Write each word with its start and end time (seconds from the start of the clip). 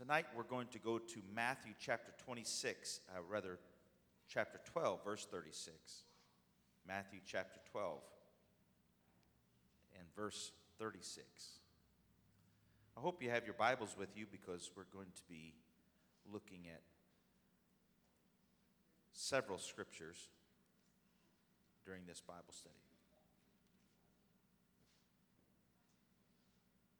Tonight 0.00 0.24
we're 0.34 0.44
going 0.44 0.68
to 0.68 0.78
go 0.78 0.96
to 0.96 1.18
Matthew 1.34 1.74
chapter 1.78 2.10
26, 2.24 3.00
uh, 3.10 3.20
rather, 3.28 3.58
chapter 4.30 4.58
12, 4.72 5.04
verse 5.04 5.26
36. 5.30 5.76
Matthew 6.88 7.20
chapter 7.26 7.60
12 7.70 7.98
and 9.98 10.08
verse 10.16 10.52
36. 10.78 11.26
I 12.96 13.00
hope 13.00 13.22
you 13.22 13.28
have 13.28 13.44
your 13.44 13.52
Bibles 13.52 13.94
with 13.98 14.16
you 14.16 14.24
because 14.32 14.70
we're 14.74 14.84
going 14.90 15.12
to 15.14 15.22
be 15.28 15.52
looking 16.32 16.60
at 16.72 16.80
several 19.12 19.58
scriptures 19.58 20.28
during 21.84 22.06
this 22.06 22.22
Bible 22.26 22.54
study. 22.58 22.74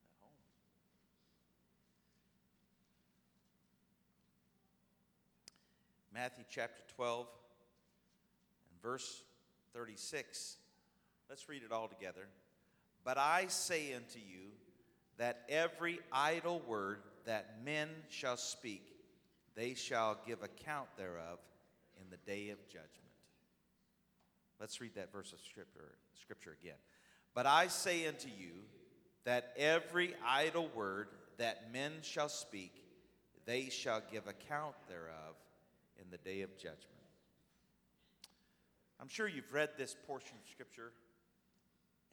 At 0.04 0.20
home. 0.20 0.36
Matthew 6.12 6.44
chapter 6.50 6.82
12 6.96 7.26
and 8.70 8.82
verse 8.82 9.22
36. 9.74 10.56
Let's 11.28 11.48
read 11.48 11.62
it 11.62 11.70
all 11.70 11.86
together. 11.86 12.26
But 13.04 13.16
I 13.16 13.46
say 13.46 13.94
unto 13.94 14.18
you 14.18 14.50
that 15.18 15.42
every 15.48 16.00
idle 16.12 16.62
word 16.66 16.98
that 17.26 17.64
men 17.64 17.88
shall 18.08 18.36
speak, 18.36 18.82
they 19.54 19.74
shall 19.74 20.18
give 20.26 20.42
account 20.42 20.88
thereof 20.96 21.38
in 22.00 22.10
the 22.10 22.16
day 22.30 22.50
of 22.50 22.58
judgment. 22.66 22.90
Let's 24.58 24.80
read 24.80 24.96
that 24.96 25.12
verse 25.12 25.32
of 25.32 25.38
scripture, 25.40 25.94
scripture 26.20 26.56
again. 26.60 26.76
But 27.34 27.46
I 27.46 27.68
say 27.68 28.08
unto 28.08 28.28
you 28.28 28.50
that 29.24 29.52
every 29.56 30.14
idle 30.26 30.68
word 30.74 31.06
that 31.38 31.72
men 31.72 31.92
shall 32.02 32.28
speak, 32.28 32.74
they 33.46 33.68
shall 33.70 34.02
give 34.12 34.26
account 34.26 34.74
thereof 34.88 35.29
the 36.10 36.18
day 36.18 36.42
of 36.42 36.58
judgment. 36.58 37.00
I'm 39.00 39.08
sure 39.08 39.24
you've 39.24 39.48
read 39.48 39.78
this 39.78 39.96
portion 40.06 40.36
of 40.36 40.44
Scripture 40.50 40.92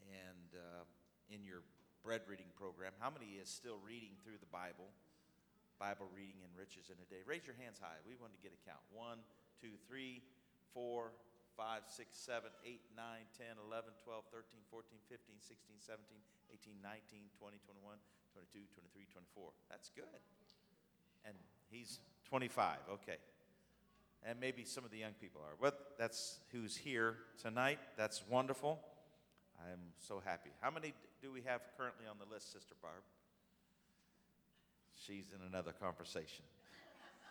and 0.08 0.50
uh, 0.56 0.88
in 1.28 1.44
your 1.44 1.66
bread 2.06 2.23
reading 2.30 2.48
program. 2.56 2.95
How 3.02 3.12
many 3.12 3.36
is 3.42 3.50
still 3.50 3.81
reading 3.84 4.16
through 4.23 4.39
the 4.39 4.48
Bible? 4.48 4.88
Bible 5.81 6.08
reading 6.14 6.39
enriches 6.48 6.88
in 6.88 6.98
a 6.98 7.08
day. 7.12 7.22
Raise 7.28 7.44
your 7.44 7.59
hands 7.59 7.78
high. 7.78 8.00
We 8.08 8.16
want 8.17 8.34
to 8.34 8.42
get 8.42 8.56
a 8.56 8.62
count. 8.64 8.81
1, 8.95 9.20
2, 9.59 9.76
3, 9.84 10.23
4, 10.73 11.11
5, 11.59 11.82
6, 11.86 12.08
7, 12.14 12.50
8, 12.64 12.82
9, 12.95 13.36
10, 13.36 13.61
11, 13.67 13.94
12, 14.00 14.23
13, 14.32 14.61
14, 14.72 14.98
15, 15.11 15.38
16, 15.44 15.78
17, 15.82 16.22
18, 16.54 16.78
19, 16.82 17.30
20, 17.36 17.58
21, 17.67 18.00
22, 18.32 18.64
23, 18.73 19.06
24. 19.11 19.52
That's 19.70 19.89
good. 19.92 20.22
And 21.28 21.36
he's 21.67 22.00
25. 22.30 23.02
Okay 23.02 23.20
and 24.26 24.40
maybe 24.40 24.64
some 24.64 24.84
of 24.84 24.92
the 24.92 24.98
young 24.98 25.14
people 25.20 25.42
are. 25.42 25.56
But 25.60 25.96
that's 25.98 26.40
who's 26.52 26.76
here 26.76 27.16
tonight. 27.42 27.80
That's 27.98 28.23
wonderful. 28.30 28.80
I'm 29.60 29.80
so 29.98 30.22
happy. 30.23 30.52
How 30.62 30.72
many 30.72 30.94
do 31.22 31.32
we 31.32 31.42
have 31.42 31.62
currently 31.78 32.06
on 32.10 32.18
the 32.20 32.34
list, 32.34 32.54
Sister 32.54 32.76
Barb? 32.82 33.02
She's 34.95 35.26
in 35.34 35.45
another 35.48 35.72
conversation. 35.72 36.44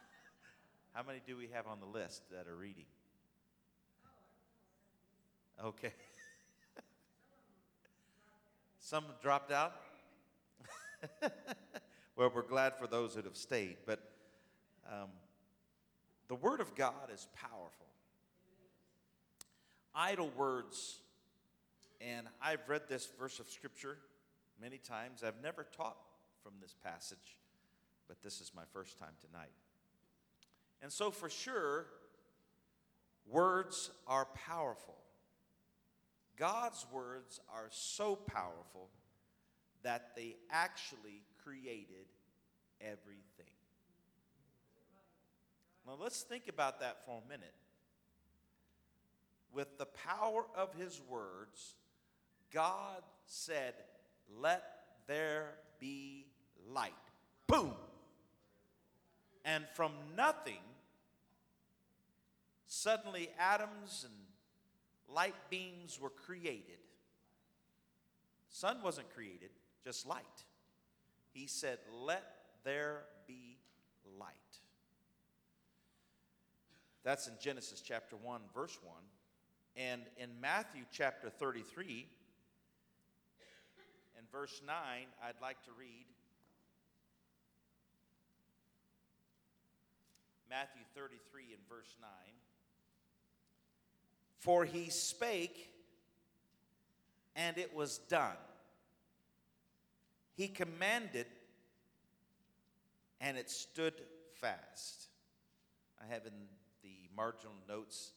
How 0.93 1.03
many 1.03 1.21
do 1.27 1.37
we 1.37 1.49
have 1.53 1.67
on 1.67 1.79
the 1.81 1.87
list 1.87 2.23
that 2.31 2.47
are 2.49 2.57
reading? 2.57 2.87
Okay. 5.65 5.93
Some 8.79 9.05
dropped 9.23 9.53
out? 9.53 9.73
well, 12.17 12.31
we're 12.35 12.43
glad 12.43 12.77
for 12.77 12.87
those 12.87 13.15
that 13.15 13.25
have 13.25 13.37
stayed, 13.37 13.77
but 13.87 14.01
um, 14.91 15.09
the 16.29 16.35
Word 16.35 16.61
of 16.61 16.75
God 16.75 17.11
is 17.13 17.27
powerful. 17.35 17.87
Idle 19.95 20.31
words, 20.37 20.99
and 22.01 22.27
I've 22.43 22.69
read 22.69 22.83
this 22.89 23.09
verse 23.19 23.41
of 23.41 23.49
Scripture 23.49 23.99
many 24.61 24.79
times. 24.79 25.23
I've 25.23 25.43
never 25.43 25.65
taught 25.77 25.97
from 26.43 26.53
this 26.61 26.75
passage, 26.85 27.39
but 28.09 28.23
this 28.23 28.41
is 28.41 28.53
my 28.55 28.63
first 28.73 28.99
time 28.99 29.15
tonight. 29.25 29.53
And 30.83 30.93
so, 30.93 31.11
for 31.11 31.31
sure, 31.31 31.87
words 33.27 33.91
are 34.07 34.27
powerful. 34.27 34.97
God's 36.37 36.87
words 36.93 37.41
are 37.55 37.69
so 37.71 38.17
powerful 38.17 38.91
that 39.83 40.11
they 40.17 40.37
actually 40.51 41.23
created 41.43 42.07
everything. 42.81 43.36
Now 45.87 45.97
let's 46.01 46.23
think 46.23 46.49
about 46.49 46.81
that 46.81 47.05
for 47.07 47.21
a 47.25 47.29
minute. 47.29 47.55
With 49.53 49.79
the 49.79 49.87
power 49.87 50.45
of 50.57 50.75
his 50.75 51.01
words, 51.09 51.77
God 52.53 53.03
said, 53.27 53.75
Let 54.41 54.65
there 55.07 55.55
be 55.79 56.27
light. 56.69 56.93
Boom! 57.47 57.75
And 59.45 59.65
from 59.75 59.93
nothing, 60.17 60.59
suddenly 62.67 63.31
atoms 63.39 64.05
and 64.05 65.15
light 65.15 65.37
beams 65.51 66.01
were 66.01 66.11
created. 66.11 66.79
Sun 68.49 68.79
wasn't 68.83 69.15
created, 69.15 69.51
just 69.85 70.07
light. 70.07 70.25
He 71.33 71.47
said, 71.47 71.79
Let 72.03 72.25
there 72.65 73.03
be 73.29 73.59
light. 74.19 74.33
That's 77.07 77.29
in 77.29 77.35
Genesis 77.41 77.81
chapter 77.81 78.17
1, 78.17 78.41
verse 78.53 78.77
1. 78.83 78.97
And 79.77 80.03
in 80.17 80.29
Matthew 80.41 80.83
chapter 80.91 81.31
33, 81.31 82.05
in 84.19 84.25
verse 84.33 84.61
9, 84.67 84.75
I'd 85.23 85.41
like 85.41 85.63
to 85.67 85.71
read 85.79 86.05
Matthew 90.51 90.83
33 90.97 91.43
and 91.53 91.63
verse 91.69 91.95
9. 92.01 92.11
For 94.41 94.65
he 94.65 94.91
spake, 94.91 95.71
and 97.37 97.57
it 97.57 97.73
was 97.73 97.99
done. 98.09 98.37
He 100.35 100.49
commanded, 100.49 101.27
and 103.21 103.39
it 103.39 103.49
stood 103.49 103.95
fast. 104.41 105.07
I 106.03 106.13
have 106.13 106.27
in 106.27 106.33
marginal 107.17 107.55
notes 107.69 108.13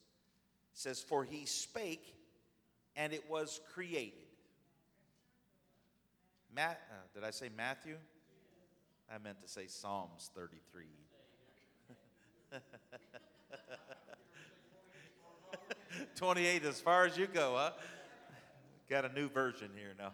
says, 0.73 1.01
For 1.01 1.23
he 1.23 1.45
spake, 1.45 2.15
and 2.95 3.13
it 3.13 3.29
was 3.29 3.61
created. 3.73 4.13
Matt, 6.53 6.81
uh, 6.89 6.95
did 7.13 7.23
I 7.23 7.31
say 7.31 7.49
Matthew? 7.55 7.95
I 9.13 9.17
meant 9.17 9.41
to 9.41 9.47
say 9.47 9.67
Psalms 9.67 10.29
33. 10.35 10.85
Twenty-eight, 16.15 16.65
as 16.65 16.79
far 16.81 17.05
as 17.05 17.17
you 17.17 17.27
go, 17.27 17.55
huh? 17.57 17.71
Got 18.89 19.05
a 19.05 19.13
new 19.13 19.29
version 19.29 19.69
here 19.75 19.93
now. 19.97 20.11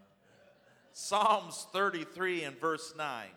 Psalms 0.91 1.67
33 1.73 2.43
and 2.43 2.57
verse 2.59 2.93
9. 2.97 3.27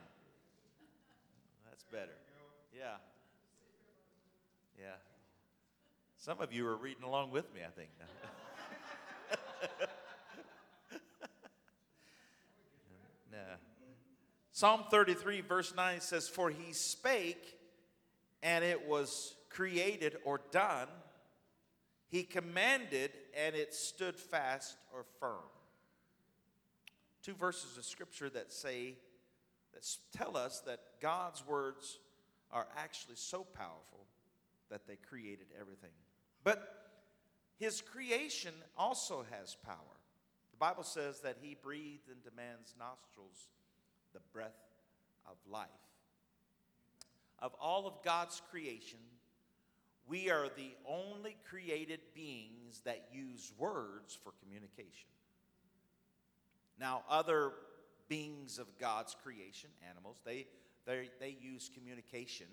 That's 1.69 1.83
better. 1.85 2.15
Yeah. 2.77 2.97
Some 6.21 6.41
of 6.41 6.53
you 6.53 6.67
are 6.67 6.77
reading 6.77 7.05
along 7.05 7.31
with 7.31 7.55
me, 7.55 7.61
I 7.65 7.71
think. 7.71 7.91
no. 13.31 13.39
Psalm 14.51 14.83
33, 14.91 15.43
verse 15.43 15.73
9 15.77 16.01
says, 16.01 16.29
For 16.29 16.51
he 16.51 16.73
spake, 16.73 17.57
and 18.43 18.65
it 18.65 18.89
was 18.89 19.37
created 19.49 20.17
or 20.25 20.41
done. 20.51 20.89
He 22.09 22.25
commanded, 22.25 23.13
and 23.37 23.55
it 23.55 23.73
stood 23.73 24.17
fast 24.17 24.77
or 24.93 25.05
firm. 25.21 25.45
Two 27.23 27.35
verses 27.35 27.79
of 27.79 27.85
scripture 27.85 28.29
that 28.31 28.53
say, 28.53 28.97
that 29.73 29.87
tell 30.13 30.37
us 30.37 30.59
that 30.67 30.81
God's 31.01 31.47
words 31.47 32.01
are 32.51 32.67
actually 32.77 33.15
so 33.15 33.45
powerful 33.45 34.07
that 34.69 34.89
they 34.89 34.97
created 34.97 35.47
everything. 35.61 35.91
But 36.49 36.67
his 37.59 37.83
creation 37.83 38.55
also 38.75 39.27
has 39.31 39.55
power. 39.67 39.99
The 40.51 40.57
Bible 40.57 40.83
says 40.83 41.21
that 41.21 41.37
he 41.43 41.55
breathed 41.63 42.09
into 42.09 42.35
man's 42.35 42.75
nostrils 42.79 43.49
the 44.15 44.21
breath 44.33 44.57
of 45.27 45.37
life. 45.47 45.69
Of 47.39 47.53
all 47.61 47.87
of 47.87 48.03
God's 48.03 48.41
creation, 48.51 48.99
we 50.09 50.31
are 50.31 50.49
the 50.57 50.71
only 50.87 51.37
created 51.51 52.01
beings 52.15 52.81
that 52.87 53.11
use 53.13 53.53
words 53.59 54.19
for 54.25 54.33
communication. 54.43 55.11
Now, 56.81 57.03
other 57.11 57.53
beings 58.09 58.59
of 58.59 58.79
God's 58.79 59.15
creation, 59.23 59.69
animals, 59.87 60.17
they, 60.25 60.47
they, 60.87 61.11
they 61.21 61.37
use 61.43 61.69
communication. 61.75 62.47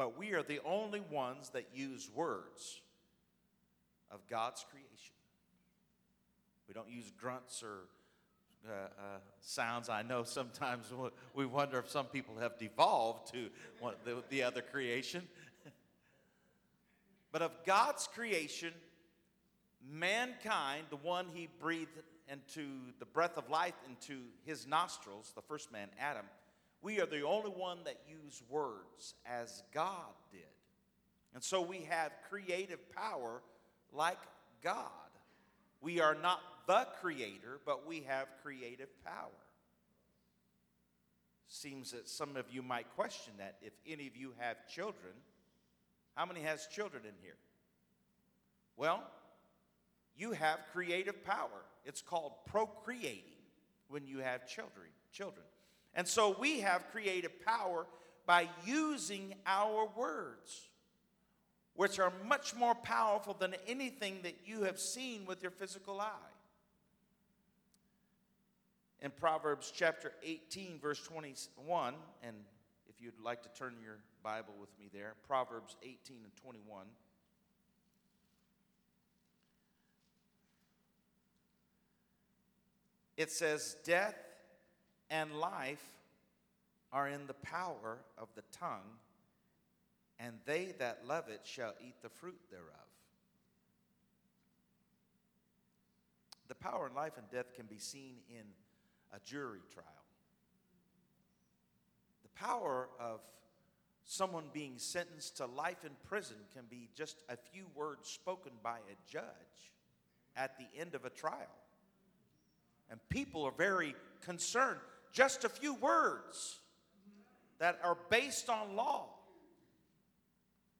But 0.00 0.16
we 0.16 0.32
are 0.32 0.42
the 0.42 0.60
only 0.64 1.00
ones 1.00 1.50
that 1.50 1.66
use 1.74 2.08
words 2.14 2.80
of 4.10 4.26
God's 4.30 4.64
creation. 4.70 5.12
We 6.66 6.72
don't 6.72 6.88
use 6.88 7.12
grunts 7.20 7.62
or 7.62 7.80
uh, 8.66 8.72
uh, 8.72 9.18
sounds. 9.42 9.90
I 9.90 10.00
know 10.00 10.24
sometimes 10.24 10.90
we 11.34 11.44
wonder 11.44 11.78
if 11.78 11.90
some 11.90 12.06
people 12.06 12.38
have 12.38 12.56
devolved 12.56 13.30
to 13.34 13.50
one, 13.78 13.92
the, 14.06 14.22
the 14.30 14.42
other 14.42 14.62
creation. 14.62 15.28
but 17.30 17.42
of 17.42 17.50
God's 17.66 18.06
creation, 18.06 18.72
mankind, 19.86 20.86
the 20.88 20.96
one 20.96 21.26
he 21.34 21.46
breathed 21.60 21.90
into 22.26 22.64
the 23.00 23.04
breath 23.04 23.36
of 23.36 23.50
life 23.50 23.74
into 23.86 24.22
his 24.46 24.66
nostrils, 24.66 25.32
the 25.36 25.42
first 25.42 25.70
man, 25.70 25.88
Adam, 26.00 26.24
we 26.82 27.00
are 27.00 27.06
the 27.06 27.24
only 27.24 27.50
one 27.50 27.78
that 27.84 28.00
use 28.08 28.42
words 28.48 29.14
as 29.26 29.62
God 29.72 30.14
did. 30.32 30.40
And 31.34 31.42
so 31.42 31.60
we 31.60 31.86
have 31.90 32.12
creative 32.28 32.90
power 32.94 33.42
like 33.92 34.18
God. 34.62 34.90
We 35.80 36.00
are 36.00 36.14
not 36.14 36.40
the 36.66 36.86
creator, 37.00 37.60
but 37.64 37.86
we 37.86 38.04
have 38.08 38.26
creative 38.42 38.88
power. 39.04 39.28
Seems 41.48 41.92
that 41.92 42.08
some 42.08 42.36
of 42.36 42.46
you 42.50 42.62
might 42.62 42.86
question 42.94 43.32
that 43.38 43.56
if 43.62 43.72
any 43.86 44.06
of 44.06 44.16
you 44.16 44.32
have 44.38 44.56
children. 44.68 45.12
How 46.14 46.26
many 46.26 46.40
has 46.40 46.66
children 46.66 47.02
in 47.04 47.14
here? 47.22 47.36
Well, 48.76 49.02
you 50.16 50.32
have 50.32 50.60
creative 50.72 51.24
power. 51.24 51.64
It's 51.84 52.02
called 52.02 52.32
procreating 52.46 53.24
when 53.88 54.06
you 54.06 54.18
have 54.18 54.46
children, 54.46 54.86
children. 55.12 55.44
And 55.94 56.06
so 56.06 56.36
we 56.38 56.60
have 56.60 56.90
creative 56.92 57.44
power 57.44 57.86
by 58.26 58.48
using 58.64 59.34
our 59.46 59.88
words, 59.96 60.68
which 61.74 61.98
are 61.98 62.12
much 62.26 62.54
more 62.54 62.74
powerful 62.74 63.34
than 63.34 63.54
anything 63.66 64.20
that 64.22 64.36
you 64.44 64.62
have 64.62 64.78
seen 64.78 65.26
with 65.26 65.42
your 65.42 65.50
physical 65.50 66.00
eye. 66.00 66.30
In 69.02 69.10
Proverbs 69.10 69.72
chapter 69.74 70.12
18, 70.22 70.78
verse 70.78 71.02
21, 71.02 71.94
and 72.22 72.36
if 72.88 73.02
you'd 73.02 73.18
like 73.24 73.42
to 73.42 73.48
turn 73.58 73.74
your 73.82 73.96
Bible 74.22 74.54
with 74.60 74.68
me 74.78 74.90
there, 74.92 75.14
Proverbs 75.26 75.76
18 75.82 76.18
and 76.22 76.36
21. 76.36 76.84
It 83.16 83.30
says, 83.30 83.76
Death 83.84 84.14
and 85.10 85.34
life 85.34 85.84
are 86.92 87.08
in 87.08 87.26
the 87.26 87.34
power 87.34 87.98
of 88.16 88.28
the 88.34 88.42
tongue, 88.52 88.98
and 90.18 90.34
they 90.46 90.74
that 90.78 91.02
love 91.06 91.28
it 91.28 91.40
shall 91.44 91.74
eat 91.86 91.94
the 92.02 92.08
fruit 92.08 92.38
thereof. 92.50 92.66
The 96.48 96.54
power 96.54 96.88
in 96.88 96.94
life 96.94 97.12
and 97.16 97.30
death 97.30 97.54
can 97.54 97.66
be 97.66 97.78
seen 97.78 98.16
in 98.28 98.44
a 99.12 99.20
jury 99.24 99.60
trial. 99.72 99.86
The 102.22 102.44
power 102.44 102.88
of 102.98 103.20
someone 104.04 104.44
being 104.52 104.74
sentenced 104.76 105.36
to 105.36 105.46
life 105.46 105.84
in 105.84 105.92
prison 106.08 106.36
can 106.52 106.64
be 106.68 106.88
just 106.96 107.22
a 107.28 107.36
few 107.36 107.66
words 107.76 108.08
spoken 108.08 108.50
by 108.62 108.78
a 108.78 109.10
judge 109.10 109.24
at 110.36 110.58
the 110.58 110.66
end 110.80 110.94
of 110.94 111.04
a 111.04 111.10
trial. 111.10 111.54
And 112.90 112.98
people 113.08 113.44
are 113.44 113.52
very 113.56 113.94
concerned. 114.24 114.80
Just 115.12 115.44
a 115.44 115.48
few 115.48 115.74
words 115.74 116.58
that 117.58 117.78
are 117.82 117.96
based 118.08 118.48
on 118.48 118.76
law, 118.76 119.06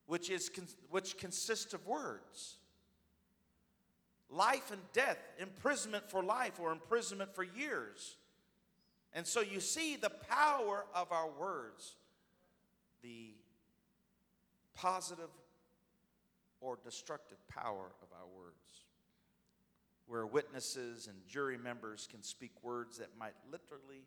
which, 0.06 0.30
is, 0.30 0.50
which 0.90 1.16
consists 1.18 1.74
of 1.74 1.86
words. 1.86 2.56
Life 4.30 4.70
and 4.70 4.80
death, 4.92 5.18
imprisonment 5.38 6.08
for 6.08 6.22
life 6.22 6.60
or 6.60 6.72
imprisonment 6.72 7.34
for 7.34 7.42
years. 7.42 8.16
And 9.12 9.26
so 9.26 9.40
you 9.40 9.58
see 9.58 9.96
the 9.96 10.10
power 10.10 10.84
of 10.94 11.10
our 11.10 11.28
words, 11.28 11.96
the 13.02 13.34
positive 14.74 15.30
or 16.60 16.78
destructive 16.84 17.38
power 17.48 17.90
of 18.02 18.08
our 18.12 18.26
words 18.36 18.84
where 20.10 20.26
witnesses 20.26 21.06
and 21.06 21.16
jury 21.28 21.56
members 21.56 22.08
can 22.10 22.20
speak 22.20 22.50
words 22.64 22.98
that 22.98 23.16
might 23.16 23.34
literally 23.52 24.02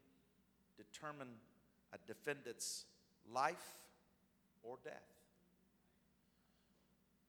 determine 0.77 1.27
a 1.93 1.97
defendant's 2.07 2.85
life 3.31 3.77
or 4.63 4.77
death. 4.83 4.93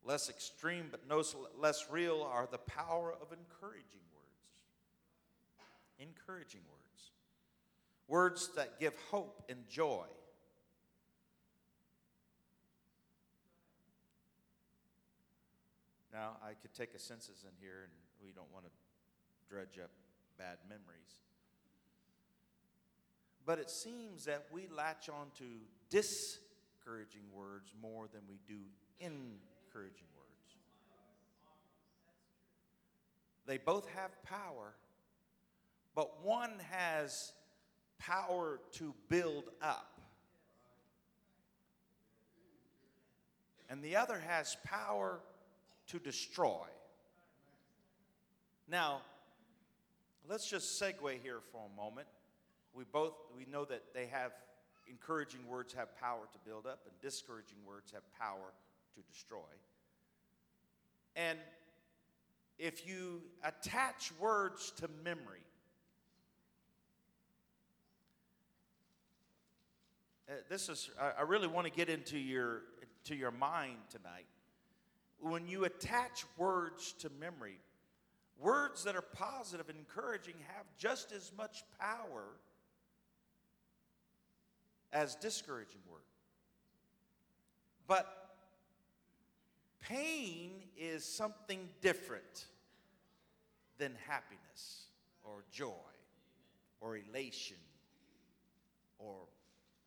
Less 0.05 0.29
extreme 0.29 0.89
but 0.91 1.09
no 1.09 1.23
less 1.59 1.87
real 1.91 2.23
are 2.23 2.47
the 2.51 2.59
power 2.59 3.13
of 3.13 3.33
encouraging 3.33 4.05
words. 4.13 4.59
Encouraging 5.99 6.61
words. 6.71 7.11
Words 8.07 8.51
that 8.57 8.79
give 8.79 8.95
hope 9.11 9.43
and 9.49 9.67
joy. 9.69 10.05
Now, 16.13 16.37
I 16.47 16.53
could 16.53 16.73
take 16.75 16.95
a 16.95 16.99
census 16.99 17.43
in 17.43 17.51
here 17.61 17.83
and 17.83 17.93
we 18.23 18.31
don't 18.31 18.53
want 18.53 18.67
to 18.67 18.71
dredge 19.49 19.83
up 19.83 19.91
bad 20.39 20.59
memories. 20.69 21.24
But 23.47 23.59
it 23.59 23.71
seems 23.71 24.25
that 24.25 24.47
we 24.51 24.69
latch 24.69 25.09
on 25.09 25.27
to 25.39 25.45
discouraging 25.91 27.23
words 27.33 27.73
more 27.81 28.07
than 28.13 28.23
we 28.29 28.39
do 28.47 28.61
encouraging 29.01 30.07
words. 30.17 30.57
They 33.47 33.59
both 33.59 33.87
have 33.91 34.11
power, 34.23 34.75
but 35.95 36.25
one 36.25 36.53
has 36.71 37.33
power 37.99 38.61
to 38.73 38.95
build 39.09 39.45
up, 39.61 40.01
and 43.69 43.83
the 43.83 43.97
other 43.97 44.19
has 44.27 44.57
power 44.65 45.21
to 45.89 45.99
destroy. 45.99 46.67
Now, 48.67 49.03
let's 50.27 50.49
just 50.49 50.81
segue 50.81 51.21
here 51.23 51.41
for 51.53 51.61
a 51.71 51.77
moment. 51.77 52.09
We 52.75 52.85
both 52.85 53.15
we 53.37 53.47
know 53.51 53.65
that 53.65 53.83
they 53.95 54.07
have 54.07 54.33
encouraging 54.89 55.47
words 55.49 55.73
have 55.75 55.97
power 55.99 56.23
to 56.33 56.39
build 56.45 56.67
up 56.67 56.81
and 56.87 56.95
discouraging 57.01 57.59
words 57.67 57.93
have 57.93 58.03
power 58.19 58.53
to 58.95 59.01
destroy. 59.03 59.39
And 61.17 61.39
if 62.59 62.87
you 62.87 63.23
attach 63.43 64.13
words 64.19 64.73
to 64.79 64.89
memory, 65.05 65.45
uh, 70.29 70.33
this 70.49 70.69
is 70.69 70.91
I, 71.01 71.21
I 71.21 71.23
really 71.23 71.49
want 71.49 71.67
to 71.67 71.73
get 71.73 71.89
into 71.89 72.19
your 72.19 72.63
to 73.05 73.15
your 73.15 73.31
mind 73.31 73.79
tonight. 73.91 74.27
When 75.21 75.47
you 75.47 75.65
attach 75.65 76.25
words 76.37 76.93
to 76.99 77.11
memory, 77.19 77.59
Words 78.39 78.83
that 78.85 78.97
are 78.97 79.03
positive 79.03 79.69
and 79.69 79.79
encouraging 79.79 80.35
have 80.57 80.67
just 80.77 81.13
as 81.13 81.31
much 81.37 81.63
power 81.79 82.25
as 84.95 85.17
discouraging 85.17 85.81
word. 85.91 86.01
But 87.87 88.07
pain 89.81 90.53
is 90.79 91.05
something 91.05 91.69
different 91.83 92.47
than 93.77 93.93
happiness 94.07 94.87
or 95.23 95.45
joy 95.53 95.73
or 96.81 96.97
elation 96.97 97.57
or 98.99 99.17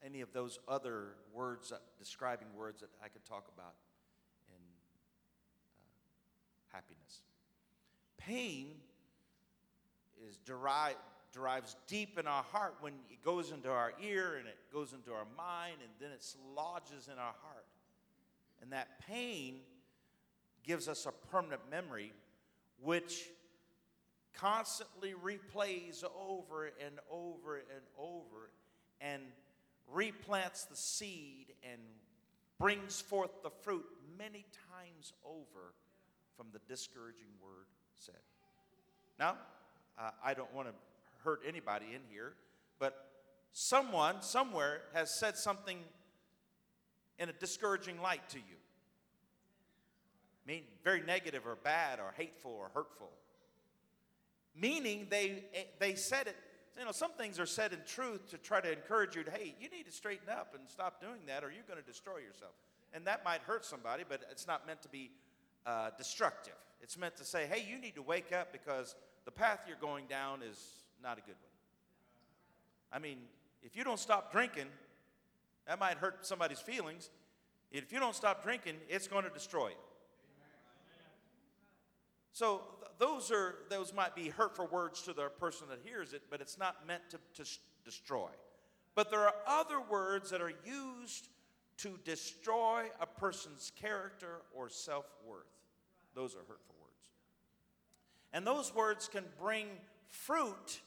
any 0.05 0.21
of 0.21 0.31
those 0.33 0.59
other 0.67 1.15
words, 1.33 1.69
that, 1.69 1.81
describing 1.97 2.47
words 2.55 2.81
that 2.81 2.89
I 3.03 3.07
could 3.07 3.25
talk 3.25 3.47
about 3.55 3.73
in 4.49 4.61
uh, 6.71 6.75
happiness. 6.75 7.21
Pain 8.17 8.75
is 10.27 10.37
derived, 10.37 10.97
derives 11.37 11.75
deep 11.87 12.17
in 12.17 12.25
our 12.25 12.43
heart 12.51 12.75
when 12.81 12.93
it 13.11 13.23
goes 13.23 13.51
into 13.51 13.69
our 13.69 13.93
ear 14.03 14.37
and 14.37 14.47
it 14.47 14.57
goes 14.73 14.93
into 14.93 15.11
our 15.11 15.27
mind 15.37 15.75
and 15.81 15.91
then 15.99 16.09
it 16.11 16.25
lodges 16.55 17.07
in 17.07 17.19
our 17.19 17.35
heart. 17.43 17.65
And 18.61 18.71
that 18.71 18.87
pain 19.07 19.59
gives 20.63 20.87
us 20.87 21.05
a 21.05 21.11
permanent 21.29 21.61
memory 21.69 22.11
which 22.81 23.29
constantly 24.33 25.13
replays 25.13 26.03
over 26.19 26.71
and 26.83 26.99
over 27.11 27.57
and 27.57 27.85
over 27.97 28.49
and 28.99 29.21
replants 29.93 30.67
the 30.67 30.75
seed 30.75 31.53
and 31.63 31.79
brings 32.59 32.99
forth 32.99 33.31
the 33.43 33.49
fruit 33.49 33.85
many 34.17 34.43
times 34.71 35.13
over 35.23 35.73
from 36.35 36.47
the 36.51 36.59
discouraging 36.67 37.29
word 37.41 37.67
said. 37.93 38.15
Now, 39.19 39.37
uh, 39.99 40.11
I 40.23 40.33
don't 40.33 40.53
want 40.53 40.67
to 40.67 40.73
hurt 41.23 41.41
anybody 41.47 41.87
in 41.93 42.01
here, 42.09 42.33
but 42.79 43.07
someone 43.51 44.21
somewhere 44.21 44.81
has 44.93 45.17
said 45.19 45.37
something 45.37 45.79
in 47.19 47.29
a 47.29 47.33
discouraging 47.33 48.01
light 48.01 48.27
to 48.29 48.37
you. 48.37 48.57
I 50.45 50.51
mean, 50.51 50.63
very 50.83 51.01
negative 51.01 51.45
or 51.45 51.55
bad 51.55 51.99
or 51.99 52.13
hateful 52.15 52.51
or 52.51 52.69
hurtful. 52.73 53.09
Meaning 54.55 55.07
they, 55.09 55.43
they 55.79 55.95
said 55.95 56.27
it, 56.27 56.35
you 56.77 56.85
know, 56.85 56.91
some 56.91 57.11
things 57.13 57.39
are 57.39 57.45
said 57.45 57.73
in 57.73 57.79
truth 57.85 58.29
to 58.29 58.37
try 58.37 58.61
to 58.61 58.71
encourage 58.71 59.15
you 59.15 59.23
to, 59.23 59.31
hey, 59.31 59.55
you 59.59 59.69
need 59.69 59.85
to 59.87 59.91
straighten 59.91 60.29
up 60.29 60.53
and 60.57 60.69
stop 60.69 61.01
doing 61.01 61.19
that 61.27 61.43
or 61.43 61.51
you're 61.51 61.65
going 61.67 61.79
to 61.79 61.85
destroy 61.85 62.17
yourself. 62.17 62.51
And 62.93 63.05
that 63.05 63.25
might 63.25 63.41
hurt 63.41 63.65
somebody, 63.65 64.03
but 64.07 64.21
it's 64.31 64.47
not 64.47 64.65
meant 64.65 64.81
to 64.83 64.89
be 64.89 65.11
uh, 65.65 65.89
destructive. 65.97 66.53
It's 66.81 66.97
meant 66.97 67.17
to 67.17 67.25
say, 67.25 67.47
hey, 67.47 67.65
you 67.67 67.79
need 67.79 67.95
to 67.95 68.01
wake 68.01 68.31
up 68.31 68.51
because 68.51 68.95
the 69.25 69.31
path 69.31 69.61
you're 69.67 69.75
going 69.81 70.05
down 70.05 70.41
is 70.43 70.57
not 71.01 71.17
a 71.17 71.21
good 71.21 71.35
one. 71.41 71.51
I 72.91 72.99
mean, 72.99 73.17
if 73.63 73.75
you 73.75 73.83
don't 73.83 73.99
stop 73.99 74.31
drinking, 74.31 74.67
that 75.67 75.79
might 75.79 75.97
hurt 75.97 76.25
somebody's 76.25 76.59
feelings. 76.59 77.09
If 77.71 77.91
you 77.91 77.99
don't 77.99 78.15
stop 78.15 78.43
drinking, 78.43 78.75
it's 78.87 79.07
going 79.07 79.25
to 79.25 79.29
destroy 79.29 79.69
you. 79.69 79.75
So 82.31 82.61
th- 82.79 82.91
those 82.99 83.31
are 83.31 83.55
those 83.69 83.93
might 83.93 84.15
be 84.15 84.29
hurtful 84.29 84.67
words 84.67 85.01
to 85.03 85.13
the 85.13 85.29
person 85.39 85.67
that 85.69 85.79
hears 85.83 86.13
it, 86.13 86.21
but 86.29 86.39
it's 86.39 86.57
not 86.57 86.87
meant 86.87 87.01
to, 87.09 87.19
to 87.35 87.45
sh- 87.45 87.57
destroy. 87.83 88.29
But 88.95 89.11
there 89.11 89.21
are 89.21 89.33
other 89.45 89.81
words 89.81 90.29
that 90.29 90.41
are 90.41 90.53
used 90.65 91.29
to 91.77 91.99
destroy 92.03 92.85
a 93.01 93.05
person's 93.05 93.71
character 93.79 94.41
or 94.55 94.69
self-worth. 94.69 95.45
Those 96.15 96.35
are 96.35 96.39
hurtful 96.39 96.75
words. 96.81 97.09
And 98.33 98.45
those 98.45 98.73
words 98.73 99.07
can 99.07 99.23
bring 99.39 99.67
fruit 100.07 100.81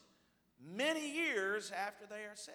many 0.75 1.13
years 1.13 1.71
after 1.71 2.05
they 2.09 2.23
are 2.23 2.35
said. 2.35 2.53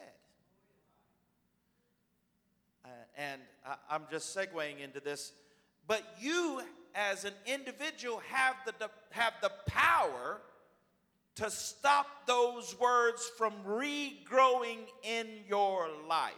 Uh, 2.85 2.89
and 3.17 3.41
I, 3.65 3.75
I'm 3.91 4.03
just 4.11 4.37
segueing 4.37 4.81
into 4.83 5.01
this. 5.01 5.33
But 5.87 6.03
you, 6.21 6.63
as 6.95 7.25
an 7.25 7.35
individual, 7.47 8.23
have 8.31 8.57
the, 8.67 8.91
have 9.11 9.35
the 9.43 9.51
power 9.67 10.41
to 11.37 11.51
stop 11.51 12.27
those 12.27 12.79
words 12.81 13.31
from 13.37 13.53
regrowing 13.67 14.79
in 15.03 15.27
your 15.49 15.89
life. 16.09 16.33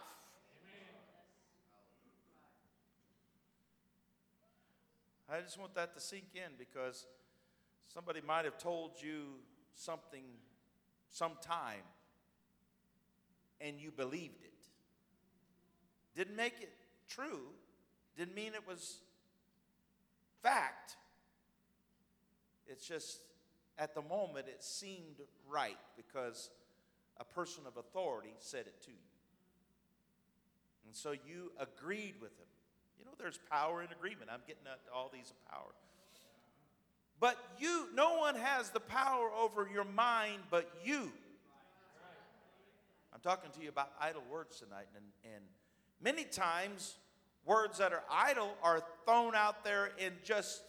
I 5.30 5.40
just 5.42 5.58
want 5.58 5.74
that 5.74 5.94
to 5.94 6.00
sink 6.00 6.24
in 6.34 6.52
because 6.58 7.06
somebody 7.92 8.20
might 8.26 8.46
have 8.46 8.56
told 8.56 8.92
you 9.00 9.24
something 9.74 10.24
sometime 11.10 11.82
and 13.60 13.78
you 13.80 13.90
believed 13.90 14.42
it. 14.42 14.52
Didn't 16.14 16.36
make 16.36 16.60
it 16.60 16.72
true, 17.08 17.48
didn't 18.16 18.34
mean 18.34 18.52
it 18.54 18.66
was 18.66 18.98
fact. 20.42 20.96
It's 22.66 22.86
just 22.86 23.20
at 23.78 23.94
the 23.94 24.02
moment 24.02 24.46
it 24.48 24.62
seemed 24.62 25.20
right 25.48 25.78
because 25.96 26.50
a 27.18 27.24
person 27.24 27.64
of 27.66 27.76
authority 27.76 28.34
said 28.38 28.66
it 28.66 28.80
to 28.82 28.90
you. 28.90 28.96
And 30.86 30.94
so 30.94 31.12
you 31.12 31.52
agreed 31.58 32.14
with 32.20 32.32
him. 32.38 32.46
You 32.98 33.04
know, 33.04 33.12
there's 33.18 33.38
power 33.50 33.82
in 33.82 33.88
agreement. 33.92 34.30
I'm 34.32 34.40
getting 34.46 34.66
at 34.66 34.80
all 34.92 35.10
these 35.12 35.32
power. 35.50 35.72
But 37.20 37.36
you, 37.58 37.88
no 37.94 38.16
one 38.16 38.36
has 38.36 38.70
the 38.70 38.80
power 38.80 39.30
over 39.36 39.68
your 39.72 39.84
mind 39.84 40.42
but 40.50 40.70
you. 40.84 41.10
I'm 43.12 43.20
talking 43.20 43.50
to 43.56 43.62
you 43.62 43.68
about 43.68 43.90
idle 44.00 44.22
words 44.30 44.60
tonight. 44.60 44.86
And, 44.94 45.04
and 45.34 45.42
many 46.00 46.24
times, 46.24 46.94
words 47.44 47.78
that 47.78 47.92
are 47.92 48.04
idle 48.10 48.54
are 48.62 48.80
thrown 49.04 49.34
out 49.34 49.64
there 49.64 49.90
in 49.98 50.12
just 50.22 50.62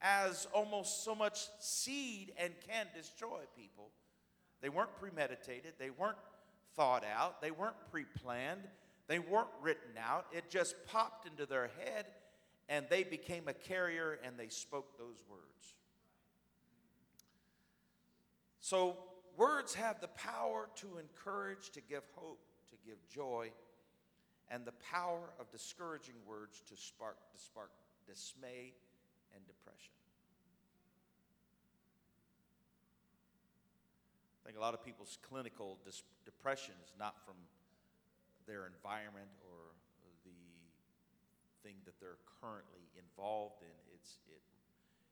as 0.00 0.46
almost 0.52 1.02
so 1.04 1.14
much 1.14 1.48
seed 1.58 2.32
and 2.38 2.52
can 2.68 2.86
destroy 2.94 3.40
people. 3.58 3.88
They 4.60 4.68
weren't 4.68 4.94
premeditated, 5.00 5.72
they 5.78 5.90
weren't 5.90 6.18
thought 6.76 7.04
out, 7.04 7.40
they 7.40 7.50
weren't 7.50 7.76
pre 7.90 8.04
planned, 8.04 8.62
they 9.08 9.18
weren't 9.18 9.48
written 9.60 9.98
out. 9.98 10.26
It 10.32 10.50
just 10.50 10.76
popped 10.86 11.26
into 11.26 11.46
their 11.46 11.70
head 11.84 12.06
and 12.68 12.86
they 12.90 13.04
became 13.04 13.48
a 13.48 13.54
carrier 13.54 14.18
and 14.24 14.38
they 14.38 14.48
spoke 14.48 14.98
those 14.98 15.22
words. 15.28 15.74
So, 18.60 18.96
words 19.36 19.74
have 19.74 20.00
the 20.00 20.08
power 20.08 20.68
to 20.76 20.98
encourage, 20.98 21.70
to 21.70 21.80
give 21.80 22.02
hope, 22.16 22.40
to 22.70 22.76
give 22.84 22.96
joy, 23.08 23.52
and 24.48 24.64
the 24.64 24.72
power 24.92 25.30
of 25.38 25.50
discouraging 25.50 26.14
words 26.26 26.62
to 26.68 26.76
spark, 26.76 27.16
to 27.32 27.38
spark 27.38 27.70
dismay 28.08 28.72
and 29.34 29.46
depression. 29.46 29.92
I 34.42 34.48
think 34.48 34.58
a 34.58 34.60
lot 34.60 34.74
of 34.74 34.84
people's 34.84 35.18
clinical 35.28 35.78
dis- 35.84 36.04
depression 36.24 36.74
is 36.84 36.92
not 36.98 37.16
from 37.24 37.34
their 38.46 38.66
environment 38.66 39.26
that 41.84 41.98
they're 41.98 42.22
currently 42.38 42.86
involved 42.94 43.62
in. 43.62 43.82
It's, 43.94 44.22
it, 44.30 44.42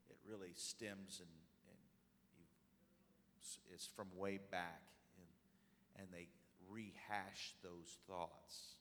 it 0.07 0.17
really 0.23 0.55
stems 0.55 1.19
and, 1.19 1.35
and 1.67 1.79
it's 3.73 3.85
from 3.85 4.07
way 4.15 4.39
back, 4.51 4.81
and, 5.19 5.27
and 5.99 6.07
they 6.13 6.27
rehash 6.71 7.53
those 7.61 7.99
thoughts, 8.07 8.79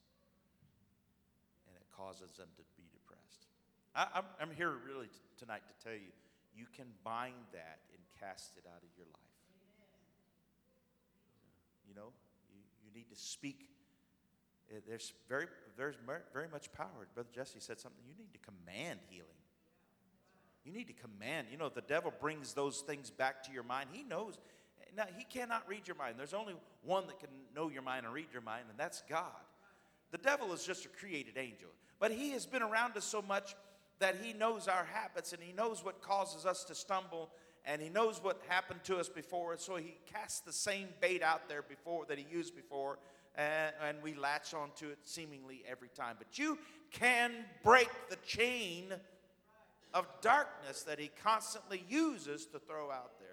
and 1.66 1.74
it 1.76 1.86
causes 1.90 2.30
them 2.38 2.48
to 2.56 2.62
be 2.76 2.86
depressed. 2.94 3.50
I, 3.94 4.06
I'm, 4.14 4.28
I'm 4.40 4.52
here 4.54 4.72
really 4.86 5.08
t- 5.08 5.18
tonight 5.38 5.62
to 5.66 5.74
tell 5.82 5.94
you 5.94 6.14
you 6.54 6.66
can 6.70 6.86
bind 7.02 7.50
that 7.52 7.82
and 7.90 8.00
cast 8.20 8.56
it 8.56 8.64
out 8.70 8.82
of 8.82 8.90
your 8.96 9.06
life. 9.10 9.34
You 11.88 11.94
know, 11.94 12.14
you, 12.54 12.62
you 12.86 12.90
need 12.94 13.10
to 13.10 13.18
speak 13.18 13.66
there's 14.88 15.12
very, 15.28 15.46
there's 15.76 15.96
very 16.32 16.48
much 16.48 16.72
power. 16.72 17.06
Brother 17.14 17.28
Jesse 17.34 17.60
said 17.60 17.78
something. 17.78 18.02
You 18.06 18.14
need 18.16 18.32
to 18.32 18.38
command 18.38 19.00
healing. 19.08 19.28
You 20.64 20.72
need 20.72 20.86
to 20.86 20.94
command. 20.94 21.48
You 21.50 21.58
know, 21.58 21.68
the 21.68 21.82
devil 21.82 22.12
brings 22.20 22.54
those 22.54 22.80
things 22.80 23.10
back 23.10 23.42
to 23.44 23.52
your 23.52 23.62
mind. 23.62 23.90
He 23.92 24.02
knows. 24.02 24.38
Now, 24.96 25.04
he 25.16 25.24
cannot 25.24 25.68
read 25.68 25.86
your 25.86 25.96
mind. 25.96 26.14
There's 26.18 26.34
only 26.34 26.54
one 26.82 27.06
that 27.08 27.18
can 27.20 27.28
know 27.54 27.68
your 27.68 27.82
mind 27.82 28.06
and 28.06 28.14
read 28.14 28.28
your 28.32 28.42
mind, 28.42 28.64
and 28.70 28.78
that's 28.78 29.02
God. 29.08 29.32
The 30.10 30.18
devil 30.18 30.52
is 30.52 30.64
just 30.64 30.86
a 30.86 30.88
created 30.88 31.36
angel. 31.36 31.68
But 31.98 32.12
he 32.12 32.30
has 32.30 32.46
been 32.46 32.62
around 32.62 32.96
us 32.96 33.04
so 33.04 33.20
much 33.20 33.54
that 33.98 34.16
he 34.22 34.32
knows 34.32 34.68
our 34.68 34.84
habits 34.84 35.32
and 35.32 35.42
he 35.42 35.52
knows 35.52 35.84
what 35.84 36.00
causes 36.00 36.46
us 36.46 36.64
to 36.64 36.74
stumble 36.74 37.30
and 37.64 37.80
he 37.80 37.88
knows 37.88 38.22
what 38.22 38.40
happened 38.48 38.80
to 38.84 38.98
us 38.98 39.08
before. 39.08 39.56
So 39.56 39.76
he 39.76 39.96
casts 40.12 40.40
the 40.40 40.52
same 40.52 40.88
bait 41.00 41.22
out 41.22 41.48
there 41.48 41.62
before 41.62 42.04
that 42.06 42.18
he 42.18 42.26
used 42.30 42.54
before 42.54 42.98
and, 43.36 43.72
and 43.86 44.02
we 44.02 44.14
latch 44.14 44.54
onto 44.54 44.88
it 44.88 44.98
seemingly 45.04 45.62
every 45.68 45.88
time. 45.88 46.16
But 46.18 46.38
you 46.38 46.58
can 46.90 47.32
break 47.62 47.88
the 48.10 48.16
chain 48.26 48.92
of 49.92 50.06
darkness 50.20 50.82
that 50.82 50.98
he 50.98 51.10
constantly 51.22 51.84
uses 51.88 52.46
to 52.46 52.58
throw 52.58 52.90
out 52.90 53.18
there. 53.18 53.28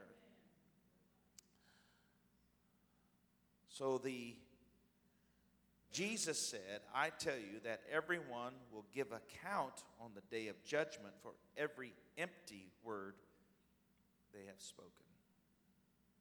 So 3.70 3.98
the 3.98 4.36
Jesus 5.92 6.40
said, 6.40 6.80
I 6.96 7.10
tell 7.10 7.36
you 7.36 7.60
that 7.66 7.82
everyone 7.92 8.54
will 8.72 8.86
give 8.96 9.08
account 9.08 9.84
on 10.00 10.12
the 10.16 10.22
day 10.34 10.48
of 10.48 10.64
judgment 10.64 11.14
for 11.22 11.32
every 11.58 11.92
empty 12.18 12.72
word 12.84 13.16
they 14.34 14.46
have 14.48 14.60
spoken. 14.60 14.90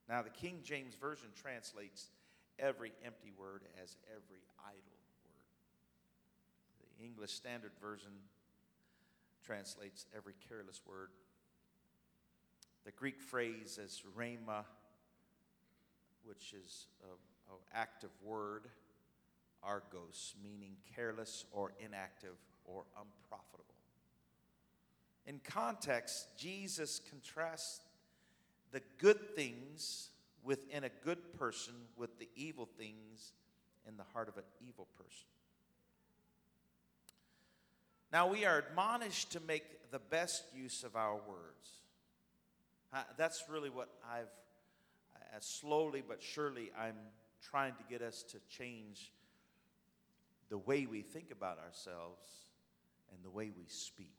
Now, 0.09 0.21
the 0.23 0.29
King 0.29 0.59
James 0.61 0.95
Version 0.95 1.29
translates 1.41 2.09
every 2.61 2.93
empty 3.03 3.33
word 3.37 3.63
as 3.83 3.97
every 4.09 4.39
idle 4.63 4.99
word. 5.25 5.49
The 6.97 7.05
English 7.05 7.31
Standard 7.31 7.71
Version 7.81 8.11
translates 9.43 10.05
every 10.15 10.35
careless 10.47 10.81
word. 10.87 11.09
The 12.85 12.91
Greek 12.91 13.19
phrase 13.19 13.79
is 13.83 14.03
rhema, 14.17 14.63
which 16.23 16.53
is 16.53 16.85
an 17.03 17.57
active 17.73 18.11
word, 18.23 18.67
argos, 19.63 20.35
meaning 20.43 20.77
careless 20.95 21.45
or 21.51 21.73
inactive 21.83 22.37
or 22.65 22.83
unprofitable. 22.95 23.65
In 25.25 25.39
context, 25.43 26.27
Jesus 26.37 27.01
contrasts 27.09 27.81
the 28.71 28.81
good 28.97 29.35
things 29.35 30.10
within 30.43 30.83
a 30.83 30.89
good 31.03 31.33
person 31.37 31.73
with 31.95 32.17
the 32.19 32.29
evil 32.35 32.67
things 32.77 33.33
in 33.87 33.97
the 33.97 34.03
heart 34.13 34.27
of 34.27 34.37
an 34.37 34.43
evil 34.67 34.87
person. 34.97 35.27
Now, 38.11 38.27
we 38.27 38.45
are 38.45 38.57
admonished 38.57 39.31
to 39.31 39.39
make 39.39 39.91
the 39.91 39.99
best 39.99 40.43
use 40.53 40.83
of 40.83 40.95
our 40.95 41.15
words. 41.15 41.69
Uh, 42.93 43.03
that's 43.17 43.45
really 43.49 43.69
what 43.69 43.89
I've, 44.09 44.25
uh, 45.15 45.39
slowly 45.39 46.03
but 46.05 46.21
surely, 46.21 46.71
I'm 46.77 46.97
trying 47.41 47.73
to 47.75 47.83
get 47.89 48.01
us 48.01 48.23
to 48.23 48.37
change 48.49 49.11
the 50.49 50.57
way 50.57 50.85
we 50.85 51.01
think 51.01 51.31
about 51.31 51.57
ourselves 51.57 52.29
and 53.13 53.23
the 53.23 53.29
way 53.29 53.49
we 53.55 53.65
speak. 53.67 54.09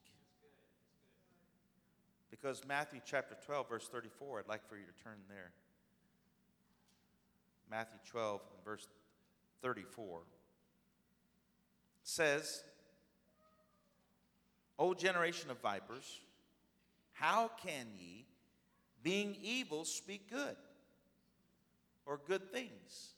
Because 2.30 2.62
Matthew 2.66 3.00
chapter 3.04 3.36
12, 3.44 3.68
verse 3.68 3.88
34, 3.88 4.40
I'd 4.40 4.48
like 4.48 4.66
for 4.66 4.76
you 4.76 4.84
to 4.84 5.04
turn 5.04 5.18
there. 5.28 5.52
Matthew 7.72 7.98
12, 8.10 8.42
and 8.54 8.64
verse 8.66 8.86
34 9.62 10.20
says, 12.02 12.64
O 14.78 14.92
generation 14.92 15.50
of 15.50 15.58
vipers, 15.62 16.20
how 17.14 17.50
can 17.64 17.86
ye, 17.98 18.26
being 19.02 19.38
evil, 19.42 19.86
speak 19.86 20.28
good 20.28 20.56
or 22.04 22.20
good 22.26 22.52
things? 22.52 23.14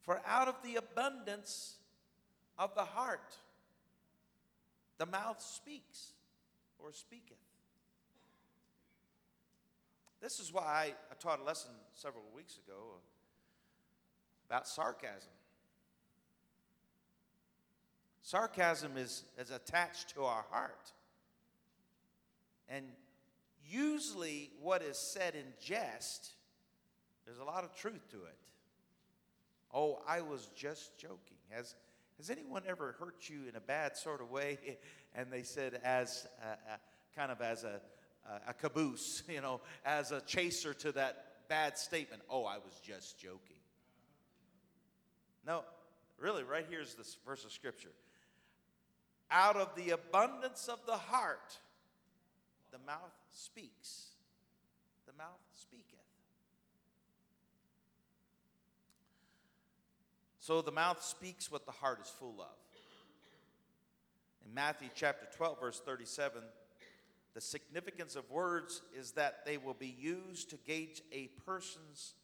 For 0.00 0.22
out 0.26 0.48
of 0.48 0.54
the 0.64 0.76
abundance 0.76 1.74
of 2.58 2.74
the 2.74 2.84
heart, 2.84 3.36
the 4.96 5.04
mouth 5.04 5.42
speaks 5.42 6.12
or 6.78 6.94
speaketh. 6.94 7.36
This 10.22 10.40
is 10.40 10.50
why 10.50 10.62
I, 10.62 10.94
I 11.10 11.14
taught 11.20 11.40
a 11.40 11.44
lesson 11.44 11.72
several 11.92 12.24
weeks 12.34 12.56
ago 12.66 12.94
uh, 12.94 13.15
about 14.46 14.66
sarcasm. 14.68 15.30
Sarcasm 18.22 18.96
is, 18.96 19.24
is 19.38 19.50
attached 19.50 20.14
to 20.14 20.24
our 20.24 20.44
heart. 20.50 20.92
And 22.68 22.84
usually, 23.68 24.50
what 24.60 24.82
is 24.82 24.98
said 25.12 25.34
in 25.34 25.44
jest, 25.60 26.32
there's 27.24 27.38
a 27.38 27.44
lot 27.44 27.64
of 27.64 27.74
truth 27.74 28.08
to 28.10 28.16
it. 28.16 28.38
Oh, 29.72 30.00
I 30.08 30.22
was 30.22 30.48
just 30.56 30.98
joking. 30.98 31.36
Has, 31.50 31.74
has 32.16 32.30
anyone 32.30 32.62
ever 32.66 32.96
hurt 32.98 33.28
you 33.28 33.40
in 33.48 33.56
a 33.56 33.60
bad 33.60 33.96
sort 33.96 34.20
of 34.20 34.30
way? 34.30 34.58
And 35.18 35.32
they 35.32 35.44
said, 35.44 35.80
as 35.82 36.26
a, 36.42 36.74
a, 36.74 36.78
kind 37.18 37.32
of 37.32 37.40
as 37.40 37.64
a, 37.64 37.80
a 38.46 38.52
caboose, 38.52 39.22
you 39.30 39.40
know, 39.40 39.62
as 39.82 40.12
a 40.12 40.20
chaser 40.20 40.74
to 40.74 40.92
that 40.92 41.48
bad 41.48 41.78
statement. 41.78 42.20
Oh, 42.28 42.44
I 42.44 42.58
was 42.58 42.78
just 42.84 43.18
joking. 43.18 43.55
No, 45.46 45.62
really, 46.18 46.42
right 46.42 46.66
here's 46.68 46.94
this 46.94 47.16
verse 47.24 47.44
of 47.44 47.52
scripture. 47.52 47.92
Out 49.30 49.56
of 49.56 49.74
the 49.76 49.90
abundance 49.90 50.68
of 50.68 50.78
the 50.86 50.96
heart, 50.96 51.58
the 52.72 52.78
mouth 52.86 53.14
speaks. 53.32 54.06
The 55.06 55.12
mouth 55.16 55.40
speaketh. 55.54 55.84
So 60.40 60.62
the 60.62 60.72
mouth 60.72 61.02
speaks 61.02 61.50
what 61.50 61.66
the 61.66 61.72
heart 61.72 62.00
is 62.00 62.08
full 62.08 62.36
of. 62.40 62.56
In 64.46 64.54
Matthew 64.54 64.88
chapter 64.94 65.26
12, 65.36 65.60
verse 65.60 65.82
37, 65.84 66.40
the 67.34 67.40
significance 67.40 68.14
of 68.14 68.30
words 68.30 68.80
is 68.96 69.12
that 69.12 69.44
they 69.44 69.58
will 69.58 69.74
be 69.74 69.94
used 69.98 70.50
to 70.50 70.56
gauge 70.66 71.02
a 71.12 71.28
person's 71.44 72.14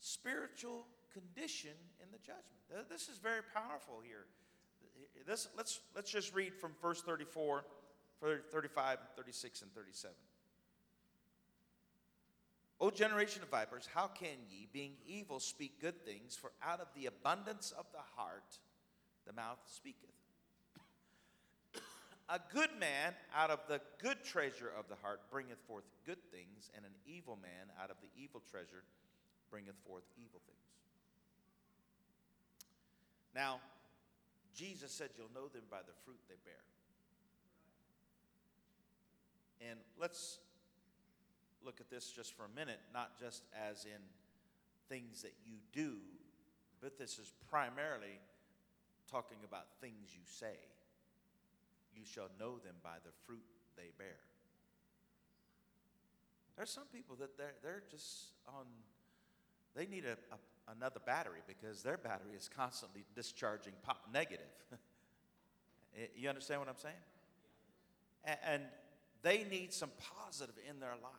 spiritual 0.00 0.84
condition 1.12 1.76
in 2.02 2.08
the 2.10 2.18
judgment. 2.18 2.88
This 2.88 3.08
is 3.08 3.18
very 3.18 3.42
powerful 3.54 4.00
here. 4.04 4.26
This, 5.26 5.48
let's, 5.56 5.80
let's 5.94 6.10
just 6.10 6.34
read 6.34 6.54
from 6.54 6.72
verse 6.80 7.02
34, 7.02 7.64
35, 8.50 8.98
36, 9.16 9.62
and 9.62 9.74
37. 9.74 10.14
O 12.80 12.90
generation 12.90 13.42
of 13.42 13.48
vipers, 13.48 13.88
how 13.94 14.08
can 14.08 14.42
ye, 14.50 14.66
being 14.72 14.94
evil, 15.06 15.38
speak 15.38 15.80
good 15.80 16.04
things? 16.04 16.34
For 16.34 16.50
out 16.60 16.80
of 16.80 16.88
the 16.96 17.06
abundance 17.06 17.72
of 17.78 17.86
the 17.92 18.02
heart 18.16 18.58
the 19.24 19.32
mouth 19.32 19.60
speaketh. 19.66 20.10
A 22.28 22.40
good 22.52 22.70
man 22.80 23.14
out 23.36 23.50
of 23.50 23.60
the 23.68 23.80
good 24.02 24.24
treasure 24.24 24.72
of 24.76 24.88
the 24.88 24.96
heart 25.00 25.20
bringeth 25.30 25.60
forth 25.68 25.84
good 26.04 26.18
things, 26.32 26.70
and 26.74 26.84
an 26.84 26.94
evil 27.06 27.38
man 27.40 27.70
out 27.80 27.90
of 27.90 27.98
the 28.02 28.10
evil 28.20 28.42
treasure 28.50 28.82
bringeth 29.48 29.76
forth 29.86 30.02
evil 30.16 30.40
things. 30.44 30.71
Now, 33.34 33.60
Jesus 34.54 34.92
said, 34.92 35.10
You'll 35.16 35.32
know 35.34 35.48
them 35.48 35.64
by 35.70 35.78
the 35.78 35.94
fruit 36.04 36.20
they 36.28 36.36
bear. 36.44 36.62
And 39.70 39.78
let's 39.98 40.38
look 41.64 41.80
at 41.80 41.90
this 41.90 42.10
just 42.10 42.36
for 42.36 42.44
a 42.44 42.54
minute, 42.56 42.80
not 42.92 43.18
just 43.18 43.44
as 43.70 43.84
in 43.84 44.00
things 44.88 45.22
that 45.22 45.34
you 45.46 45.54
do, 45.72 45.96
but 46.80 46.98
this 46.98 47.18
is 47.18 47.32
primarily 47.48 48.18
talking 49.10 49.38
about 49.44 49.66
things 49.80 50.10
you 50.10 50.24
say. 50.26 50.58
You 51.94 52.04
shall 52.04 52.28
know 52.40 52.58
them 52.58 52.74
by 52.82 52.96
the 53.04 53.12
fruit 53.26 53.44
they 53.76 53.90
bear. 53.98 54.18
There's 56.56 56.70
some 56.70 56.86
people 56.92 57.16
that 57.16 57.38
they're, 57.38 57.54
they're 57.62 57.82
just 57.90 58.32
on, 58.48 58.66
they 59.74 59.86
need 59.86 60.04
a, 60.04 60.12
a 60.12 60.38
another 60.68 61.00
battery 61.04 61.40
because 61.46 61.82
their 61.82 61.96
battery 61.96 62.34
is 62.36 62.48
constantly 62.48 63.04
discharging 63.14 63.72
pop 63.82 64.08
negative. 64.12 64.46
you 66.16 66.28
understand 66.28 66.60
what 66.60 66.68
I'm 66.68 66.76
saying? 66.76 66.94
And 68.46 68.62
they 69.22 69.44
need 69.50 69.72
some 69.72 69.90
positive 70.20 70.54
in 70.68 70.80
their 70.80 70.94
life. 71.02 71.12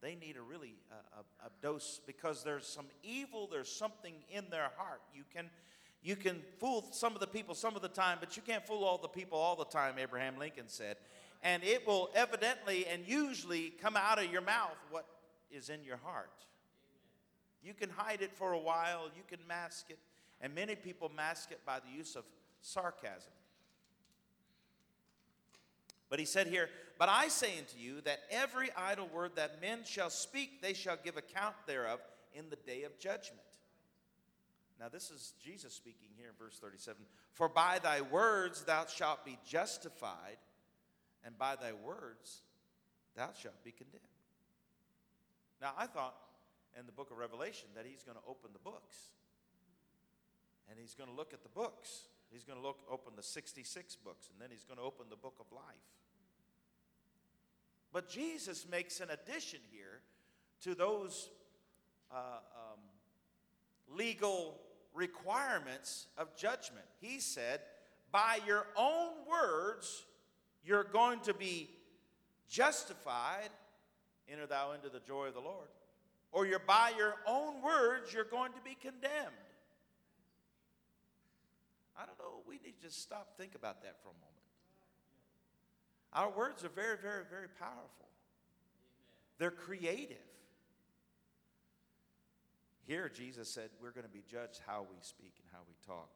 They 0.00 0.16
need 0.16 0.36
a 0.36 0.42
really 0.42 0.74
a, 0.90 1.46
a 1.46 1.50
dose 1.60 2.00
because 2.06 2.42
there's 2.42 2.66
some 2.66 2.86
evil, 3.04 3.48
there's 3.50 3.70
something 3.70 4.14
in 4.30 4.44
their 4.50 4.70
heart. 4.76 5.00
You 5.14 5.22
can 5.32 5.48
you 6.02 6.16
can 6.16 6.42
fool 6.58 6.88
some 6.90 7.14
of 7.14 7.20
the 7.20 7.26
people 7.28 7.54
some 7.54 7.76
of 7.76 7.82
the 7.82 7.88
time, 7.88 8.18
but 8.18 8.36
you 8.36 8.42
can't 8.42 8.66
fool 8.66 8.84
all 8.84 8.98
the 8.98 9.08
people 9.08 9.38
all 9.38 9.54
the 9.54 9.64
time, 9.64 9.94
Abraham 9.98 10.38
Lincoln 10.38 10.68
said. 10.68 10.96
And 11.44 11.62
it 11.62 11.86
will 11.86 12.10
evidently 12.14 12.86
and 12.86 13.06
usually 13.06 13.70
come 13.80 13.96
out 13.96 14.22
of 14.22 14.30
your 14.30 14.42
mouth 14.42 14.76
what 14.90 15.06
is 15.50 15.68
in 15.68 15.84
your 15.84 15.98
heart. 15.98 16.30
You 17.62 17.74
can 17.74 17.90
hide 17.90 18.22
it 18.22 18.32
for 18.32 18.52
a 18.52 18.58
while, 18.58 19.04
you 19.16 19.22
can 19.28 19.38
mask 19.46 19.86
it, 19.90 19.98
and 20.40 20.54
many 20.54 20.74
people 20.74 21.10
mask 21.14 21.52
it 21.52 21.60
by 21.64 21.78
the 21.78 21.96
use 21.96 22.16
of 22.16 22.24
sarcasm. 22.60 23.32
But 26.10 26.18
he 26.18 26.24
said 26.24 26.46
here, 26.46 26.68
But 26.98 27.08
I 27.08 27.28
say 27.28 27.58
unto 27.58 27.78
you 27.78 28.00
that 28.02 28.20
every 28.30 28.70
idle 28.76 29.08
word 29.14 29.32
that 29.36 29.60
men 29.62 29.80
shall 29.84 30.10
speak, 30.10 30.60
they 30.60 30.74
shall 30.74 30.98
give 31.02 31.16
account 31.16 31.54
thereof 31.66 32.00
in 32.34 32.50
the 32.50 32.56
day 32.56 32.82
of 32.82 32.98
judgment. 32.98 33.40
Now, 34.78 34.88
this 34.88 35.10
is 35.10 35.34
Jesus 35.42 35.72
speaking 35.72 36.08
here 36.16 36.28
in 36.28 36.34
verse 36.44 36.58
37 36.58 37.02
For 37.32 37.48
by 37.48 37.78
thy 37.78 38.00
words 38.00 38.62
thou 38.64 38.86
shalt 38.86 39.24
be 39.24 39.38
justified, 39.46 40.38
and 41.24 41.38
by 41.38 41.56
thy 41.56 41.72
words 41.72 42.42
thou 43.16 43.30
shalt 43.40 43.62
be 43.62 43.70
condemned. 43.70 44.02
Now, 45.60 45.72
I 45.78 45.86
thought 45.86 46.16
in 46.78 46.86
the 46.86 46.92
book 46.92 47.10
of 47.10 47.18
Revelation 47.18 47.68
that 47.74 47.84
he's 47.86 48.02
going 48.02 48.16
to 48.16 48.24
open 48.26 48.50
the 48.52 48.58
books. 48.58 48.96
And 50.70 50.78
he's 50.78 50.94
going 50.94 51.08
to 51.08 51.14
look 51.14 51.32
at 51.32 51.42
the 51.42 51.48
books. 51.48 52.08
He's 52.30 52.44
going 52.44 52.58
to 52.58 52.66
look 52.66 52.78
open 52.90 53.12
the 53.16 53.22
66 53.22 53.96
books 53.96 54.30
and 54.32 54.40
then 54.40 54.48
he's 54.50 54.64
going 54.64 54.78
to 54.78 54.84
open 54.84 55.06
the 55.10 55.16
book 55.16 55.36
of 55.38 55.46
life. 55.52 55.64
But 57.92 58.08
Jesus 58.08 58.66
makes 58.70 59.00
an 59.00 59.08
addition 59.10 59.60
here 59.70 60.00
to 60.62 60.74
those 60.74 61.28
uh, 62.10 62.14
um, 62.14 62.78
legal 63.94 64.58
requirements 64.94 66.06
of 66.16 66.34
judgment. 66.36 66.86
He 67.00 67.20
said, 67.20 67.60
By 68.10 68.38
your 68.46 68.66
own 68.76 69.10
words, 69.28 70.06
you're 70.64 70.84
going 70.84 71.20
to 71.20 71.34
be 71.34 71.68
justified. 72.48 73.50
Enter 74.26 74.46
thou 74.46 74.72
into 74.72 74.88
the 74.88 75.00
joy 75.00 75.26
of 75.26 75.34
the 75.34 75.40
Lord 75.40 75.68
or 76.32 76.46
you're 76.46 76.58
by 76.58 76.92
your 76.96 77.14
own 77.26 77.62
words, 77.62 78.12
you're 78.12 78.24
going 78.24 78.52
to 78.52 78.60
be 78.64 78.74
condemned. 78.80 79.36
I 81.96 82.06
don't 82.06 82.18
know. 82.18 82.40
We 82.48 82.58
need 82.64 82.80
to 82.82 82.90
stop, 82.90 83.36
think 83.36 83.54
about 83.54 83.82
that 83.82 83.96
for 84.02 84.08
a 84.08 84.14
moment. 84.14 84.32
Our 86.14 86.30
words 86.30 86.64
are 86.64 86.70
very, 86.70 86.96
very, 86.96 87.24
very 87.30 87.48
powerful. 87.58 88.08
They're 89.38 89.50
creative. 89.50 90.16
Here, 92.84 93.08
Jesus 93.08 93.48
said 93.48 93.70
we're 93.80 93.92
going 93.92 94.06
to 94.06 94.12
be 94.12 94.24
judged 94.28 94.60
how 94.66 94.86
we 94.90 94.96
speak 95.00 95.34
and 95.38 95.48
how 95.52 95.60
we 95.68 95.74
talk, 95.86 96.10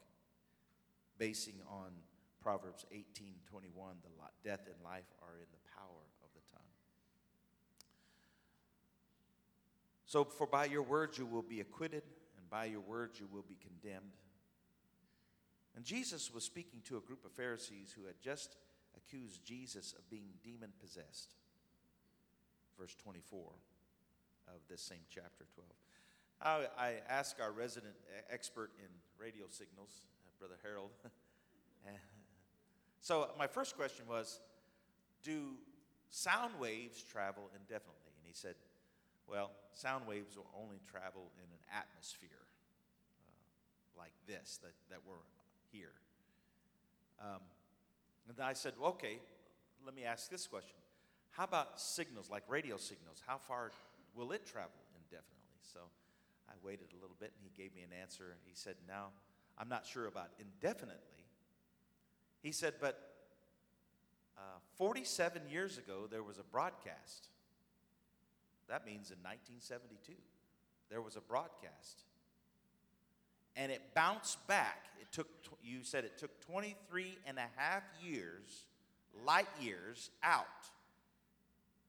basing 1.18 1.60
on 1.70 1.92
Proverbs 2.42 2.84
18 2.90 3.34
21. 3.48 3.94
The 4.02 4.48
death 4.48 4.66
and 4.66 4.76
life 4.84 5.08
are 5.22 5.38
in 5.38 5.46
the 5.52 5.62
power 5.74 6.05
So, 10.06 10.24
for 10.24 10.46
by 10.46 10.66
your 10.66 10.82
words 10.82 11.18
you 11.18 11.26
will 11.26 11.42
be 11.42 11.60
acquitted, 11.60 12.02
and 12.38 12.48
by 12.48 12.66
your 12.66 12.80
words 12.80 13.18
you 13.18 13.28
will 13.30 13.44
be 13.46 13.56
condemned. 13.60 14.12
And 15.74 15.84
Jesus 15.84 16.32
was 16.32 16.44
speaking 16.44 16.80
to 16.84 16.96
a 16.96 17.00
group 17.00 17.24
of 17.24 17.32
Pharisees 17.32 17.94
who 17.96 18.06
had 18.06 18.14
just 18.22 18.56
accused 18.96 19.44
Jesus 19.44 19.94
of 19.98 20.08
being 20.08 20.30
demon 20.42 20.70
possessed. 20.80 21.34
Verse 22.78 22.94
24 23.02 23.40
of 24.48 24.60
this 24.70 24.80
same 24.80 25.04
chapter 25.10 25.44
12. 25.54 25.68
I, 26.40 26.82
I 26.82 26.94
asked 27.08 27.40
our 27.40 27.50
resident 27.50 27.94
expert 28.30 28.70
in 28.78 28.88
radio 29.18 29.46
signals, 29.50 30.02
uh, 30.24 30.30
Brother 30.38 30.56
Harold. 30.62 30.90
So, 33.06 33.30
my 33.38 33.46
first 33.46 33.76
question 33.76 34.04
was 34.08 34.40
Do 35.22 35.52
sound 36.10 36.58
waves 36.58 37.04
travel 37.04 37.50
indefinitely? 37.54 38.10
And 38.16 38.26
he 38.26 38.32
said, 38.32 38.56
Well, 39.28 39.50
sound 39.72 40.06
waves 40.06 40.36
will 40.36 40.50
only 40.56 40.80
travel 40.90 41.32
in 41.38 41.50
an 41.50 41.62
atmosphere 41.72 42.46
uh, 43.26 44.00
like 44.00 44.12
this, 44.26 44.58
that, 44.62 44.72
that 44.90 45.00
we're 45.06 45.14
here. 45.72 45.92
Um, 47.20 47.40
and 48.28 48.40
I 48.40 48.52
said, 48.52 48.74
Okay, 48.82 49.18
let 49.84 49.94
me 49.94 50.04
ask 50.04 50.30
this 50.30 50.46
question. 50.46 50.76
How 51.30 51.44
about 51.44 51.80
signals, 51.80 52.30
like 52.30 52.42
radio 52.48 52.76
signals? 52.76 53.22
How 53.26 53.38
far 53.38 53.70
will 54.14 54.32
it 54.32 54.46
travel 54.46 54.80
indefinitely? 54.96 55.60
So 55.60 55.80
I 56.48 56.54
waited 56.64 56.88
a 56.92 57.00
little 57.00 57.16
bit 57.18 57.32
and 57.36 57.42
he 57.42 57.62
gave 57.62 57.74
me 57.74 57.82
an 57.82 57.90
answer. 58.00 58.36
He 58.44 58.54
said, 58.54 58.76
Now, 58.88 59.08
I'm 59.58 59.68
not 59.68 59.86
sure 59.86 60.06
about 60.06 60.30
indefinitely. 60.38 61.26
He 62.42 62.52
said, 62.52 62.74
But 62.80 62.98
uh, 64.38 64.58
47 64.76 65.42
years 65.50 65.78
ago, 65.78 66.06
there 66.10 66.22
was 66.22 66.38
a 66.38 66.44
broadcast. 66.44 67.28
That 68.68 68.84
means 68.84 69.10
in 69.10 69.18
1972, 69.18 70.12
there 70.90 71.00
was 71.00 71.16
a 71.16 71.20
broadcast. 71.20 72.02
And 73.54 73.72
it 73.72 73.80
bounced 73.94 74.44
back. 74.46 74.86
It 75.00 75.10
took, 75.12 75.28
you 75.62 75.82
said 75.82 76.04
it 76.04 76.18
took 76.18 76.40
23 76.46 77.18
and 77.26 77.38
a 77.38 77.48
half 77.56 77.82
years, 78.02 78.66
light 79.24 79.48
years 79.60 80.10
out. 80.22 80.46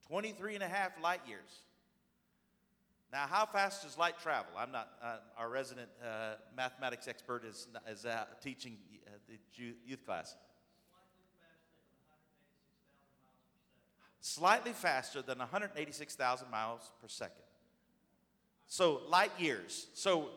23 0.07 0.55
and 0.55 0.63
a 0.63 0.67
half 0.67 0.91
light 1.01 1.21
years. 1.27 1.61
Now, 3.11 3.25
how 3.27 3.45
fast 3.45 3.83
does 3.83 3.97
light 3.97 4.19
travel? 4.19 4.51
I'm 4.57 4.71
not, 4.71 4.89
uh, 5.01 5.17
our 5.37 5.49
resident 5.49 5.89
uh, 6.03 6.35
mathematics 6.55 7.07
expert 7.07 7.45
is, 7.45 7.67
is 7.89 8.05
uh, 8.05 8.25
teaching 8.41 8.77
uh, 9.05 9.11
the 9.27 9.73
youth 9.85 10.05
class. 10.05 10.35
Slightly 14.21 14.73
faster 14.73 15.21
than 15.21 15.39
186,000 15.39 16.49
miles 16.49 16.91
per 17.01 17.07
second. 17.07 17.43
So, 18.67 19.01
light 19.07 19.31
years. 19.39 19.87
So, 19.93 20.29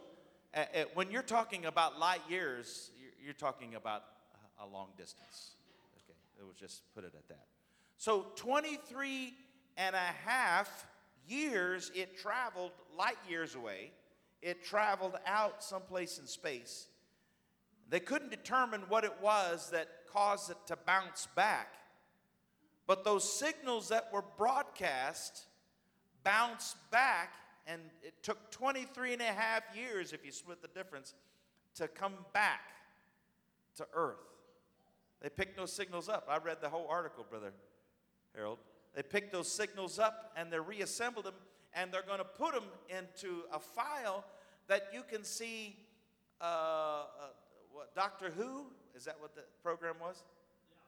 uh, 0.54 0.60
uh, 0.60 0.84
when 0.94 1.10
you're 1.10 1.22
talking 1.22 1.66
about 1.66 1.98
light 1.98 2.20
years, 2.28 2.90
you're, 3.00 3.10
you're 3.24 3.34
talking 3.34 3.74
about 3.74 4.04
a 4.60 4.66
long 4.66 4.88
distance. 4.96 5.56
Okay, 5.96 6.16
we'll 6.38 6.54
just 6.54 6.82
put 6.94 7.04
it 7.04 7.12
at 7.16 7.26
that. 7.28 7.46
So, 7.96 8.26
23 8.36 9.34
and 9.76 9.96
a 9.96 9.98
half 10.24 10.86
years 11.26 11.90
it 11.94 12.18
traveled 12.18 12.72
light 12.96 13.18
years 13.28 13.54
away. 13.54 13.92
It 14.42 14.64
traveled 14.64 15.16
out 15.26 15.62
someplace 15.62 16.18
in 16.18 16.26
space. 16.26 16.86
They 17.88 18.00
couldn't 18.00 18.30
determine 18.30 18.82
what 18.88 19.04
it 19.04 19.14
was 19.20 19.70
that 19.70 19.88
caused 20.12 20.50
it 20.50 20.56
to 20.66 20.76
bounce 20.76 21.26
back. 21.34 21.74
But 22.90 23.04
those 23.04 23.32
signals 23.32 23.90
that 23.90 24.12
were 24.12 24.24
broadcast 24.36 25.46
bounced 26.24 26.76
back, 26.90 27.34
and 27.68 27.80
it 28.02 28.14
took 28.24 28.50
23 28.50 29.12
and 29.12 29.22
a 29.22 29.26
half 29.26 29.62
years, 29.76 30.12
if 30.12 30.26
you 30.26 30.32
split 30.32 30.60
the 30.60 30.66
difference, 30.66 31.14
to 31.76 31.86
come 31.86 32.14
back 32.34 32.72
to 33.76 33.86
Earth. 33.94 34.16
They 35.22 35.28
picked 35.28 35.56
those 35.56 35.72
signals 35.72 36.08
up. 36.08 36.26
I 36.28 36.38
read 36.38 36.56
the 36.60 36.68
whole 36.68 36.88
article, 36.90 37.24
Brother 37.30 37.52
Harold. 38.34 38.58
They 38.96 39.04
picked 39.04 39.32
those 39.32 39.46
signals 39.46 40.00
up 40.00 40.32
and 40.36 40.52
they 40.52 40.58
reassembled 40.58 41.26
them, 41.26 41.34
and 41.74 41.92
they're 41.92 42.02
going 42.02 42.18
to 42.18 42.24
put 42.24 42.54
them 42.54 42.64
into 42.88 43.44
a 43.52 43.60
file 43.60 44.24
that 44.66 44.88
you 44.92 45.04
can 45.08 45.22
see. 45.22 45.76
Uh, 46.40 46.44
uh, 46.44 47.04
what, 47.70 47.94
Doctor 47.94 48.32
Who? 48.36 48.66
Is 48.96 49.04
that 49.04 49.14
what 49.20 49.36
the 49.36 49.42
program 49.62 49.94
was? 50.00 50.24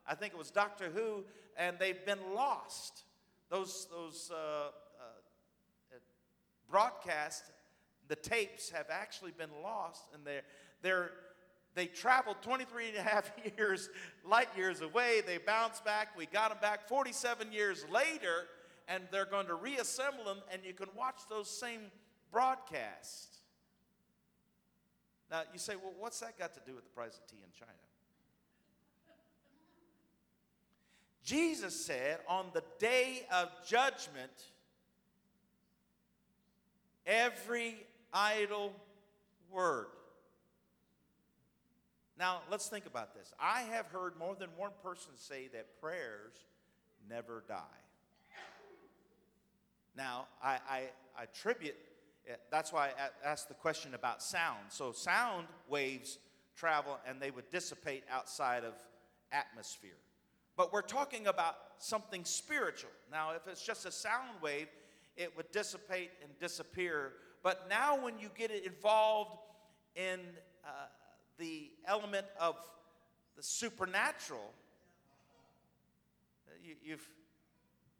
I 0.07 0.15
think 0.15 0.33
it 0.35 0.38
was 0.38 0.51
Doctor 0.51 0.91
Who, 0.95 1.25
and 1.57 1.77
they've 1.79 2.05
been 2.05 2.35
lost. 2.35 3.05
Those, 3.51 3.87
those 3.91 4.31
uh, 4.33 4.37
uh, 4.37 4.71
broadcasts, 6.71 7.51
the 8.09 8.17
tapes 8.17 8.71
have 8.71 8.87
actually 8.91 9.33
been 9.33 9.51
lost, 9.62 10.05
and 10.15 10.25
they're, 10.25 10.43
they're, 10.83 11.11
they 11.75 11.87
traveled 11.87 12.37
23 12.43 12.88
and 12.88 12.97
a 12.99 13.03
half 13.03 13.31
years, 13.59 13.91
light 14.25 14.49
years 14.57 14.81
away. 14.81 15.23
They 15.27 15.38
bounced 15.38 15.85
back. 15.85 16.17
We 16.17 16.27
got 16.27 16.51
them 16.51 16.59
back 16.61 16.88
47 16.88 17.53
years 17.53 17.85
later, 17.93 18.49
and 18.88 19.05
they're 19.11 19.27
going 19.27 19.47
to 19.47 19.55
reassemble 19.55 20.25
them, 20.25 20.38
and 20.53 20.62
you 20.65 20.73
can 20.73 20.88
watch 20.97 21.21
those 21.31 21.49
same 21.49 21.83
broadcasts. 22.31 23.38
Now, 25.31 25.43
you 25.53 25.59
say, 25.59 25.77
well, 25.77 25.95
what's 25.99 26.21
that 26.21 26.38
got 26.38 26.53
to 26.55 26.61
do 26.67 26.75
with 26.75 26.85
the 26.85 26.91
price 26.91 27.17
of 27.17 27.27
tea 27.27 27.38
in 27.43 27.53
China? 27.59 27.73
Jesus 31.25 31.85
said, 31.85 32.19
on 32.29 32.47
the 32.53 32.63
day 32.79 33.27
of 33.33 33.49
judgment, 33.67 34.33
every 37.07 37.77
idle 38.13 38.73
word. 39.51 39.87
Now, 42.19 42.43
let's 42.51 42.69
think 42.69 42.87
about 42.87 43.15
this. 43.15 43.33
I 43.41 43.63
have 43.63 43.87
heard 43.87 44.19
more 44.19 44.35
than 44.35 44.51
one 44.57 44.73
person 44.83 45.13
say 45.17 45.49
that 45.53 45.81
prayers 45.81 46.33
never 47.09 47.43
die. 47.49 47.57
Now, 49.97 50.27
I, 50.43 50.59
I, 50.69 50.83
attribute, 51.21 51.75
eh, 52.29 52.35
that's 52.51 52.73
why 52.73 52.89
I 52.89 53.29
asked 53.29 53.49
the 53.49 53.55
question 53.55 53.95
about 53.95 54.23
sound. 54.23 54.61
So, 54.69 54.93
sound 54.93 55.47
waves 55.69 56.19
travel 56.57 56.99
and 57.07 57.21
they 57.21 57.31
would 57.31 57.51
dissipate 57.51 58.05
outside 58.11 58.65
of 58.65 58.75
atmosphere. 59.33 59.99
But 60.57 60.73
we're 60.73 60.83
talking 60.83 61.27
about 61.27 61.57
something 61.79 62.25
spiritual. 62.25 62.91
Now, 63.11 63.33
if 63.33 63.47
it's 63.49 63.65
just 63.65 63.87
a 63.87 63.91
sound 63.91 64.31
wave, 64.43 64.69
it 65.17 65.37
would 65.37 65.51
dissipate 65.51 66.11
and 66.23 66.31
disappear. 66.38 67.12
But 67.43 67.69
now, 67.69 68.03
when 68.03 68.19
you 68.19 68.29
get 68.37 68.51
it 68.51 68.65
involved 68.65 69.38
in 69.97 70.21
uh, 70.65 70.69
the 71.38 71.71
element 71.87 72.27
of 72.41 72.57
the 73.37 73.43
supernatural, 73.43 74.53
you, 76.62 76.75
you've, 76.85 77.09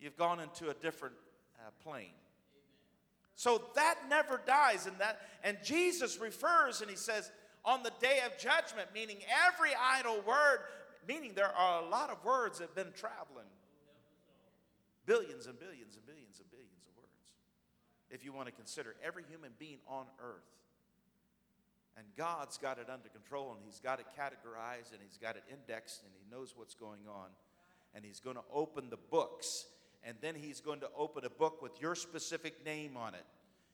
you've 0.01 0.17
gone 0.17 0.41
into 0.41 0.71
a 0.71 0.75
different 0.75 1.15
uh, 1.59 1.71
plane. 1.83 2.15
So 3.35 3.63
that 3.75 3.97
never 4.09 4.41
dies, 4.47 4.87
and 4.87 4.97
that 4.99 5.21
and 5.43 5.57
Jesus 5.65 6.19
refers 6.21 6.81
and 6.81 6.91
he 6.91 6.97
says, 6.97 7.31
on 7.65 7.83
the 7.83 7.93
day 8.01 8.21
of 8.27 8.39
judgment, 8.39 8.89
meaning 8.95 9.19
every 9.47 9.71
idle 9.81 10.21
word, 10.27 10.61
meaning 11.07 11.33
there 11.35 11.55
are 11.55 11.83
a 11.83 11.89
lot 11.89 12.11
of 12.11 12.25
words 12.25 12.59
that 12.59 12.69
have 12.69 12.75
been 12.75 12.93
traveling. 12.95 13.51
Billions 15.07 15.47
and 15.47 15.59
billions 15.59 15.97
and 15.97 16.07
billions 16.07 16.39
and 16.39 16.51
billions 16.51 16.87
of 16.87 16.97
words. 16.97 17.33
If 18.11 18.25
you 18.25 18.33
want 18.33 18.47
to 18.47 18.53
consider 18.53 18.95
every 19.05 19.25
human 19.29 19.51
being 19.59 19.79
on 19.89 20.07
earth. 20.21 20.47
And 21.97 22.07
God's 22.17 22.57
got 22.57 22.79
it 22.79 22.89
under 22.89 23.09
control 23.09 23.51
and 23.53 23.61
He's 23.65 23.81
got 23.81 24.01
it 24.01 24.07
categorized 24.19 24.93
and 24.93 25.01
He's 25.07 25.19
got 25.19 25.37
it 25.37 25.43
indexed 25.51 26.03
and 26.05 26.13
He 26.15 26.35
knows 26.35 26.55
what's 26.57 26.75
going 26.75 27.07
on. 27.09 27.29
And 27.95 28.05
He's 28.05 28.21
going 28.21 28.37
to 28.37 28.45
open 28.53 28.89
the 28.89 28.99
books 29.11 29.67
and 30.05 30.17
then 30.21 30.35
He's 30.35 30.61
going 30.61 30.81
to 30.81 30.89
open 30.97 31.25
a 31.25 31.31
book 31.31 31.61
with 31.61 31.81
your 31.81 31.95
specific 31.95 32.65
name 32.65 32.97
on 32.97 33.15
it. 33.15 33.25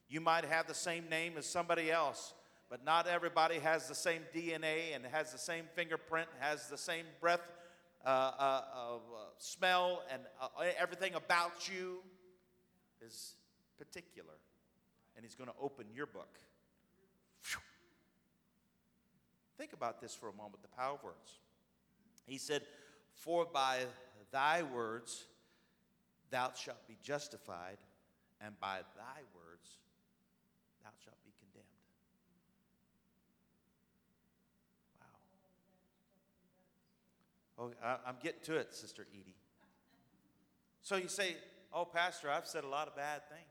You 0.09 0.21
might 0.21 0.45
have 0.45 0.67
the 0.67 0.75
same 0.75 1.09
name 1.09 1.35
as 1.37 1.47
somebody 1.47 1.91
else, 1.91 2.33
but 2.71 2.85
not 2.85 3.07
everybody 3.07 3.59
has 3.59 3.89
the 3.89 3.95
same 3.95 4.23
DNA 4.35 4.95
and 4.95 5.05
has 5.07 5.33
the 5.33 5.39
same 5.39 5.65
fingerprint, 5.75 6.29
has 6.41 6.69
the 6.69 6.79
same 6.79 7.07
breath, 7.21 7.41
uh, 8.05 8.09
uh, 8.09 8.43
uh, 8.43 8.99
smell, 9.39 10.03
and 10.13 10.23
uh, 10.41 10.49
everything 10.79 11.15
about 11.15 11.69
you 11.69 11.99
is 13.01 13.35
particular. 13.77 14.35
And 15.17 15.25
He's 15.25 15.35
going 15.35 15.51
to 15.51 15.57
open 15.61 15.87
your 15.95 16.07
book. 16.07 16.39
Phew. 17.43 17.61
Think 19.57 19.73
about 19.73 20.01
this 20.01 20.15
for 20.15 20.29
a 20.29 20.33
moment 20.33 20.63
the 20.63 20.69
power 20.69 20.95
of 20.95 21.03
words. 21.03 21.41
He 22.27 22.39
said, 22.39 22.63
For 23.15 23.47
by 23.47 23.87
thy 24.31 24.63
words 24.63 25.25
thou 26.31 26.53
shalt 26.55 26.87
be 26.87 26.99
justified, 27.03 27.79
and 28.41 28.59
by 28.61 28.81
thy 28.97 29.21
words 29.35 29.79
thou 30.83 30.91
shalt 31.03 31.17
be 31.25 31.33
condemned. 31.41 31.67
Wow. 35.01 35.07
Oh, 37.59 37.73
I- 37.83 37.99
I'm 38.07 38.18
getting 38.23 38.40
to 38.42 38.57
it, 38.57 38.75
Sister 38.75 39.07
Edie. 39.12 39.37
So 40.83 40.97
you 40.97 41.09
say, 41.09 41.37
Oh, 41.71 41.85
Pastor, 41.85 42.31
I've 42.31 42.47
said 42.47 42.64
a 42.64 42.68
lot 42.68 42.88
of 42.88 42.97
bad 42.97 43.29
things. 43.29 43.44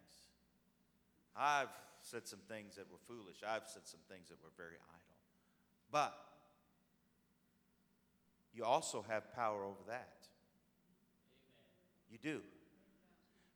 I've 1.35 1.69
said 2.01 2.27
some 2.27 2.39
things 2.47 2.75
that 2.75 2.89
were 2.91 2.97
foolish. 3.07 3.37
I've 3.47 3.67
said 3.67 3.83
some 3.85 3.99
things 4.09 4.29
that 4.29 4.41
were 4.41 4.49
very 4.57 4.75
idle. 4.75 5.17
But 5.91 6.17
you 8.53 8.63
also 8.63 9.05
have 9.07 9.31
power 9.35 9.63
over 9.63 9.83
that. 9.87 10.27
You 12.09 12.17
do. 12.17 12.41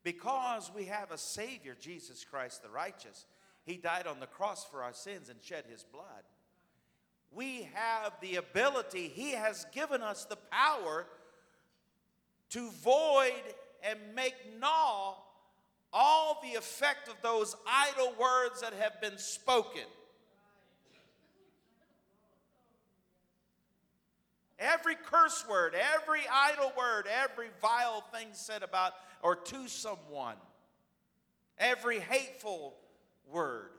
Because 0.03 0.71
we 0.75 0.85
have 0.85 1.11
a 1.11 1.17
Savior, 1.17 1.75
Jesus 1.79 2.23
Christ 2.23 2.61
the 2.61 2.69
righteous, 2.69 3.25
He 3.63 3.77
died 3.77 4.07
on 4.07 4.19
the 4.19 4.27
cross 4.27 4.65
for 4.65 4.83
our 4.83 4.93
sins 4.93 5.29
and 5.29 5.39
shed 5.41 5.65
his 5.69 5.83
blood. 5.83 6.23
We 7.33 7.69
have 7.73 8.13
the 8.21 8.35
ability, 8.35 9.07
he 9.07 9.31
has 9.31 9.65
given 9.73 10.01
us 10.01 10.25
the 10.25 10.35
power 10.35 11.07
to 12.49 12.69
void 12.83 13.41
and 13.83 13.97
make 14.15 14.35
null 14.59 15.25
all 15.93 16.41
the 16.43 16.57
effect 16.57 17.07
of 17.07 17.15
those 17.21 17.55
idle 17.65 18.13
words 18.19 18.61
that 18.61 18.73
have 18.73 18.99
been 19.01 19.17
spoken. 19.17 19.83
Every 24.59 24.95
curse 24.95 25.43
word, 25.49 25.73
every 25.73 26.21
idle 26.31 26.71
word, 26.77 27.07
every 27.09 27.47
vile 27.61 28.01
thing 28.13 28.27
said 28.33 28.61
about 28.61 28.93
or 29.23 29.35
to 29.35 29.67
someone, 29.67 30.35
every 31.57 31.99
hateful 31.99 32.75
word 33.27 33.71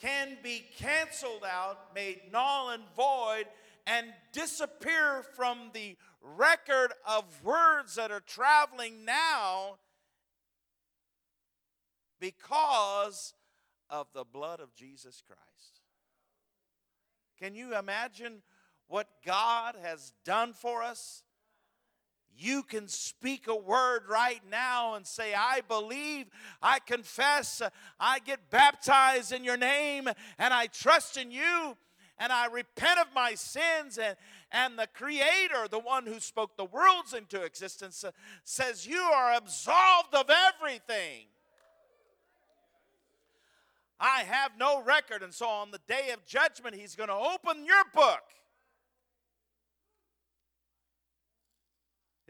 can 0.00 0.36
be 0.42 0.64
canceled 0.76 1.44
out, 1.44 1.94
made 1.94 2.20
null 2.32 2.70
and 2.70 2.82
void, 2.96 3.46
and 3.86 4.06
disappear 4.32 5.22
from 5.34 5.70
the 5.72 5.96
record 6.20 6.92
of 7.06 7.24
words 7.44 7.96
that 7.96 8.10
are 8.10 8.20
traveling 8.20 9.04
now 9.04 9.78
because 12.20 13.34
of 13.90 14.06
the 14.14 14.24
blood 14.24 14.60
of 14.60 14.74
Jesus 14.74 15.22
Christ. 15.26 15.80
Can 17.38 17.54
you 17.54 17.76
imagine 17.76 18.42
what 18.86 19.08
God 19.26 19.74
has 19.82 20.12
done 20.24 20.52
for 20.52 20.82
us? 20.82 21.24
You 22.36 22.62
can 22.62 22.88
speak 22.88 23.46
a 23.46 23.54
word 23.54 24.02
right 24.08 24.40
now 24.50 24.94
and 24.94 25.06
say, 25.06 25.34
I 25.34 25.60
believe, 25.66 26.26
I 26.62 26.78
confess, 26.78 27.62
I 28.00 28.18
get 28.20 28.50
baptized 28.50 29.32
in 29.32 29.44
your 29.44 29.56
name, 29.56 30.08
and 30.38 30.54
I 30.54 30.66
trust 30.66 31.16
in 31.16 31.30
you, 31.30 31.76
and 32.18 32.32
I 32.32 32.46
repent 32.46 32.98
of 32.98 33.08
my 33.14 33.34
sins. 33.34 33.98
And, 33.98 34.16
and 34.50 34.78
the 34.78 34.88
Creator, 34.92 35.68
the 35.70 35.78
one 35.78 36.06
who 36.06 36.20
spoke 36.20 36.56
the 36.56 36.64
worlds 36.64 37.14
into 37.14 37.42
existence, 37.42 38.04
says, 38.44 38.86
You 38.86 39.00
are 39.00 39.34
absolved 39.34 40.14
of 40.14 40.30
everything. 40.30 41.26
I 44.02 44.24
have 44.24 44.52
no 44.58 44.82
record. 44.82 45.22
And 45.22 45.32
so 45.32 45.46
on 45.46 45.70
the 45.70 45.80
day 45.86 46.10
of 46.12 46.26
judgment, 46.26 46.74
He's 46.74 46.96
going 46.96 47.08
to 47.08 47.14
open 47.14 47.64
your 47.64 47.84
book. 47.94 48.22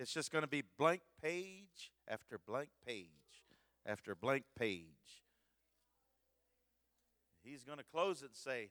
It's 0.02 0.12
just 0.12 0.32
going 0.32 0.42
to 0.42 0.48
be 0.48 0.64
blank 0.78 1.02
page 1.22 1.92
after 2.08 2.36
blank 2.36 2.70
page 2.84 3.06
after 3.86 4.16
blank 4.16 4.42
page. 4.58 5.22
He's 7.44 7.62
going 7.62 7.78
to 7.78 7.84
close 7.84 8.22
it 8.22 8.26
and 8.26 8.34
say, 8.34 8.70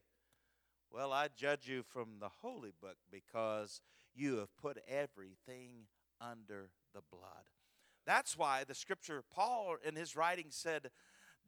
Well, 0.91 1.13
I 1.13 1.29
judge 1.33 1.69
you 1.69 1.83
from 1.83 2.19
the 2.19 2.27
holy 2.41 2.73
book 2.81 2.97
because 3.09 3.79
you 4.13 4.39
have 4.39 4.49
put 4.57 4.79
everything 4.89 5.85
under 6.19 6.67
the 6.93 6.99
blood. 7.09 7.45
That's 8.05 8.37
why 8.37 8.65
the 8.67 8.75
scripture, 8.75 9.23
Paul 9.33 9.77
in 9.87 9.95
his 9.95 10.17
writing 10.17 10.47
said, 10.49 10.89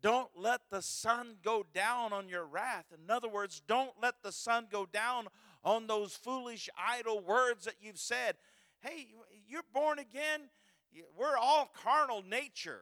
don't 0.01 0.29
let 0.35 0.59
the 0.69 0.81
sun 0.81 1.37
go 1.41 1.65
down 1.73 2.11
on 2.11 2.27
your 2.27 2.45
wrath. 2.45 2.87
In 2.93 3.09
other 3.09 3.29
words, 3.29 3.61
don't 3.65 3.93
let 4.01 4.15
the 4.21 4.33
sun 4.33 4.67
go 4.69 4.85
down 4.85 5.27
on 5.63 5.87
those 5.87 6.13
foolish, 6.13 6.69
idle 6.77 7.21
words 7.21 7.63
that 7.63 7.75
you've 7.81 7.97
said. 7.97 8.35
Hey, 8.83 9.07
you're 9.47 9.63
born 9.73 9.97
again. 9.97 10.49
We're 11.17 11.37
all 11.37 11.71
carnal 11.73 12.21
nature. 12.21 12.81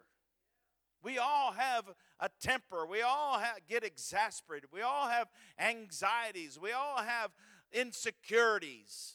We 1.03 1.19
all 1.19 1.51
have 1.51 1.85
a 2.19 2.29
temper. 2.41 2.87
We 2.87 3.03
all 3.03 3.37
have, 3.37 3.57
get 3.69 3.83
exasperated. 3.83 4.69
We 4.73 4.81
all 4.81 5.07
have 5.07 5.27
anxieties. 5.59 6.59
We 6.59 6.71
all 6.71 6.97
have 6.97 7.29
insecurities. 7.71 9.13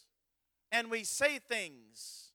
And 0.71 0.89
we 0.89 1.03
say 1.03 1.39
things. 1.39 2.31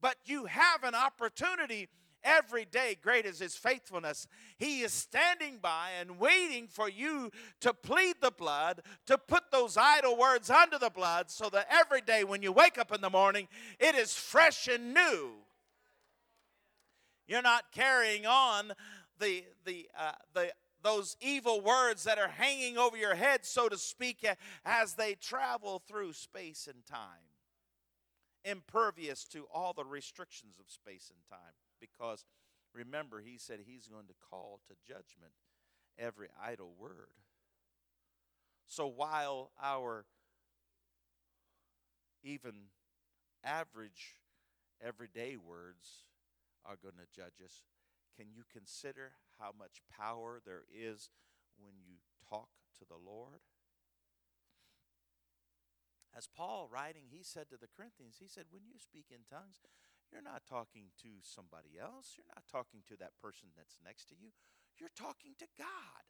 But 0.00 0.16
you 0.24 0.46
have 0.46 0.82
an 0.82 0.96
opportunity 0.96 1.88
every 2.24 2.64
day. 2.64 2.96
Great 3.00 3.26
is 3.26 3.38
his 3.38 3.56
faithfulness. 3.56 4.26
He 4.58 4.80
is 4.80 4.92
standing 4.92 5.58
by 5.60 5.90
and 6.00 6.18
waiting 6.18 6.66
for 6.68 6.88
you 6.88 7.30
to 7.60 7.72
plead 7.72 8.16
the 8.20 8.30
blood, 8.30 8.82
to 9.06 9.18
put 9.18 9.50
those 9.50 9.76
idle 9.76 10.16
words 10.16 10.50
under 10.50 10.78
the 10.78 10.90
blood, 10.90 11.30
so 11.30 11.48
that 11.50 11.68
every 11.70 12.00
day 12.00 12.24
when 12.24 12.42
you 12.42 12.52
wake 12.52 12.78
up 12.78 12.92
in 12.92 13.00
the 13.00 13.10
morning, 13.10 13.48
it 13.78 13.94
is 13.94 14.14
fresh 14.14 14.68
and 14.68 14.94
new. 14.94 15.30
You're 17.26 17.42
not 17.42 17.72
carrying 17.72 18.26
on 18.26 18.72
the, 19.18 19.44
the, 19.64 19.88
uh, 19.98 20.12
the, 20.34 20.52
those 20.82 21.16
evil 21.20 21.60
words 21.60 22.04
that 22.04 22.18
are 22.18 22.28
hanging 22.28 22.76
over 22.76 22.96
your 22.96 23.14
head, 23.14 23.44
so 23.44 23.68
to 23.68 23.78
speak, 23.78 24.26
as 24.64 24.94
they 24.94 25.14
travel 25.14 25.80
through 25.86 26.12
space 26.12 26.68
and 26.72 26.84
time, 26.84 27.30
impervious 28.44 29.24
to 29.24 29.46
all 29.54 29.72
the 29.72 29.84
restrictions 29.84 30.58
of 30.58 30.68
space 30.70 31.10
and 31.14 31.38
time 31.38 31.54
because 31.82 32.24
remember, 32.72 33.20
he 33.20 33.36
said 33.36 33.60
he's 33.66 33.88
going 33.88 34.06
to 34.06 34.14
call 34.30 34.60
to 34.68 34.74
judgment 34.86 35.34
every 35.98 36.28
idle 36.42 36.72
word. 36.78 37.12
So 38.66 38.86
while 38.86 39.50
our 39.60 40.06
even 42.22 42.52
average 43.44 44.16
everyday 44.80 45.36
words 45.36 46.04
are 46.64 46.76
going 46.80 46.94
to 46.94 47.20
judge 47.20 47.44
us, 47.44 47.64
can 48.16 48.26
you 48.32 48.44
consider 48.50 49.12
how 49.38 49.50
much 49.58 49.82
power 49.90 50.40
there 50.46 50.62
is 50.72 51.10
when 51.58 51.72
you 51.84 51.96
talk 52.30 52.48
to 52.78 52.84
the 52.88 52.96
Lord? 52.96 53.40
As 56.16 56.28
Paul 56.28 56.68
writing, 56.70 57.04
he 57.10 57.22
said 57.22 57.48
to 57.48 57.56
the 57.56 57.72
Corinthians, 57.74 58.16
he 58.20 58.28
said, 58.28 58.44
When 58.50 58.62
you 58.68 58.78
speak 58.78 59.06
in 59.10 59.24
tongues, 59.30 59.60
you're 60.12 60.22
not 60.22 60.42
talking 60.48 60.92
to 61.02 61.08
somebody 61.22 61.80
else. 61.80 62.14
You're 62.16 62.28
not 62.34 62.44
talking 62.50 62.80
to 62.88 62.96
that 62.98 63.12
person 63.20 63.48
that's 63.56 63.78
next 63.84 64.08
to 64.10 64.14
you. 64.14 64.28
You're 64.78 64.90
talking 64.96 65.32
to 65.38 65.46
God. 65.58 66.04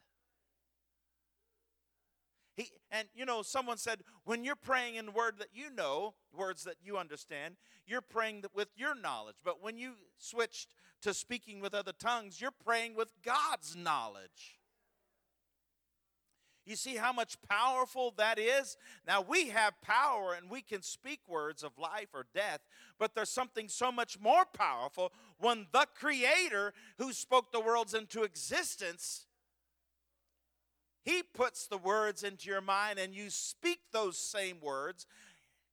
He, 2.54 2.70
and 2.90 3.08
you 3.14 3.24
know, 3.24 3.42
someone 3.42 3.78
said, 3.78 4.02
when 4.24 4.44
you're 4.44 4.56
praying 4.56 4.96
in 4.96 5.14
word 5.14 5.38
that 5.38 5.48
you 5.54 5.70
know, 5.70 6.14
words 6.32 6.64
that 6.64 6.76
you 6.82 6.98
understand, 6.98 7.56
you're 7.86 8.02
praying 8.02 8.44
with 8.54 8.68
your 8.76 8.94
knowledge. 8.94 9.36
But 9.42 9.62
when 9.62 9.78
you 9.78 9.92
switched 10.18 10.74
to 11.02 11.14
speaking 11.14 11.60
with 11.60 11.74
other 11.74 11.92
tongues, 11.92 12.40
you're 12.40 12.50
praying 12.50 12.94
with 12.94 13.12
God's 13.24 13.74
knowledge. 13.74 14.60
You 16.64 16.76
see 16.76 16.94
how 16.94 17.12
much 17.12 17.36
powerful 17.48 18.14
that 18.18 18.38
is? 18.38 18.76
Now 19.06 19.20
we 19.20 19.48
have 19.48 19.80
power 19.82 20.34
and 20.34 20.48
we 20.48 20.62
can 20.62 20.82
speak 20.82 21.20
words 21.26 21.64
of 21.64 21.76
life 21.76 22.08
or 22.14 22.26
death, 22.34 22.60
but 22.98 23.14
there's 23.14 23.30
something 23.30 23.68
so 23.68 23.90
much 23.90 24.20
more 24.20 24.44
powerful 24.44 25.12
when 25.38 25.66
the 25.72 25.86
Creator 25.94 26.72
who 26.98 27.12
spoke 27.12 27.50
the 27.50 27.60
worlds 27.60 27.94
into 27.94 28.22
existence. 28.22 29.26
He 31.04 31.24
puts 31.24 31.66
the 31.66 31.78
words 31.78 32.22
into 32.22 32.48
your 32.48 32.60
mind 32.60 33.00
and 33.00 33.12
you 33.12 33.28
speak 33.28 33.80
those 33.92 34.16
same 34.16 34.60
words, 34.60 35.06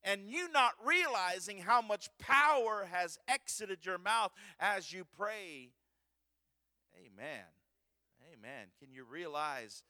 and 0.04 0.22
you 0.28 0.52
not 0.52 0.72
realizing 0.84 1.60
how 1.60 1.82
much 1.82 2.10
power 2.18 2.88
has 2.92 3.20
exited 3.28 3.86
your 3.86 4.00
mouth 4.00 4.32
as 4.60 4.92
you 4.92 5.06
pray. 5.06 5.70
Amen. 6.96 7.46
Amen. 8.34 8.68
Can 8.80 8.92
you 8.92 9.04
realize 9.04 9.84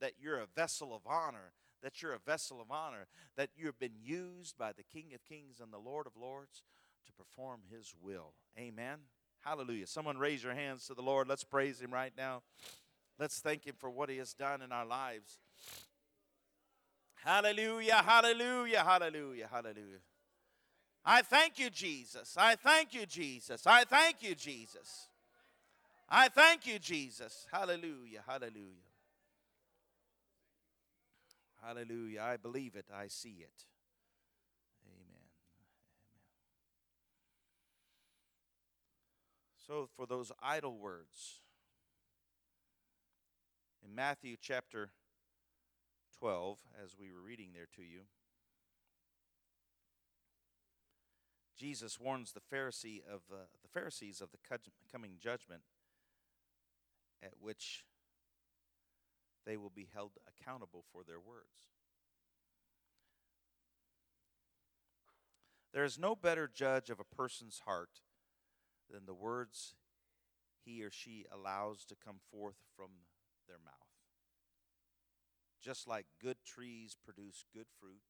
that, 0.00 0.12
you're 0.20 0.38
a 0.38 0.46
vessel 0.54 0.94
of 0.94 1.02
honor, 1.06 1.52
that 1.82 2.02
you're 2.02 2.14
a 2.14 2.18
vessel 2.18 2.60
of 2.60 2.70
honor, 2.70 3.06
that 3.36 3.50
you've 3.56 3.78
been 3.78 3.96
used 4.02 4.56
by 4.56 4.72
the 4.72 4.82
King 4.82 5.12
of 5.14 5.24
Kings 5.24 5.60
and 5.60 5.72
the 5.72 5.78
Lord 5.78 6.06
of 6.06 6.12
Lords 6.16 6.62
to 7.06 7.12
perform 7.12 7.60
His 7.70 7.94
will. 8.00 8.32
Amen. 8.58 8.98
Hallelujah. 9.40 9.86
Someone 9.86 10.18
raise 10.18 10.42
your 10.42 10.54
hands 10.54 10.86
to 10.86 10.94
the 10.94 11.02
Lord. 11.02 11.28
Let's 11.28 11.44
praise 11.44 11.80
Him 11.80 11.92
right 11.92 12.12
now. 12.16 12.42
Let's 13.18 13.40
thank 13.40 13.66
Him 13.66 13.74
for 13.78 13.90
what 13.90 14.08
He 14.08 14.16
has 14.18 14.32
done 14.32 14.62
in 14.62 14.72
our 14.72 14.86
lives. 14.86 15.38
Hallelujah, 17.24 18.02
hallelujah, 18.02 18.84
hallelujah, 18.84 19.48
hallelujah. 19.50 20.00
I 21.04 21.22
thank 21.22 21.58
you, 21.58 21.70
Jesus. 21.70 22.36
I 22.38 22.54
thank 22.54 22.94
you, 22.94 23.06
Jesus. 23.06 23.66
I 23.66 23.84
thank 23.84 24.22
you, 24.22 24.34
Jesus. 24.34 25.08
I 26.08 26.28
thank 26.28 26.66
you, 26.66 26.78
Jesus. 26.78 27.46
Hallelujah, 27.50 28.22
hallelujah. 28.26 28.93
Hallelujah. 31.64 32.20
I 32.20 32.36
believe 32.36 32.74
it. 32.76 32.86
I 32.94 33.06
see 33.08 33.38
it. 33.40 33.64
Amen. 34.86 35.06
Amen. 35.16 35.70
So, 39.66 39.88
for 39.96 40.06
those 40.06 40.30
idle 40.42 40.76
words, 40.76 41.40
in 43.82 43.94
Matthew 43.94 44.36
chapter 44.38 44.90
12, 46.18 46.58
as 46.82 46.96
we 46.98 47.10
were 47.10 47.20
reading 47.20 47.50
there 47.54 47.68
to 47.76 47.82
you, 47.82 48.00
Jesus 51.56 51.98
warns 51.98 52.32
the 52.32 52.40
Pharisee 52.40 53.00
of 53.06 53.22
uh, 53.32 53.46
the 53.62 53.68
Pharisees 53.72 54.20
of 54.20 54.30
the 54.32 54.58
coming 54.92 55.12
judgment 55.18 55.62
at 57.22 57.32
which 57.40 57.84
they 59.46 59.56
will 59.56 59.72
be 59.74 59.88
held 59.92 60.12
accountable 60.28 60.84
for 60.92 61.02
their 61.04 61.20
words. 61.20 61.68
There 65.72 65.84
is 65.84 65.98
no 65.98 66.14
better 66.14 66.48
judge 66.52 66.88
of 66.88 67.00
a 67.00 67.16
person's 67.16 67.62
heart 67.66 68.00
than 68.90 69.06
the 69.06 69.14
words 69.14 69.74
he 70.64 70.82
or 70.82 70.90
she 70.90 71.26
allows 71.32 71.84
to 71.86 71.96
come 71.96 72.20
forth 72.30 72.62
from 72.76 72.90
their 73.48 73.58
mouth. 73.64 73.74
Just 75.60 75.88
like 75.88 76.06
good 76.22 76.36
trees 76.44 76.96
produce 77.04 77.44
good 77.52 77.66
fruit 77.80 78.02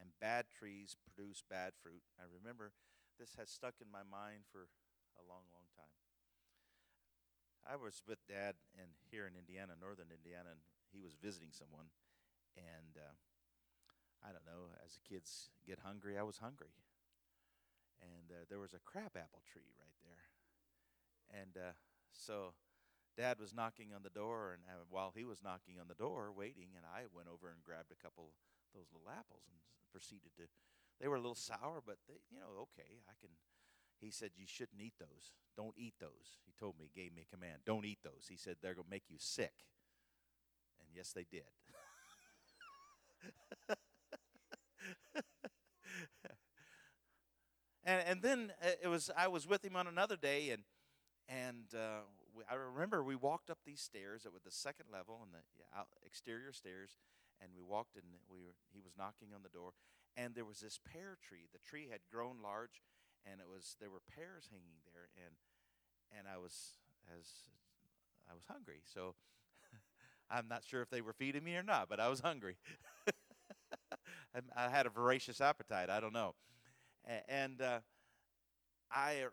and 0.00 0.10
bad 0.20 0.46
trees 0.50 0.96
produce 0.98 1.42
bad 1.48 1.72
fruit. 1.82 2.02
I 2.18 2.24
remember 2.26 2.72
this 3.18 3.36
has 3.38 3.48
stuck 3.48 3.74
in 3.80 3.90
my 3.90 4.02
mind 4.02 4.42
for 4.50 4.66
a 5.16 5.22
long, 5.28 5.46
long 5.54 5.70
time. 5.76 6.03
I 7.64 7.80
was 7.80 8.04
with 8.04 8.20
Dad 8.28 8.60
in 8.76 8.92
here 9.08 9.24
in 9.24 9.32
Indiana, 9.36 9.72
northern 9.80 10.12
Indiana, 10.12 10.52
and 10.52 10.62
he 10.92 11.00
was 11.00 11.16
visiting 11.16 11.48
someone, 11.48 11.88
and 12.60 13.00
uh, 13.00 13.16
I 14.20 14.36
don't 14.36 14.44
know. 14.44 14.68
As 14.84 15.00
the 15.00 15.04
kids 15.08 15.48
get 15.64 15.80
hungry, 15.80 16.20
I 16.20 16.28
was 16.28 16.38
hungry, 16.44 16.76
and 18.04 18.28
uh, 18.28 18.44
there 18.52 18.60
was 18.60 18.76
a 18.76 18.84
crabapple 18.84 19.40
tree 19.48 19.72
right 19.80 19.96
there, 20.04 20.28
and 21.32 21.56
uh, 21.56 21.72
so 22.12 22.52
Dad 23.16 23.40
was 23.40 23.56
knocking 23.56 23.96
on 23.96 24.04
the 24.04 24.12
door, 24.12 24.52
and 24.52 24.62
uh, 24.68 24.84
while 24.90 25.16
he 25.16 25.24
was 25.24 25.40
knocking 25.40 25.80
on 25.80 25.88
the 25.88 25.96
door, 25.96 26.36
waiting, 26.36 26.76
and 26.76 26.84
I 26.84 27.08
went 27.16 27.32
over 27.32 27.48
and 27.48 27.64
grabbed 27.64 27.94
a 27.94 28.02
couple 28.02 28.36
those 28.74 28.90
little 28.90 29.08
apples 29.08 29.46
and 29.46 29.56
proceeded 29.88 30.34
to. 30.36 30.50
They 31.00 31.06
were 31.06 31.16
a 31.16 31.22
little 31.22 31.38
sour, 31.38 31.78
but 31.80 32.02
they, 32.10 32.18
you 32.28 32.42
know, 32.42 32.68
okay, 32.68 33.00
I 33.06 33.14
can 33.22 33.30
he 34.00 34.10
said, 34.10 34.30
You 34.36 34.46
shouldn't 34.46 34.80
eat 34.80 34.94
those. 34.98 35.32
Don't 35.56 35.74
eat 35.76 35.94
those. 36.00 36.40
He 36.46 36.52
told 36.58 36.78
me, 36.78 36.90
gave 36.94 37.14
me 37.14 37.22
a 37.28 37.34
command. 37.34 37.58
Don't 37.64 37.84
eat 37.84 37.98
those. 38.02 38.26
He 38.28 38.36
said, 38.36 38.56
They're 38.60 38.74
going 38.74 38.86
to 38.86 38.90
make 38.90 39.04
you 39.08 39.16
sick. 39.18 39.52
And 40.80 40.88
yes, 40.94 41.12
they 41.12 41.26
did. 41.30 41.42
and, 47.84 48.02
and 48.06 48.22
then 48.22 48.52
uh, 48.62 48.70
it 48.82 48.88
was 48.88 49.10
I 49.16 49.28
was 49.28 49.46
with 49.46 49.64
him 49.64 49.76
on 49.76 49.86
another 49.86 50.16
day, 50.16 50.50
and 50.50 50.62
and 51.28 51.74
uh, 51.74 52.00
we, 52.34 52.44
I 52.50 52.54
remember 52.54 53.02
we 53.02 53.16
walked 53.16 53.50
up 53.50 53.58
these 53.64 53.80
stairs 53.80 54.22
that 54.22 54.32
were 54.32 54.40
the 54.44 54.50
second 54.50 54.86
level 54.92 55.20
and 55.22 55.32
the 55.32 55.40
exterior 56.04 56.52
stairs, 56.52 56.98
and 57.40 57.50
we 57.56 57.62
walked 57.62 57.96
and 57.96 58.04
we 58.30 58.38
were, 58.40 58.54
he 58.72 58.80
was 58.80 58.92
knocking 58.98 59.28
on 59.34 59.42
the 59.42 59.48
door, 59.48 59.72
and 60.16 60.34
there 60.34 60.44
was 60.44 60.60
this 60.60 60.78
pear 60.78 61.16
tree. 61.22 61.48
The 61.52 61.58
tree 61.58 61.88
had 61.90 62.00
grown 62.10 62.42
large, 62.42 62.82
and 63.30 63.40
it 63.40 63.46
was 63.48 63.76
there 63.80 63.90
were 63.90 64.02
pears 64.14 64.48
hanging 64.50 64.80
there, 64.92 65.08
and 65.24 65.34
and 66.18 66.26
I 66.28 66.38
was 66.38 66.78
as 67.18 67.26
I 68.30 68.34
was 68.34 68.44
hungry, 68.50 68.80
so 68.84 69.14
I'm 70.30 70.48
not 70.48 70.64
sure 70.64 70.82
if 70.82 70.90
they 70.90 71.00
were 71.00 71.12
feeding 71.12 71.44
me 71.44 71.56
or 71.56 71.62
not, 71.62 71.88
but 71.88 72.00
I 72.00 72.08
was 72.08 72.20
hungry. 72.20 72.56
I 74.56 74.68
had 74.68 74.86
a 74.86 74.90
voracious 74.90 75.40
appetite. 75.40 75.90
I 75.90 76.00
don't 76.00 76.12
know, 76.12 76.34
and 77.28 77.60
uh, 77.60 77.80
I 78.90 79.24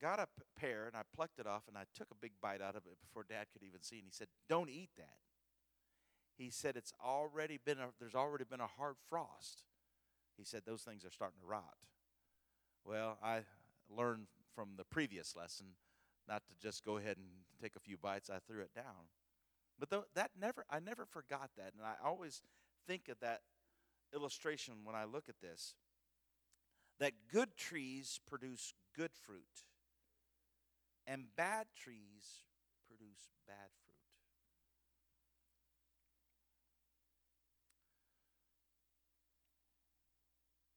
got 0.00 0.18
a 0.18 0.26
pear 0.58 0.86
and 0.86 0.96
I 0.96 1.02
plucked 1.14 1.38
it 1.38 1.46
off 1.46 1.62
and 1.68 1.78
I 1.78 1.84
took 1.96 2.08
a 2.10 2.16
big 2.20 2.32
bite 2.42 2.60
out 2.60 2.74
of 2.76 2.82
it 2.86 2.98
before 3.00 3.24
Dad 3.28 3.46
could 3.52 3.62
even 3.62 3.82
see. 3.82 3.96
And 3.96 4.04
he 4.06 4.12
said, 4.12 4.28
"Don't 4.48 4.68
eat 4.68 4.90
that." 4.96 5.18
He 6.36 6.50
said, 6.50 6.76
"It's 6.76 6.92
already 7.02 7.58
been 7.64 7.78
a, 7.78 7.88
there's 8.00 8.14
already 8.14 8.44
been 8.44 8.60
a 8.60 8.66
hard 8.66 8.96
frost." 9.08 9.64
He 10.36 10.44
said, 10.44 10.62
"Those 10.66 10.82
things 10.82 11.04
are 11.04 11.10
starting 11.10 11.40
to 11.40 11.46
rot." 11.46 11.76
Well, 12.84 13.18
I 13.22 13.42
learned 13.88 14.26
from 14.54 14.70
the 14.76 14.84
previous 14.84 15.36
lesson 15.36 15.66
not 16.28 16.42
to 16.46 16.54
just 16.60 16.84
go 16.84 16.96
ahead 16.98 17.16
and 17.16 17.26
take 17.60 17.76
a 17.76 17.80
few 17.80 17.96
bites. 17.96 18.30
I 18.30 18.38
threw 18.46 18.60
it 18.60 18.74
down. 18.74 19.08
But 19.78 19.90
th- 19.90 20.02
that 20.14 20.30
never, 20.38 20.64
I 20.70 20.80
never 20.80 21.04
forgot 21.04 21.50
that, 21.56 21.72
and 21.76 21.84
I 21.84 21.94
always 22.04 22.42
think 22.86 23.08
of 23.08 23.18
that 23.20 23.42
illustration 24.14 24.74
when 24.84 24.94
I 24.94 25.04
look 25.04 25.28
at 25.28 25.40
this. 25.40 25.74
That 27.00 27.12
good 27.32 27.56
trees 27.56 28.20
produce 28.26 28.74
good 28.96 29.10
fruit, 29.12 29.64
and 31.06 31.24
bad 31.36 31.66
trees 31.74 32.44
produce 32.86 33.30
bad 33.46 33.70
fruit. 33.84 33.96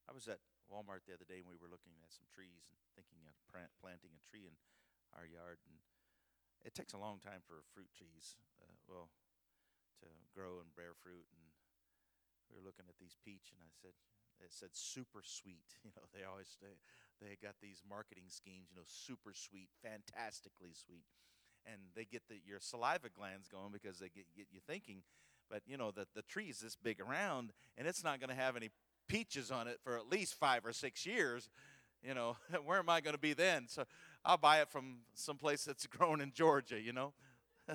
I 0.08 0.12
was 0.12 0.26
at 0.28 0.38
Walmart 0.76 1.08
the 1.08 1.16
other 1.16 1.24
day 1.24 1.40
and 1.40 1.48
we 1.48 1.56
were 1.56 1.72
looking 1.72 1.96
at 2.04 2.12
some 2.12 2.28
trees 2.28 2.68
and 2.68 2.76
thinking 2.92 3.24
of 3.24 3.32
planting 3.80 4.12
a 4.12 4.20
tree 4.20 4.44
in 4.44 4.52
our 5.16 5.24
yard. 5.24 5.56
And 5.64 5.80
it 6.68 6.76
takes 6.76 6.92
a 6.92 7.00
long 7.00 7.16
time 7.24 7.40
for 7.48 7.64
fruit 7.72 7.88
trees, 7.96 8.36
uh, 8.60 8.76
well, 8.84 9.08
to 10.04 10.08
grow 10.36 10.60
and 10.60 10.68
bear 10.76 10.92
fruit. 10.92 11.24
And 11.32 11.48
we 12.52 12.60
were 12.60 12.66
looking 12.68 12.84
at 12.92 13.00
these 13.00 13.16
peach, 13.24 13.56
and 13.56 13.64
I 13.64 13.72
said, 13.72 13.96
it 14.44 14.52
said 14.52 14.76
super 14.76 15.24
sweet. 15.24 15.64
You 15.80 15.96
know, 15.96 16.04
they 16.12 16.28
always 16.28 16.60
they, 16.60 16.76
they 17.24 17.40
got 17.40 17.56
these 17.64 17.80
marketing 17.80 18.28
schemes. 18.28 18.68
You 18.68 18.76
know, 18.76 18.84
super 18.84 19.32
sweet, 19.32 19.72
fantastically 19.80 20.76
sweet, 20.76 21.08
and 21.64 21.80
they 21.96 22.04
get 22.04 22.28
the, 22.28 22.36
your 22.44 22.60
saliva 22.60 23.08
glands 23.08 23.48
going 23.48 23.72
because 23.72 23.96
they 23.96 24.12
get, 24.12 24.28
get 24.36 24.52
you 24.52 24.60
thinking. 24.60 25.00
But 25.48 25.62
you 25.64 25.78
know, 25.78 25.90
the 25.90 26.06
the 26.12 26.22
tree 26.22 26.52
is 26.52 26.60
this 26.60 26.76
big 26.76 27.00
around, 27.00 27.52
and 27.78 27.88
it's 27.88 28.04
not 28.04 28.20
going 28.20 28.28
to 28.28 28.36
have 28.36 28.56
any 28.56 28.68
peaches 29.08 29.50
on 29.50 29.68
it 29.68 29.78
for 29.82 29.96
at 29.96 30.10
least 30.10 30.34
five 30.34 30.64
or 30.64 30.72
six 30.72 31.06
years, 31.06 31.48
you 32.02 32.14
know, 32.14 32.36
where 32.64 32.78
am 32.78 32.88
I 32.88 33.00
going 33.00 33.14
to 33.14 33.20
be 33.20 33.32
then? 33.32 33.66
So 33.68 33.84
I'll 34.24 34.36
buy 34.36 34.60
it 34.60 34.68
from 34.68 34.98
someplace 35.14 35.64
that's 35.64 35.86
grown 35.88 36.20
in 36.20 36.32
Georgia, 36.32 36.80
you 36.80 36.92
know. 36.92 37.12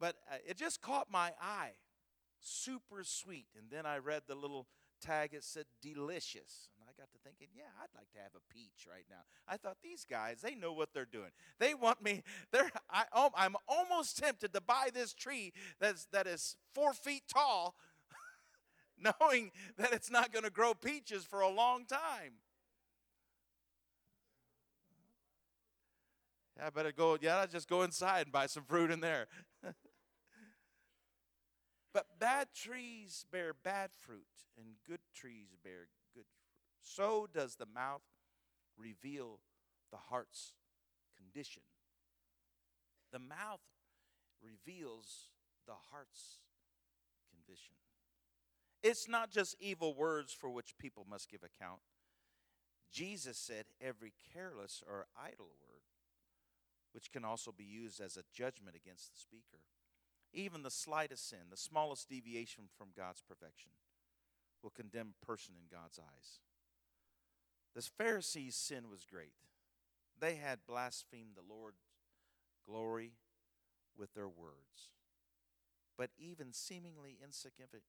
but 0.00 0.16
uh, 0.30 0.36
it 0.46 0.56
just 0.56 0.80
caught 0.80 1.10
my 1.10 1.32
eye. 1.40 1.72
Super 2.40 3.02
sweet. 3.04 3.46
And 3.58 3.70
then 3.70 3.84
I 3.84 3.98
read 3.98 4.22
the 4.26 4.34
little 4.34 4.66
tag, 5.00 5.34
it 5.34 5.44
said 5.44 5.64
delicious. 5.82 6.68
And 6.78 6.88
I 6.88 6.92
got 6.98 7.10
to 7.12 7.18
thinking, 7.24 7.48
yeah, 7.54 7.70
I'd 7.82 7.94
like 7.94 8.10
to 8.12 8.18
have 8.18 8.32
a 8.34 8.52
peach 8.52 8.86
right 8.88 9.04
now. 9.10 9.22
I 9.48 9.56
thought, 9.56 9.78
these 9.82 10.04
guys, 10.08 10.40
they 10.42 10.54
know 10.54 10.72
what 10.72 10.90
they're 10.94 11.04
doing. 11.04 11.30
They 11.58 11.74
want 11.74 12.02
me, 12.02 12.22
they're, 12.52 12.70
I, 12.90 13.04
oh, 13.12 13.30
I'm 13.36 13.56
almost 13.68 14.18
tempted 14.18 14.52
to 14.54 14.60
buy 14.60 14.88
this 14.92 15.12
tree 15.12 15.52
that's, 15.80 16.06
that 16.12 16.26
is 16.26 16.56
four 16.74 16.92
feet 16.92 17.22
tall 17.32 17.74
knowing 19.20 19.50
that 19.76 19.92
it's 19.92 20.10
not 20.10 20.32
going 20.32 20.44
to 20.44 20.50
grow 20.50 20.74
peaches 20.74 21.24
for 21.24 21.40
a 21.40 21.48
long 21.48 21.84
time. 21.84 22.34
Yeah, 26.56 26.66
I 26.66 26.70
better 26.70 26.92
go. 26.92 27.16
Yeah, 27.20 27.38
I'll 27.38 27.46
just 27.46 27.68
go 27.68 27.82
inside 27.82 28.22
and 28.22 28.32
buy 28.32 28.46
some 28.46 28.64
fruit 28.64 28.90
in 28.90 29.00
there. 29.00 29.26
but 31.94 32.06
bad 32.18 32.48
trees 32.54 33.24
bear 33.32 33.54
bad 33.54 33.90
fruit, 33.96 34.26
and 34.58 34.66
good 34.86 35.00
trees 35.14 35.56
bear 35.62 35.88
good 36.14 36.26
fruit. 36.26 36.26
So 36.82 37.28
does 37.32 37.56
the 37.56 37.66
mouth 37.66 38.02
reveal 38.76 39.40
the 39.90 39.96
heart's 39.96 40.52
condition. 41.16 41.62
The 43.12 43.18
mouth 43.18 43.60
reveals 44.42 45.30
the 45.66 45.74
heart's 45.90 46.40
condition. 47.30 47.74
It's 48.82 49.08
not 49.08 49.30
just 49.30 49.56
evil 49.60 49.94
words 49.94 50.32
for 50.32 50.48
which 50.48 50.78
people 50.78 51.06
must 51.08 51.30
give 51.30 51.42
account. 51.42 51.80
Jesus 52.90 53.36
said 53.38 53.66
every 53.80 54.12
careless 54.32 54.82
or 54.86 55.06
idle 55.16 55.50
word, 55.60 55.82
which 56.92 57.12
can 57.12 57.24
also 57.24 57.52
be 57.52 57.64
used 57.64 58.00
as 58.00 58.16
a 58.16 58.24
judgment 58.32 58.74
against 58.74 59.12
the 59.12 59.20
speaker, 59.20 59.60
even 60.32 60.62
the 60.62 60.70
slightest 60.70 61.28
sin, 61.28 61.50
the 61.50 61.56
smallest 61.56 62.08
deviation 62.08 62.64
from 62.76 62.88
God's 62.96 63.22
perfection, 63.22 63.72
will 64.62 64.70
condemn 64.70 65.14
a 65.22 65.26
person 65.26 65.54
in 65.56 65.66
God's 65.70 65.98
eyes. 65.98 66.40
The 67.74 67.82
Pharisees' 67.82 68.56
sin 68.56 68.90
was 68.90 69.04
great. 69.04 69.34
They 70.18 70.34
had 70.34 70.66
blasphemed 70.66 71.36
the 71.36 71.54
Lord's 71.54 71.82
glory 72.66 73.12
with 73.96 74.14
their 74.14 74.28
words 74.28 74.90
but 76.00 76.08
even 76.16 76.50
seemingly 76.54 77.18
insignificant, 77.22 77.82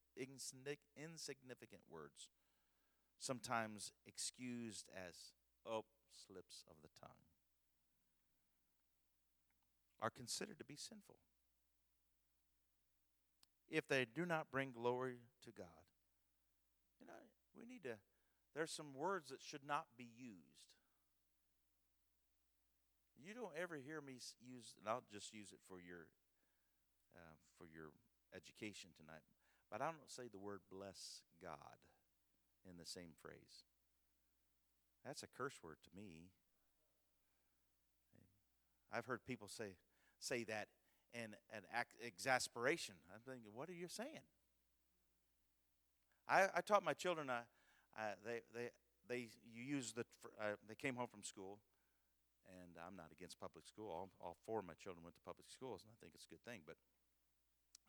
words, 1.89 2.27
sometimes 3.19 3.93
excused 4.05 4.89
as, 4.93 5.15
oh, 5.65 5.85
slips 6.27 6.65
of 6.69 6.75
the 6.81 6.89
tongue, 6.99 7.23
are 10.01 10.09
considered 10.09 10.57
to 10.57 10.65
be 10.65 10.75
sinful. 10.75 11.15
If 13.69 13.87
they 13.87 14.05
do 14.13 14.25
not 14.25 14.51
bring 14.51 14.73
glory 14.73 15.19
to 15.45 15.51
God, 15.57 15.67
you 16.99 17.07
know, 17.07 17.13
we 17.57 17.65
need 17.65 17.83
to, 17.83 17.95
there's 18.53 18.71
some 18.71 18.93
words 18.93 19.29
that 19.29 19.41
should 19.41 19.65
not 19.65 19.85
be 19.97 20.09
used. 20.17 20.67
You 23.25 23.33
don't 23.33 23.53
ever 23.57 23.77
hear 23.77 24.01
me 24.01 24.15
use, 24.45 24.75
and 24.77 24.89
I'll 24.89 25.03
just 25.09 25.33
use 25.33 25.53
it 25.53 25.59
for 25.69 25.79
your 25.79 26.07
uh, 27.15 27.35
for 27.57 27.67
your 27.67 27.91
education 28.35 28.89
tonight. 28.97 29.23
But 29.71 29.81
I 29.81 29.85
don't 29.85 30.07
say 30.07 30.23
the 30.31 30.39
word 30.39 30.61
bless 30.71 31.21
God 31.41 31.79
in 32.69 32.77
the 32.77 32.85
same 32.85 33.15
phrase. 33.21 33.65
That's 35.05 35.23
a 35.23 35.27
curse 35.27 35.55
word 35.63 35.77
to 35.83 35.89
me. 35.95 36.29
I've 38.93 39.05
heard 39.05 39.23
people 39.25 39.47
say 39.47 39.77
say 40.19 40.43
that 40.43 40.67
in 41.13 41.35
an 41.53 41.63
exasperation. 42.05 42.95
I'm 43.13 43.21
thinking, 43.25 43.51
what 43.53 43.69
are 43.69 43.73
you 43.73 43.87
saying? 43.87 44.27
I, 46.29 46.47
I 46.55 46.61
taught 46.61 46.83
my 46.83 46.93
children. 46.93 47.29
Uh, 47.29 47.41
uh, 47.97 48.15
they 48.25 48.41
they 48.53 48.69
they 49.07 49.27
you 49.51 49.63
use 49.63 49.93
the 49.93 50.05
uh, 50.39 50.55
they 50.67 50.75
came 50.75 50.95
home 50.95 51.07
from 51.07 51.23
school, 51.23 51.59
and 52.47 52.77
I'm 52.79 52.95
not 52.95 53.11
against 53.11 53.39
public 53.39 53.65
school. 53.65 53.89
All, 53.89 54.09
all 54.21 54.37
four 54.45 54.59
of 54.59 54.65
my 54.65 54.75
children 54.79 55.03
went 55.03 55.15
to 55.15 55.21
public 55.25 55.49
schools, 55.49 55.83
and 55.83 55.91
I 55.91 55.97
think 55.99 56.13
it's 56.15 56.25
a 56.25 56.31
good 56.31 56.43
thing. 56.43 56.61
But 56.65 56.75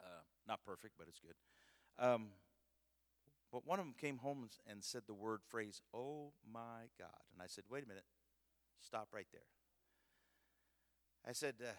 uh, 0.02 0.22
not 0.46 0.64
perfect, 0.64 0.94
but 0.98 1.08
it's 1.08 1.20
good. 1.20 1.34
Um, 1.98 2.28
but 3.52 3.66
one 3.66 3.78
of 3.78 3.84
them 3.84 3.94
came 3.98 4.18
home 4.18 4.48
and 4.68 4.82
said 4.82 5.02
the 5.06 5.14
word 5.14 5.40
phrase, 5.46 5.82
"Oh 5.94 6.32
my 6.50 6.88
God," 6.98 7.22
and 7.32 7.42
I 7.42 7.46
said, 7.46 7.64
"Wait 7.70 7.84
a 7.84 7.88
minute, 7.88 8.06
stop 8.80 9.08
right 9.12 9.26
there." 9.32 9.42
I 11.26 11.32
said, 11.32 11.56
uh, 11.60 11.72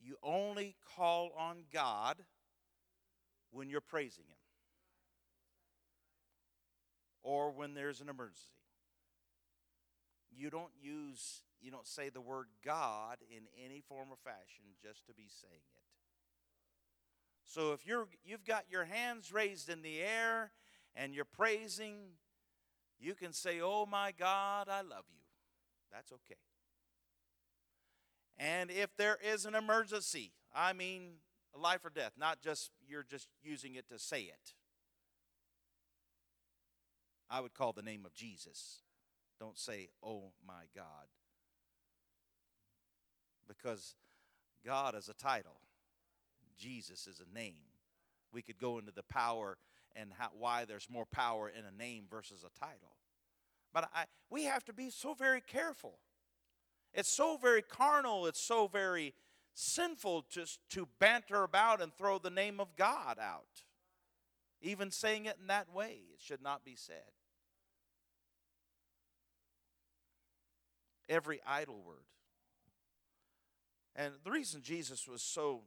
"You 0.00 0.16
only 0.22 0.76
call 0.96 1.32
on 1.38 1.64
God 1.72 2.24
when 3.50 3.70
you're 3.70 3.80
praising 3.80 4.24
Him." 4.28 4.36
or 7.26 7.50
when 7.50 7.74
there's 7.74 8.00
an 8.00 8.08
emergency. 8.08 8.54
You 10.30 10.48
don't 10.48 10.70
use, 10.80 11.42
you 11.60 11.72
don't 11.72 11.86
say 11.86 12.08
the 12.08 12.20
word 12.20 12.46
God 12.64 13.18
in 13.28 13.42
any 13.62 13.80
form 13.80 14.08
or 14.12 14.16
fashion 14.22 14.64
just 14.80 15.04
to 15.06 15.12
be 15.12 15.26
saying 15.28 15.66
it. 15.74 15.85
So 17.46 17.72
if 17.72 17.86
you're 17.86 18.08
you've 18.24 18.44
got 18.44 18.64
your 18.68 18.84
hands 18.84 19.32
raised 19.32 19.68
in 19.68 19.82
the 19.82 20.00
air 20.00 20.52
and 20.94 21.14
you're 21.14 21.24
praising, 21.24 21.96
you 22.98 23.14
can 23.14 23.32
say, 23.32 23.60
"Oh 23.62 23.86
my 23.86 24.12
God, 24.12 24.68
I 24.68 24.82
love 24.82 25.04
you." 25.08 25.22
That's 25.92 26.12
okay. 26.12 26.40
And 28.36 28.70
if 28.70 28.94
there 28.96 29.18
is 29.24 29.46
an 29.46 29.54
emergency, 29.54 30.32
I 30.54 30.72
mean 30.72 31.20
life 31.58 31.84
or 31.84 31.90
death, 31.90 32.12
not 32.18 32.40
just 32.40 32.70
you're 32.86 33.06
just 33.08 33.28
using 33.42 33.76
it 33.76 33.88
to 33.88 33.98
say 33.98 34.22
it. 34.22 34.54
I 37.30 37.40
would 37.40 37.54
call 37.54 37.72
the 37.72 37.82
name 37.82 38.04
of 38.04 38.14
Jesus. 38.14 38.82
Don't 39.40 39.58
say, 39.58 39.88
oh 40.02 40.32
my 40.46 40.64
God. 40.74 41.08
Because 43.48 43.94
God 44.64 44.94
is 44.94 45.08
a 45.08 45.14
title, 45.14 45.60
Jesus 46.56 47.06
is 47.06 47.20
a 47.20 47.34
name. 47.34 47.54
We 48.32 48.42
could 48.42 48.58
go 48.58 48.78
into 48.78 48.92
the 48.92 49.02
power 49.02 49.56
and 49.94 50.10
how, 50.18 50.28
why 50.38 50.64
there's 50.64 50.88
more 50.90 51.06
power 51.06 51.48
in 51.48 51.64
a 51.64 51.76
name 51.76 52.04
versus 52.10 52.44
a 52.44 52.58
title. 52.58 52.96
But 53.72 53.88
I, 53.94 54.04
we 54.30 54.44
have 54.44 54.64
to 54.66 54.72
be 54.72 54.90
so 54.90 55.14
very 55.14 55.40
careful. 55.40 55.98
It's 56.94 57.10
so 57.10 57.36
very 57.36 57.62
carnal, 57.62 58.26
it's 58.26 58.40
so 58.40 58.68
very 58.68 59.14
sinful 59.54 60.26
just 60.30 60.60
to 60.70 60.88
banter 60.98 61.42
about 61.42 61.80
and 61.82 61.92
throw 61.94 62.18
the 62.18 62.30
name 62.30 62.60
of 62.60 62.76
God 62.76 63.18
out. 63.20 63.64
Even 64.60 64.90
saying 64.90 65.26
it 65.26 65.36
in 65.40 65.46
that 65.48 65.72
way, 65.74 66.00
it 66.12 66.20
should 66.20 66.42
not 66.42 66.64
be 66.64 66.74
said. 66.74 67.12
Every 71.08 71.40
idle 71.46 71.82
word. 71.86 72.04
And 73.94 74.14
the 74.24 74.30
reason 74.30 74.62
Jesus 74.62 75.06
was 75.06 75.22
so 75.22 75.62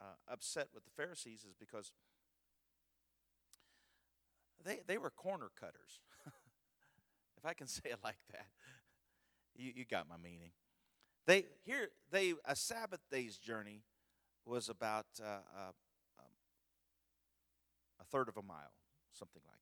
uh, 0.00 0.04
upset 0.30 0.68
with 0.74 0.84
the 0.84 0.90
Pharisees 0.90 1.44
is 1.44 1.54
because 1.58 1.92
they, 4.64 4.80
they 4.86 4.98
were 4.98 5.10
corner 5.10 5.50
cutters. 5.58 6.00
if 7.36 7.44
I 7.44 7.54
can 7.54 7.66
say 7.68 7.90
it 7.90 7.98
like 8.02 8.18
that, 8.32 8.46
you, 9.56 9.72
you 9.74 9.84
got 9.84 10.08
my 10.08 10.16
meaning. 10.16 10.52
They 11.26 11.44
here 11.64 11.90
they 12.10 12.34
a 12.44 12.56
Sabbath 12.56 13.00
day's 13.10 13.36
journey 13.36 13.82
was 14.46 14.68
about 14.68 15.06
uh, 15.22 15.42
uh, 15.56 15.72
a 18.00 18.04
third 18.04 18.28
of 18.28 18.36
a 18.36 18.42
mile, 18.42 18.72
something 19.12 19.42
like 19.46 19.60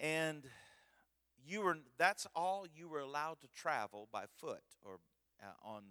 that. 0.00 0.06
And 0.06 0.44
you 1.46 1.62
were 1.62 1.78
that's 1.98 2.26
all 2.34 2.66
you 2.74 2.88
were 2.88 3.00
allowed 3.00 3.40
to 3.40 3.48
travel 3.54 4.08
by 4.12 4.24
foot 4.40 4.64
or 4.84 4.98
uh, 5.42 5.46
on 5.62 5.82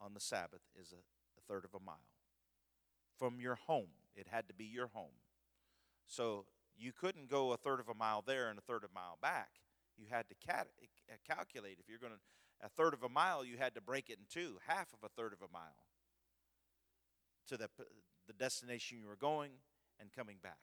on 0.00 0.14
the 0.14 0.20
Sabbath 0.20 0.62
is 0.80 0.92
a, 0.92 0.96
third 1.48 1.64
of 1.64 1.74
a 1.74 1.84
mile 1.84 1.96
from 3.18 3.40
your 3.40 3.54
home. 3.54 3.88
It 4.16 4.26
had 4.30 4.48
to 4.48 4.54
be 4.54 4.64
your 4.64 4.88
home. 4.88 5.16
So 6.06 6.46
you 6.76 6.92
couldn't 6.92 7.28
go 7.28 7.52
a 7.52 7.56
third 7.56 7.80
of 7.80 7.88
a 7.88 7.94
mile 7.94 8.22
there 8.26 8.48
and 8.48 8.58
a 8.58 8.62
third 8.62 8.84
of 8.84 8.90
a 8.90 8.94
mile 8.94 9.18
back. 9.20 9.50
You 9.96 10.06
had 10.10 10.28
to 10.28 10.34
cat- 10.34 10.68
uh, 10.82 11.14
calculate 11.26 11.78
if 11.80 11.88
you're 11.88 11.98
going 11.98 12.12
to 12.12 12.18
a 12.64 12.68
third 12.68 12.94
of 12.94 13.02
a 13.02 13.08
mile, 13.08 13.44
you 13.44 13.56
had 13.58 13.74
to 13.74 13.80
break 13.80 14.08
it 14.08 14.18
in 14.18 14.24
two, 14.30 14.58
half 14.66 14.92
of 14.92 15.00
a 15.04 15.08
third 15.08 15.32
of 15.32 15.42
a 15.42 15.52
mile 15.52 15.88
to 17.48 17.56
the 17.56 17.68
the 18.26 18.32
destination 18.32 18.98
you 18.98 19.06
were 19.06 19.16
going 19.16 19.50
and 20.00 20.12
coming 20.12 20.36
back. 20.42 20.58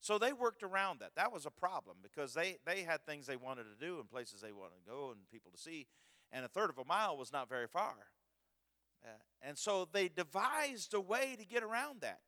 So 0.00 0.18
they 0.18 0.32
worked 0.32 0.62
around 0.62 1.00
that. 1.00 1.14
That 1.16 1.32
was 1.32 1.44
a 1.44 1.50
problem 1.50 1.98
because 2.02 2.32
they, 2.32 2.56
they 2.64 2.82
had 2.82 3.04
things 3.04 3.26
they 3.26 3.36
wanted 3.36 3.64
to 3.64 3.84
do 3.84 4.00
and 4.00 4.10
places 4.10 4.40
they 4.40 4.52
wanted 4.52 4.76
to 4.84 4.90
go 4.90 5.10
and 5.10 5.20
people 5.30 5.50
to 5.52 5.58
see. 5.58 5.86
And 6.32 6.44
a 6.44 6.48
third 6.48 6.70
of 6.70 6.78
a 6.78 6.84
mile 6.84 7.18
was 7.18 7.32
not 7.32 7.48
very 7.48 7.66
far. 7.68 7.94
Uh, 9.04 9.08
and 9.42 9.56
so 9.56 9.88
they 9.90 10.08
devised 10.08 10.94
a 10.94 11.00
way 11.00 11.36
to 11.38 11.44
get 11.44 11.62
around 11.62 12.00
that 12.00 12.20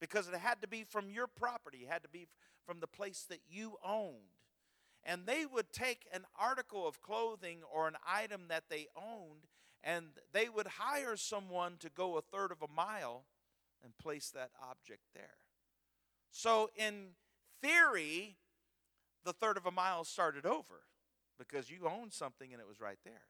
because 0.00 0.28
it 0.28 0.34
had 0.34 0.60
to 0.62 0.68
be 0.68 0.84
from 0.84 1.10
your 1.10 1.26
property, 1.26 1.78
it 1.78 1.88
had 1.90 2.02
to 2.02 2.08
be 2.08 2.28
from 2.66 2.80
the 2.80 2.86
place 2.86 3.24
that 3.28 3.40
you 3.48 3.76
owned. 3.84 4.38
And 5.02 5.26
they 5.26 5.44
would 5.44 5.72
take 5.72 6.06
an 6.12 6.24
article 6.38 6.88
of 6.88 7.02
clothing 7.02 7.58
or 7.72 7.88
an 7.88 7.96
item 8.06 8.42
that 8.48 8.64
they 8.70 8.86
owned 8.96 9.46
and 9.82 10.06
they 10.32 10.48
would 10.48 10.66
hire 10.66 11.16
someone 11.16 11.76
to 11.80 11.90
go 11.90 12.16
a 12.16 12.22
third 12.22 12.50
of 12.50 12.62
a 12.62 12.72
mile 12.72 13.26
and 13.82 13.96
place 13.98 14.30
that 14.30 14.50
object 14.62 15.02
there. 15.14 15.36
So, 16.30 16.70
in 16.74 17.10
theory, 17.60 18.36
the 19.24 19.34
third 19.34 19.58
of 19.58 19.66
a 19.66 19.70
mile 19.70 20.04
started 20.04 20.46
over 20.46 20.84
because 21.38 21.70
you 21.70 21.86
owned 21.86 22.12
something 22.12 22.52
and 22.52 22.60
it 22.60 22.66
was 22.66 22.80
right 22.80 22.98
there. 23.04 23.22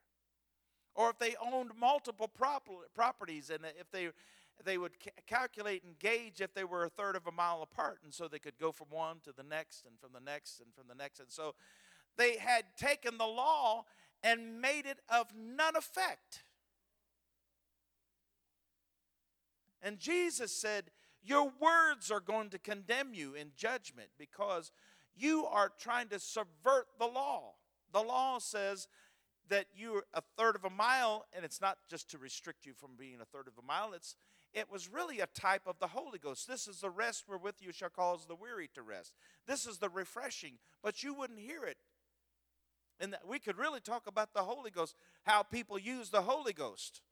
Or 0.94 1.10
if 1.10 1.18
they 1.18 1.34
owned 1.42 1.70
multiple 1.78 2.28
prop- 2.28 2.68
properties 2.94 3.50
and 3.50 3.64
if 3.78 3.90
they 3.90 4.10
they 4.64 4.78
would 4.78 4.92
ca- 5.00 5.10
calculate 5.26 5.82
and 5.82 5.98
gauge 5.98 6.40
if 6.40 6.54
they 6.54 6.62
were 6.62 6.84
a 6.84 6.88
third 6.88 7.16
of 7.16 7.26
a 7.26 7.32
mile 7.32 7.60
apart 7.62 7.98
and 8.04 8.14
so 8.14 8.28
they 8.28 8.38
could 8.38 8.56
go 8.56 8.70
from 8.70 8.86
one 8.90 9.16
to 9.24 9.32
the 9.32 9.42
next 9.42 9.84
and 9.84 9.98
from 9.98 10.10
the 10.12 10.20
next 10.20 10.60
and 10.60 10.72
from 10.72 10.84
the 10.88 10.94
next 10.94 11.18
and 11.18 11.28
so 11.28 11.56
they 12.16 12.36
had 12.36 12.64
taken 12.76 13.18
the 13.18 13.26
law 13.26 13.84
and 14.22 14.60
made 14.60 14.86
it 14.86 15.00
of 15.08 15.26
none 15.36 15.76
effect. 15.76 16.44
And 19.82 19.98
Jesus 19.98 20.50
said, 20.50 20.90
your 21.22 21.52
words 21.60 22.10
are 22.10 22.20
going 22.20 22.50
to 22.50 22.58
condemn 22.58 23.14
you 23.14 23.34
in 23.34 23.52
judgment 23.56 24.08
because 24.18 24.72
you 25.16 25.46
are 25.46 25.70
trying 25.78 26.08
to 26.08 26.18
subvert 26.18 26.86
the 26.98 27.06
law. 27.06 27.54
The 27.92 28.00
law 28.00 28.38
says 28.38 28.88
that 29.48 29.66
you're 29.74 30.04
a 30.14 30.22
third 30.36 30.56
of 30.56 30.64
a 30.64 30.70
mile, 30.70 31.26
and 31.34 31.44
it's 31.44 31.60
not 31.60 31.78
just 31.88 32.10
to 32.10 32.18
restrict 32.18 32.66
you 32.66 32.72
from 32.72 32.90
being 32.96 33.20
a 33.20 33.24
third 33.24 33.46
of 33.46 33.54
a 33.58 33.66
mile, 33.66 33.92
it's 33.92 34.16
it 34.52 34.70
was 34.70 34.88
really 34.88 35.18
a 35.18 35.26
type 35.26 35.62
of 35.66 35.80
the 35.80 35.88
Holy 35.88 36.18
Ghost. 36.18 36.46
This 36.46 36.68
is 36.68 36.80
the 36.80 36.90
rest 36.90 37.24
wherewith 37.28 37.56
you 37.58 37.72
shall 37.72 37.88
cause 37.88 38.24
the 38.26 38.36
weary 38.36 38.70
to 38.74 38.82
rest. 38.82 39.12
This 39.48 39.66
is 39.66 39.78
the 39.78 39.88
refreshing, 39.88 40.58
but 40.80 41.02
you 41.02 41.12
wouldn't 41.12 41.40
hear 41.40 41.64
it. 41.64 41.76
And 43.00 43.16
we 43.28 43.40
could 43.40 43.58
really 43.58 43.80
talk 43.80 44.06
about 44.06 44.32
the 44.32 44.42
Holy 44.42 44.70
Ghost, 44.70 44.94
how 45.24 45.42
people 45.42 45.76
use 45.76 46.10
the 46.10 46.22
Holy 46.22 46.52
Ghost. 46.52 47.02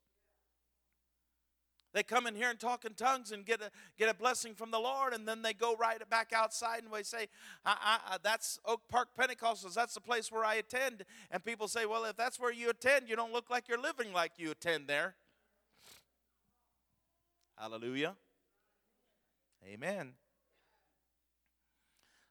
They 1.93 2.01
come 2.01 2.25
in 2.25 2.33
here 2.33 2.49
and 2.49 2.59
talk 2.59 2.85
in 2.85 2.93
tongues 2.95 3.31
and 3.31 3.45
get 3.45 3.61
a, 3.61 3.69
get 3.97 4.09
a 4.09 4.15
blessing 4.15 4.55
from 4.55 4.71
the 4.71 4.79
Lord, 4.79 5.13
and 5.13 5.27
then 5.27 5.43
they 5.43 5.53
go 5.53 5.75
right 5.75 5.97
back 6.09 6.33
outside 6.33 6.83
and 6.83 6.91
they 6.91 7.03
say, 7.03 7.27
I, 7.63 7.99
I, 8.07 8.17
that's 8.23 8.59
Oak 8.65 8.81
Park 8.89 9.09
Pentecostals. 9.19 9.75
That's 9.75 9.93
the 9.93 10.01
place 10.01 10.31
where 10.31 10.43
I 10.43 10.55
attend. 10.55 11.05
And 11.29 11.45
people 11.45 11.67
say, 11.67 11.85
Well, 11.85 12.05
if 12.05 12.17
that's 12.17 12.39
where 12.39 12.51
you 12.51 12.71
attend, 12.71 13.09
you 13.09 13.15
don't 13.15 13.31
look 13.31 13.49
like 13.51 13.69
you're 13.69 13.81
living 13.81 14.11
like 14.11 14.33
you 14.37 14.51
attend 14.51 14.87
there. 14.87 15.15
Hallelujah. 17.57 18.15
Amen. 19.71 20.13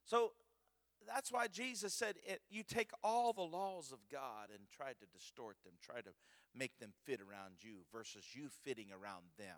So 0.04 0.32
that's 1.06 1.30
why 1.30 1.46
Jesus 1.46 1.94
said, 1.94 2.16
it, 2.26 2.40
You 2.50 2.64
take 2.64 2.90
all 3.04 3.32
the 3.32 3.42
laws 3.42 3.92
of 3.92 3.98
God 4.10 4.48
and 4.52 4.64
try 4.76 4.88
to 4.88 5.06
distort 5.12 5.56
them, 5.64 5.74
try 5.80 6.00
to 6.00 6.10
make 6.56 6.78
them 6.78 6.92
fit 7.04 7.20
around 7.20 7.54
you 7.60 7.78
versus 7.92 8.24
you 8.34 8.48
fitting 8.62 8.88
around 8.92 9.24
them. 9.38 9.56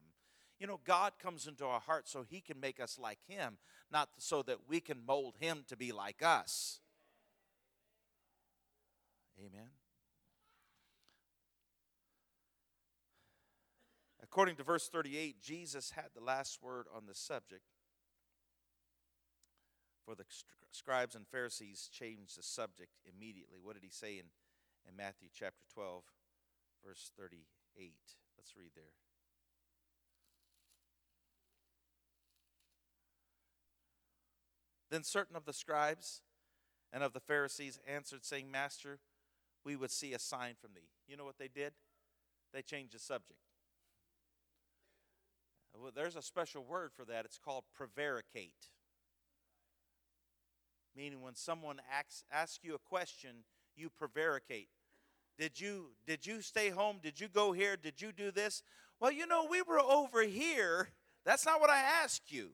You 0.59 0.67
know, 0.67 0.81
God 0.85 1.13
comes 1.21 1.47
into 1.47 1.65
our 1.65 1.81
heart 1.81 2.09
so 2.09 2.23
He 2.23 2.41
can 2.41 2.61
make 2.61 2.81
us 2.81 2.99
like 3.01 3.19
Him, 3.27 3.59
not 3.91 4.09
so 4.19 4.43
that 4.43 4.69
we 4.69 4.81
can 4.81 5.05
mold 5.05 5.37
Him 5.41 5.65
to 5.69 5.77
be 5.77 5.93
like 5.93 6.23
us. 6.23 6.81
Amen. 9.39 9.71
According 14.23 14.57
to 14.57 14.63
verse 14.63 14.89
38, 14.89 15.41
Jesus 15.41 15.91
had 15.91 16.07
the 16.15 16.23
last 16.23 16.63
word 16.63 16.87
on 16.95 17.07
the 17.07 17.15
subject. 17.15 17.63
For 20.05 20.15
the 20.15 20.25
scribes 20.71 21.15
and 21.15 21.27
Pharisees 21.27 21.89
changed 21.93 22.39
the 22.39 22.43
subject 22.43 22.91
immediately. 23.07 23.59
What 23.63 23.75
did 23.75 23.85
he 23.85 23.91
say 23.91 24.19
in, 24.19 24.27
in 24.89 24.97
Matthew 24.97 25.29
chapter 25.33 25.63
12? 25.73 26.03
Verse 26.85 27.11
38. 27.19 27.95
Let's 28.37 28.57
read 28.57 28.71
there. 28.75 28.85
Then 34.91 35.03
certain 35.03 35.35
of 35.35 35.45
the 35.45 35.53
scribes 35.53 36.23
and 36.93 37.03
of 37.03 37.13
the 37.13 37.21
Pharisees 37.21 37.81
answered, 37.89 38.25
saying, 38.25 38.51
Master, 38.51 39.01
we 39.65 39.75
would 39.75 39.91
see 39.91 40.13
a 40.13 40.19
sign 40.19 40.55
from 40.61 40.71
thee. 40.75 40.91
You 41.09 41.17
know 41.17 41.25
what 41.25 41.39
they 41.39 41.49
did? 41.49 41.73
They 42.53 42.63
changed 42.63 42.95
the 42.95 43.01
subject. 43.01 43.41
Well, 45.77 45.91
there's 45.93 46.15
a 46.15 46.23
special 46.23 46.65
word 46.65 46.93
for 46.93 47.05
that. 47.07 47.25
It's 47.25 47.39
called 47.39 47.65
prevaricate. 47.77 48.71
Meaning 50.97 51.21
when 51.21 51.35
someone 51.35 51.81
asks, 51.93 52.23
asks 52.31 52.61
you 52.63 52.77
a 52.77 52.79
question, 52.79 53.45
you 53.75 53.91
prevaricate. 53.91 54.69
Did 55.39 55.61
you 55.61 55.87
did 56.07 56.27
you 56.27 56.43
stay 56.43 56.71
home? 56.71 56.99
Did 57.03 57.21
you 57.21 57.29
go 57.29 57.53
here? 57.53 57.77
Did 57.77 58.01
you 58.01 58.13
do 58.13 58.31
this? 58.31 58.63
Well, 59.01 59.13
you 59.13 59.27
know, 59.27 59.47
we 59.51 59.63
were 59.63 59.81
over 59.81 60.23
here. 60.23 60.89
That's 61.25 61.45
not 61.45 61.61
what 61.61 61.71
I 61.71 61.81
asked 62.03 62.31
you. 62.31 62.51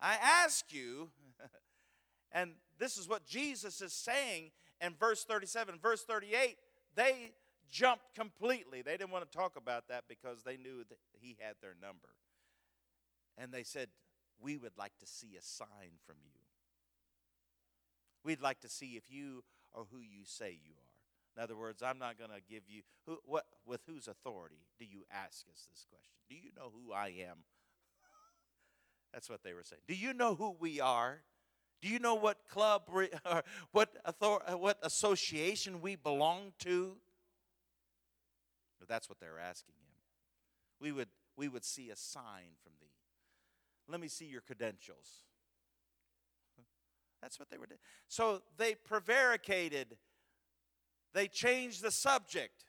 I 0.00 0.16
asked 0.22 0.72
you, 0.72 1.10
and 2.32 2.52
this 2.78 2.96
is 2.96 3.08
what 3.08 3.26
Jesus 3.26 3.80
is 3.80 3.92
saying 3.92 4.50
in 4.80 4.94
verse 4.98 5.24
37. 5.24 5.78
Verse 5.80 6.02
38, 6.04 6.56
they 6.94 7.32
jumped 7.70 8.14
completely. 8.14 8.82
They 8.82 8.96
didn't 8.96 9.10
want 9.10 9.30
to 9.30 9.36
talk 9.36 9.56
about 9.56 9.88
that 9.88 10.04
because 10.08 10.42
they 10.42 10.56
knew 10.56 10.84
that 10.88 10.98
he 11.20 11.36
had 11.40 11.56
their 11.60 11.74
number. 11.80 12.08
And 13.36 13.52
they 13.52 13.62
said, 13.62 13.88
We 14.40 14.56
would 14.56 14.76
like 14.76 14.96
to 15.00 15.06
see 15.06 15.36
a 15.38 15.42
sign 15.42 15.98
from 16.06 16.16
you. 16.24 16.40
We'd 18.24 18.40
like 18.40 18.60
to 18.60 18.68
see 18.68 18.96
if 18.96 19.04
you 19.10 19.44
are 19.74 19.84
who 19.90 19.98
you 19.98 20.24
say 20.24 20.58
you 20.64 20.72
are. 20.72 20.87
In 21.38 21.44
other 21.44 21.54
words, 21.54 21.84
I'm 21.84 22.00
not 22.00 22.18
going 22.18 22.30
to 22.30 22.40
give 22.52 22.64
you 22.66 22.82
who, 23.06 23.18
what 23.24 23.46
with 23.64 23.80
whose 23.86 24.08
authority 24.08 24.66
do 24.76 24.84
you 24.84 25.04
ask 25.08 25.46
us 25.52 25.68
this 25.70 25.86
question? 25.88 26.18
Do 26.28 26.34
you 26.34 26.50
know 26.56 26.72
who 26.74 26.92
I 26.92 27.14
am? 27.28 27.36
That's 29.12 29.30
what 29.30 29.44
they 29.44 29.52
were 29.52 29.62
saying. 29.62 29.82
Do 29.86 29.94
you 29.94 30.12
know 30.12 30.34
who 30.34 30.56
we 30.58 30.80
are? 30.80 31.20
Do 31.80 31.86
you 31.86 32.00
know 32.00 32.16
what 32.16 32.38
club 32.50 32.82
or 32.92 33.44
what 33.70 33.96
author, 34.04 34.56
what 34.56 34.78
association 34.82 35.80
we 35.80 35.94
belong 35.94 36.54
to? 36.64 36.96
But 38.80 38.88
that's 38.88 39.08
what 39.08 39.20
they're 39.20 39.38
asking 39.38 39.74
him. 39.74 39.94
We 40.80 40.90
would 40.90 41.08
we 41.36 41.46
would 41.46 41.64
see 41.64 41.90
a 41.90 41.96
sign 41.96 42.56
from 42.64 42.72
thee. 42.80 42.90
Let 43.88 44.00
me 44.00 44.08
see 44.08 44.24
your 44.24 44.40
credentials. 44.40 45.24
That's 47.22 47.38
what 47.38 47.48
they 47.48 47.58
were 47.58 47.66
doing. 47.66 47.80
So 48.08 48.42
they 48.56 48.74
prevaricated 48.74 49.96
they 51.14 51.28
changed 51.28 51.82
the 51.82 51.90
subject. 51.90 52.64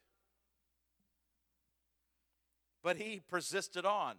But 2.83 2.97
he 2.97 3.21
persisted 3.27 3.85
on. 3.85 4.15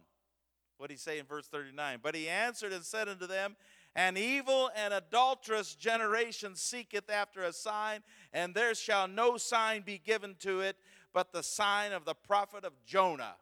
What 0.77 0.87
did 0.87 0.95
he 0.95 0.99
say 0.99 1.19
in 1.19 1.25
verse 1.25 1.47
39? 1.47 1.99
But 2.01 2.15
he 2.15 2.27
answered 2.27 2.73
and 2.73 2.83
said 2.83 3.07
unto 3.07 3.27
them, 3.27 3.55
An 3.95 4.17
evil 4.17 4.71
and 4.75 4.93
adulterous 4.93 5.75
generation 5.75 6.55
seeketh 6.55 7.09
after 7.09 7.43
a 7.43 7.53
sign, 7.53 8.01
and 8.33 8.53
there 8.53 8.73
shall 8.73 9.07
no 9.07 9.37
sign 9.37 9.81
be 9.81 9.99
given 10.03 10.35
to 10.39 10.61
it 10.61 10.77
but 11.13 11.31
the 11.31 11.43
sign 11.43 11.91
of 11.91 12.05
the 12.05 12.13
prophet 12.13 12.63
of 12.63 12.73
Jonah. 12.85 13.35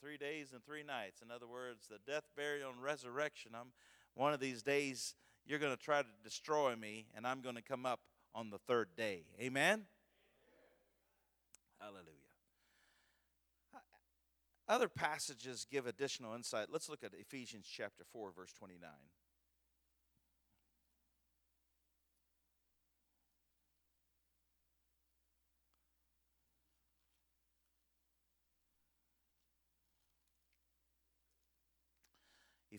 Three 0.00 0.16
days 0.16 0.52
and 0.52 0.64
three 0.64 0.82
nights. 0.82 1.22
In 1.22 1.30
other 1.30 1.46
words, 1.46 1.86
the 1.88 1.98
death, 2.10 2.24
burial, 2.36 2.70
and 2.70 2.82
resurrection. 2.82 3.52
I'm 3.54 3.72
one 4.14 4.32
of 4.32 4.40
these 4.40 4.62
days 4.62 5.14
you're 5.46 5.58
going 5.58 5.76
to 5.76 5.82
try 5.82 6.02
to 6.02 6.08
destroy 6.22 6.76
me, 6.76 7.06
and 7.16 7.26
I'm 7.26 7.40
going 7.40 7.56
to 7.56 7.62
come 7.62 7.86
up 7.86 8.00
on 8.34 8.50
the 8.50 8.58
third 8.58 8.88
day. 8.96 9.24
Amen. 9.40 9.82
Hallelujah. 11.80 12.06
Other 14.68 14.88
passages 14.88 15.66
give 15.68 15.86
additional 15.86 16.34
insight. 16.34 16.68
Let's 16.70 16.88
look 16.88 17.02
at 17.02 17.10
Ephesians 17.18 17.66
chapter 17.68 18.04
4, 18.12 18.30
verse 18.36 18.52
29. 18.52 18.88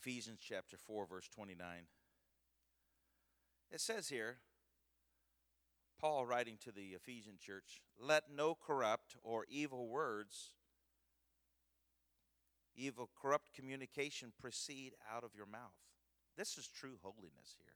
Ephesians 0.02 0.40
chapter 0.42 0.78
4, 0.78 1.06
verse 1.06 1.30
29. 1.30 1.68
It 3.72 3.80
says 3.80 4.10
here, 4.10 4.38
Paul 6.00 6.26
writing 6.26 6.58
to 6.64 6.72
the 6.72 6.96
Ephesian 6.96 7.36
church, 7.40 7.82
let 8.00 8.24
no 8.36 8.56
corrupt 8.56 9.16
or 9.22 9.46
evil 9.48 9.88
words, 9.88 10.54
evil, 12.76 13.10
corrupt 13.22 13.54
communication 13.54 14.34
proceed 14.42 14.94
out 15.16 15.24
of 15.24 15.36
your 15.36 15.46
mouth. 15.46 15.78
This 16.36 16.58
is 16.58 16.68
true 16.68 16.98
holiness 17.04 17.56
here. 17.60 17.68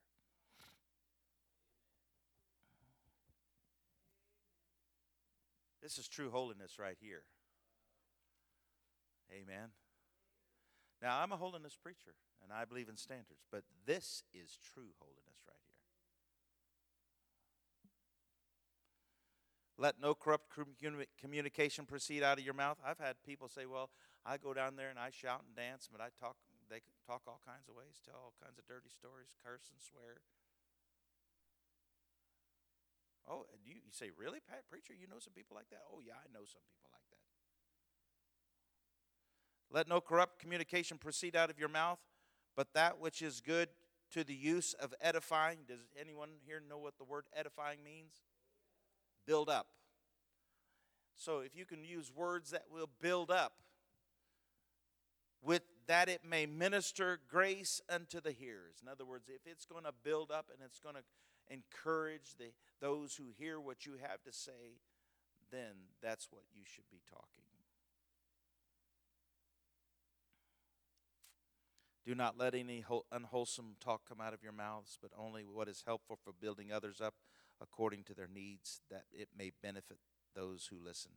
This 5.80 5.96
is 5.98 6.08
true 6.08 6.30
holiness 6.30 6.80
right 6.80 6.96
here. 7.00 7.22
Amen. 9.30 9.68
Now, 11.06 11.22
I'm 11.22 11.30
a 11.30 11.38
holiness 11.38 11.78
preacher, 11.78 12.18
and 12.42 12.50
I 12.50 12.64
believe 12.64 12.90
in 12.90 12.96
standards, 12.98 13.46
but 13.54 13.62
this 13.86 14.24
is 14.34 14.58
true 14.58 14.90
holiness 14.98 15.38
right 15.46 15.62
here. 15.62 15.86
Let 19.78 20.02
no 20.02 20.18
corrupt 20.18 20.50
communication 21.22 21.86
proceed 21.86 22.24
out 22.24 22.40
of 22.40 22.44
your 22.44 22.58
mouth. 22.58 22.82
I've 22.84 22.98
had 22.98 23.22
people 23.22 23.46
say, 23.46 23.66
"Well, 23.66 23.90
I 24.26 24.36
go 24.36 24.52
down 24.52 24.74
there 24.74 24.90
and 24.90 24.98
I 24.98 25.10
shout 25.10 25.44
and 25.46 25.54
dance, 25.54 25.86
but 25.86 26.00
I 26.00 26.10
talk. 26.18 26.34
They 26.68 26.82
talk 27.06 27.22
all 27.28 27.40
kinds 27.46 27.68
of 27.68 27.76
ways, 27.76 28.02
tell 28.04 28.18
all 28.18 28.34
kinds 28.42 28.58
of 28.58 28.66
dirty 28.66 28.90
stories, 28.90 29.30
curse 29.44 29.70
and 29.70 29.80
swear." 29.80 30.18
Oh, 33.28 33.46
you, 33.62 33.74
you 33.76 33.92
say, 33.92 34.10
"Really, 34.10 34.40
Pat, 34.40 34.66
preacher? 34.68 34.92
You 34.92 35.06
know 35.06 35.20
some 35.20 35.34
people 35.34 35.54
like 35.54 35.70
that?" 35.70 35.84
Oh, 35.86 36.00
yeah, 36.00 36.18
I 36.18 36.26
know 36.34 36.42
some 36.46 36.66
people 36.66 36.90
like 36.90 37.05
that. 37.05 37.05
Let 39.70 39.88
no 39.88 40.00
corrupt 40.00 40.38
communication 40.38 40.98
proceed 40.98 41.36
out 41.36 41.50
of 41.50 41.58
your 41.58 41.68
mouth, 41.68 41.98
but 42.56 42.72
that 42.74 43.00
which 43.00 43.22
is 43.22 43.40
good 43.40 43.68
to 44.12 44.24
the 44.24 44.34
use 44.34 44.74
of 44.74 44.94
edifying. 45.00 45.58
Does 45.66 45.80
anyone 46.00 46.30
here 46.46 46.62
know 46.68 46.78
what 46.78 46.98
the 46.98 47.04
word 47.04 47.24
edifying 47.34 47.82
means? 47.84 48.22
Build 49.26 49.48
up. 49.48 49.66
So 51.16 51.40
if 51.40 51.56
you 51.56 51.64
can 51.64 51.84
use 51.84 52.12
words 52.14 52.50
that 52.50 52.64
will 52.70 52.88
build 53.00 53.30
up, 53.30 53.54
with 55.42 55.62
that 55.86 56.08
it 56.08 56.22
may 56.28 56.46
minister 56.46 57.20
grace 57.28 57.80
unto 57.88 58.20
the 58.20 58.32
hearers. 58.32 58.76
In 58.82 58.88
other 58.88 59.04
words, 59.04 59.28
if 59.28 59.40
it's 59.50 59.64
going 59.64 59.84
to 59.84 59.92
build 60.02 60.30
up 60.30 60.50
and 60.52 60.58
it's 60.64 60.80
going 60.80 60.96
to 60.96 61.02
encourage 61.48 62.34
the, 62.38 62.46
those 62.80 63.14
who 63.14 63.24
hear 63.38 63.60
what 63.60 63.86
you 63.86 63.92
have 64.02 64.22
to 64.24 64.32
say, 64.32 64.80
then 65.50 65.72
that's 66.02 66.28
what 66.30 66.42
you 66.54 66.62
should 66.64 66.88
be 66.90 67.00
talking. 67.08 67.45
Do 72.06 72.14
not 72.14 72.38
let 72.38 72.54
any 72.54 72.84
unwholesome 73.10 73.74
talk 73.80 74.02
come 74.08 74.20
out 74.20 74.32
of 74.32 74.42
your 74.42 74.52
mouths, 74.52 74.96
but 75.02 75.10
only 75.18 75.42
what 75.42 75.68
is 75.68 75.82
helpful 75.84 76.16
for 76.22 76.32
building 76.32 76.70
others 76.72 77.00
up 77.00 77.14
according 77.60 78.04
to 78.04 78.14
their 78.14 78.28
needs, 78.32 78.80
that 78.90 79.06
it 79.12 79.28
may 79.36 79.50
benefit 79.60 79.98
those 80.34 80.68
who 80.70 80.76
listen. 80.78 81.12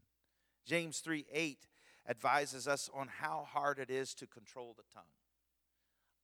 James 0.65 0.99
3 0.99 1.25
8 1.31 1.67
advises 2.09 2.67
us 2.67 2.89
on 2.91 3.07
how 3.19 3.45
hard 3.47 3.77
it 3.77 3.91
is 3.91 4.15
to 4.15 4.25
control 4.25 4.73
the 4.75 4.83
tongue. 4.91 5.03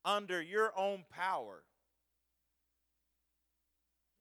Under 0.04 0.42
your 0.42 0.72
own 0.76 1.04
power, 1.12 1.64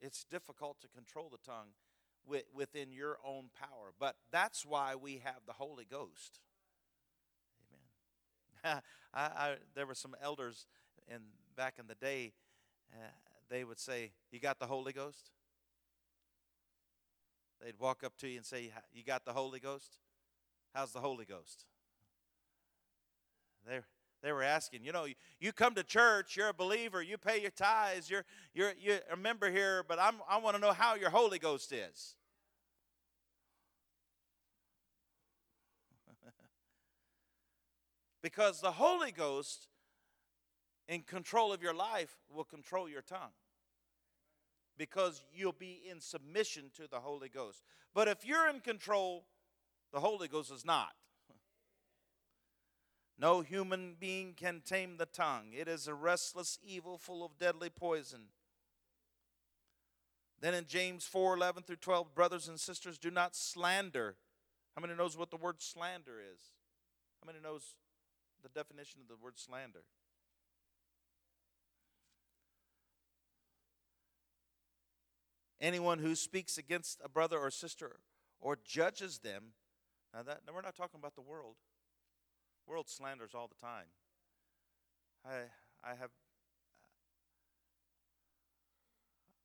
it's 0.00 0.24
difficult 0.24 0.78
to 0.82 0.88
control 0.88 1.30
the 1.30 1.50
tongue 1.50 1.70
within 2.54 2.92
your 2.92 3.18
own 3.26 3.48
power. 3.58 3.92
But 3.98 4.16
that's 4.30 4.66
why 4.66 4.94
we 4.94 5.22
have 5.24 5.46
the 5.46 5.54
Holy 5.54 5.86
Ghost. 5.90 6.40
I, 9.14 9.20
I, 9.20 9.54
there 9.74 9.86
were 9.86 9.94
some 9.94 10.16
elders 10.22 10.66
in 11.08 11.20
back 11.56 11.74
in 11.78 11.86
the 11.86 11.94
day. 11.94 12.32
Uh, 12.92 13.06
they 13.48 13.64
would 13.64 13.78
say, 13.78 14.12
"You 14.30 14.40
got 14.40 14.58
the 14.58 14.66
Holy 14.66 14.92
Ghost." 14.92 15.30
They'd 17.62 17.78
walk 17.78 18.04
up 18.04 18.16
to 18.18 18.28
you 18.28 18.38
and 18.38 18.46
say, 18.46 18.72
"You 18.92 19.04
got 19.04 19.24
the 19.24 19.32
Holy 19.32 19.60
Ghost? 19.60 19.98
How's 20.74 20.92
the 20.92 21.00
Holy 21.00 21.24
Ghost?" 21.24 21.64
They 23.66 23.80
they 24.22 24.32
were 24.32 24.42
asking, 24.42 24.84
you 24.84 24.92
know, 24.92 25.06
you 25.38 25.52
come 25.52 25.74
to 25.74 25.82
church, 25.82 26.34
you're 26.34 26.48
a 26.48 26.54
believer, 26.54 27.02
you 27.02 27.18
pay 27.18 27.42
your 27.42 27.50
tithes, 27.50 28.08
you're 28.08 28.24
you're 28.54 28.72
you're 28.80 29.00
a 29.12 29.16
member 29.16 29.50
here, 29.50 29.84
but 29.86 29.98
I'm 29.98 30.16
I 30.28 30.38
want 30.38 30.56
to 30.56 30.60
know 30.60 30.72
how 30.72 30.94
your 30.94 31.10
Holy 31.10 31.38
Ghost 31.38 31.72
is. 31.72 32.16
Because 38.24 38.62
the 38.62 38.72
Holy 38.72 39.12
Ghost 39.12 39.68
in 40.88 41.02
control 41.02 41.52
of 41.52 41.62
your 41.62 41.74
life 41.74 42.16
will 42.34 42.44
control 42.44 42.88
your 42.88 43.02
tongue 43.02 43.34
because 44.78 45.22
you'll 45.30 45.52
be 45.52 45.82
in 45.86 46.00
submission 46.00 46.70
to 46.76 46.88
the 46.88 47.00
Holy 47.00 47.28
Ghost. 47.28 47.62
But 47.92 48.08
if 48.08 48.24
you're 48.24 48.48
in 48.48 48.60
control, 48.60 49.26
the 49.92 50.00
Holy 50.00 50.26
Ghost 50.26 50.50
is 50.50 50.64
not. 50.64 50.94
No 53.18 53.42
human 53.42 53.94
being 54.00 54.32
can 54.34 54.62
tame 54.64 54.96
the 54.96 55.06
tongue. 55.06 55.52
It 55.54 55.68
is 55.68 55.86
a 55.86 55.94
restless 55.94 56.58
evil 56.66 56.96
full 56.96 57.24
of 57.24 57.38
deadly 57.38 57.68
poison. 57.68 58.22
Then 60.40 60.54
in 60.54 60.64
James 60.66 61.04
4 61.04 61.36
11 61.36 61.62
through 61.62 61.76
12, 61.76 62.14
brothers 62.14 62.48
and 62.48 62.58
sisters, 62.58 62.98
do 62.98 63.10
not 63.10 63.36
slander. 63.36 64.16
How 64.74 64.80
many 64.80 64.94
knows 64.94 65.16
what 65.16 65.30
the 65.30 65.36
word 65.36 65.60
slander 65.60 66.14
is? 66.18 66.40
How 67.22 67.30
many 67.30 67.38
knows 67.40 67.74
the 68.44 68.50
definition 68.50 69.00
of 69.00 69.08
the 69.08 69.16
word 69.16 69.38
slander? 69.38 69.82
Anyone 75.60 75.98
who 75.98 76.14
speaks 76.14 76.58
against 76.58 77.00
a 77.02 77.08
brother 77.08 77.38
or 77.38 77.50
sister 77.50 77.96
or 78.44 78.58
judges 78.62 79.20
them. 79.20 79.54
Now 80.12 80.22
that 80.22 80.42
now 80.46 80.52
we're 80.54 80.60
not 80.60 80.76
talking 80.76 81.00
about 81.00 81.14
the 81.16 81.22
world. 81.22 81.56
World 82.66 82.88
slanders 82.88 83.30
all 83.34 83.48
the 83.48 83.66
time. 83.66 83.86
I 85.24 85.44
I 85.82 85.94
have 85.94 86.10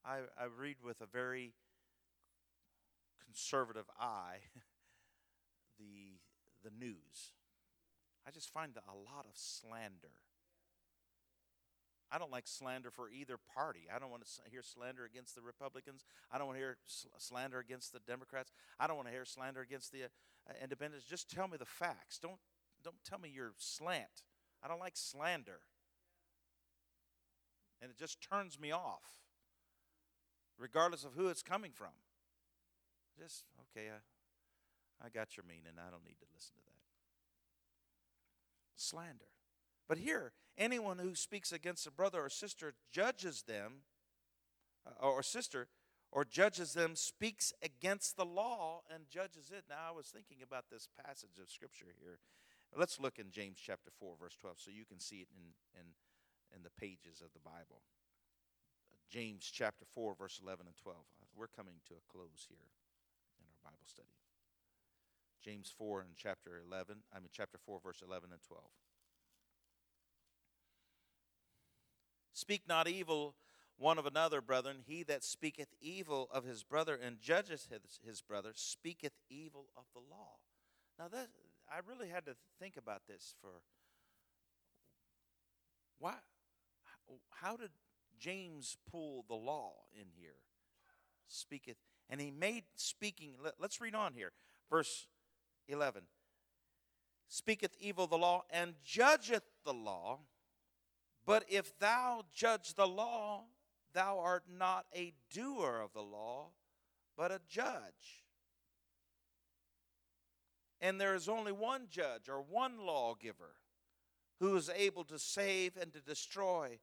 I, 0.06 0.20
I 0.38 0.48
read 0.58 0.78
with 0.84 1.02
a 1.02 1.06
very 1.06 1.54
conservative 3.26 3.86
eye 4.00 4.40
the 5.80 6.20
the 6.64 6.72
news. 6.78 7.39
I 8.30 8.32
just 8.32 8.54
find 8.54 8.74
a 8.78 8.94
lot 8.94 9.26
of 9.26 9.32
slander. 9.34 10.22
I 12.12 12.20
don't 12.20 12.32
like 12.32 12.46
slander 12.46 12.92
for 12.92 13.10
either 13.10 13.38
party. 13.56 13.88
I 13.94 13.98
don't 13.98 14.12
want 14.12 14.24
to 14.24 14.52
hear 14.52 14.62
slander 14.62 15.04
against 15.04 15.34
the 15.34 15.42
Republicans. 15.42 16.06
I 16.32 16.38
don't 16.38 16.46
want 16.46 16.58
to 16.58 16.62
hear 16.62 16.78
slander 17.18 17.58
against 17.58 17.92
the 17.92 18.00
Democrats. 18.06 18.52
I 18.80 18.86
don't 18.86 18.98
want 18.98 19.08
to 19.08 19.14
hear 19.14 19.26
slander 19.26 19.62
against 19.62 19.92
the 19.92 20.04
uh, 20.04 20.54
independents. 20.62 21.08
Just 21.08 21.32
tell 21.32 21.48
me 21.48 21.58
the 21.58 21.66
facts. 21.66 22.20
Don't 22.20 22.38
don't 22.84 23.04
tell 23.04 23.18
me 23.18 23.32
your 23.34 23.54
slant. 23.58 24.24
I 24.64 24.68
don't 24.68 24.80
like 24.80 24.96
slander. 24.96 25.62
And 27.82 27.90
it 27.90 27.98
just 27.98 28.22
turns 28.22 28.60
me 28.60 28.72
off, 28.72 29.24
regardless 30.58 31.04
of 31.04 31.14
who 31.14 31.30
it's 31.30 31.42
coming 31.42 31.72
from. 31.74 31.96
Just, 33.18 33.46
okay, 33.72 33.88
I, 33.90 35.06
I 35.06 35.10
got 35.10 35.36
your 35.36 35.46
meaning. 35.48 35.74
I 35.78 35.90
don't 35.90 36.06
need 36.06 36.20
to 36.20 36.26
listen 36.34 36.56
to 36.58 36.64
that. 36.66 36.79
Slander. 38.80 39.32
But 39.88 39.98
here, 39.98 40.34
anyone 40.58 41.00
who 41.00 41.16
speaks 41.16 41.52
against 41.52 41.88
a 41.88 41.92
brother 41.92 42.24
or 42.24 42.30
sister 42.30 42.74
judges 42.92 43.44
them, 43.44 43.84
uh, 44.86 45.06
or 45.06 45.24
sister, 45.24 45.68
or 46.12 46.26
judges 46.26 46.74
them, 46.74 46.96
speaks 46.96 47.54
against 47.62 48.18
the 48.18 48.26
law 48.26 48.82
and 48.94 49.10
judges 49.10 49.52
it. 49.56 49.66
Now, 49.70 49.90
I 49.90 49.92
was 49.96 50.08
thinking 50.08 50.38
about 50.44 50.66
this 50.72 50.88
passage 51.06 51.38
of 51.42 51.50
Scripture 51.50 51.94
here. 52.00 52.20
Let's 52.76 53.00
look 53.00 53.18
in 53.18 53.32
James 53.32 53.58
chapter 53.58 53.90
4, 54.00 54.14
verse 54.20 54.38
12, 54.40 54.58
so 54.60 54.72
you 54.72 54.86
can 54.86 55.00
see 55.00 55.18
it 55.18 55.28
in, 55.34 55.80
in, 55.80 55.88
in 56.56 56.64
the 56.64 56.70
pages 56.80 57.22
of 57.22 57.34
the 57.34 57.42
Bible. 57.42 57.82
James 59.10 59.50
chapter 59.52 59.86
4, 59.94 60.14
verse 60.14 60.40
11 60.42 60.68
and 60.68 60.78
12. 60.78 60.98
Uh, 60.98 61.26
we're 61.36 61.48
coming 61.48 61.82
to 61.88 61.96
a 61.96 62.12
close 62.12 62.46
here 62.48 62.70
in 63.42 63.46
our 63.50 63.72
Bible 63.72 63.86
study. 63.86 64.14
James 65.44 65.74
4 65.78 66.02
and 66.02 66.10
chapter 66.16 66.62
11, 66.68 66.98
I 67.14 67.20
mean, 67.20 67.30
chapter 67.32 67.58
4, 67.66 67.80
verse 67.84 68.02
11 68.06 68.30
and 68.32 68.42
12. 68.44 68.64
Speak 72.34 72.64
not 72.68 72.88
evil 72.88 73.36
one 73.78 73.98
of 73.98 74.06
another, 74.06 74.42
brethren. 74.42 74.78
He 74.86 75.04
that 75.04 75.24
speaketh 75.24 75.70
evil 75.82 76.30
of 76.32 76.44
his 76.44 76.64
brother 76.64 76.96
and 77.02 77.20
judgeth 77.20 77.68
his, 77.70 78.00
his 78.06 78.22
brother 78.22 78.52
speaketh 78.54 79.14
evil 79.30 79.68
of 79.78 79.86
the 79.94 80.00
law. 80.00 80.36
Now, 80.98 81.08
that, 81.08 81.30
I 81.70 81.80
really 81.88 82.10
had 82.10 82.26
to 82.26 82.36
think 82.60 82.76
about 82.78 83.04
this 83.08 83.36
for 83.42 83.62
why, 86.00 86.14
how 87.30 87.58
did 87.58 87.72
James 88.18 88.78
pull 88.90 89.26
the 89.28 89.36
law 89.36 89.74
in 89.94 90.08
here? 90.18 90.36
Speaketh, 91.28 91.78
and 92.10 92.20
he 92.20 92.32
made 92.32 92.64
speaking, 92.76 93.36
let, 93.44 93.54
us 93.62 93.80
read 93.82 93.96
on 93.96 94.14
here. 94.14 94.32
Verse 94.70 95.08
11 95.70 96.04
Speaketh 97.28 97.76
evil 97.80 98.08
the 98.08 98.18
law 98.18 98.44
and 98.52 98.74
judgeth 98.84 99.44
the 99.64 99.74
law 99.74 100.20
but 101.30 101.46
if 101.48 101.78
thou 101.78 102.26
judge 102.34 102.74
the 102.74 102.88
law, 102.88 103.44
thou 103.94 104.18
art 104.18 104.46
not 104.50 104.88
a 104.96 105.14
doer 105.30 105.80
of 105.80 105.94
the 105.94 106.02
law, 106.02 106.48
but 107.16 107.32
a 107.32 107.40
judge. 107.48 108.26
And 110.82 111.00
there 111.00 111.14
is 111.14 111.30
only 111.30 111.52
one 111.52 111.84
judge 111.88 112.30
or 112.30 112.42
one 112.42 112.84
lawgiver 112.84 113.58
who 114.40 114.56
is 114.56 114.72
able 114.76 115.04
to 115.04 115.20
save 115.20 115.78
and 115.78 115.94
to 115.94 116.02
destroy. 116.02 116.80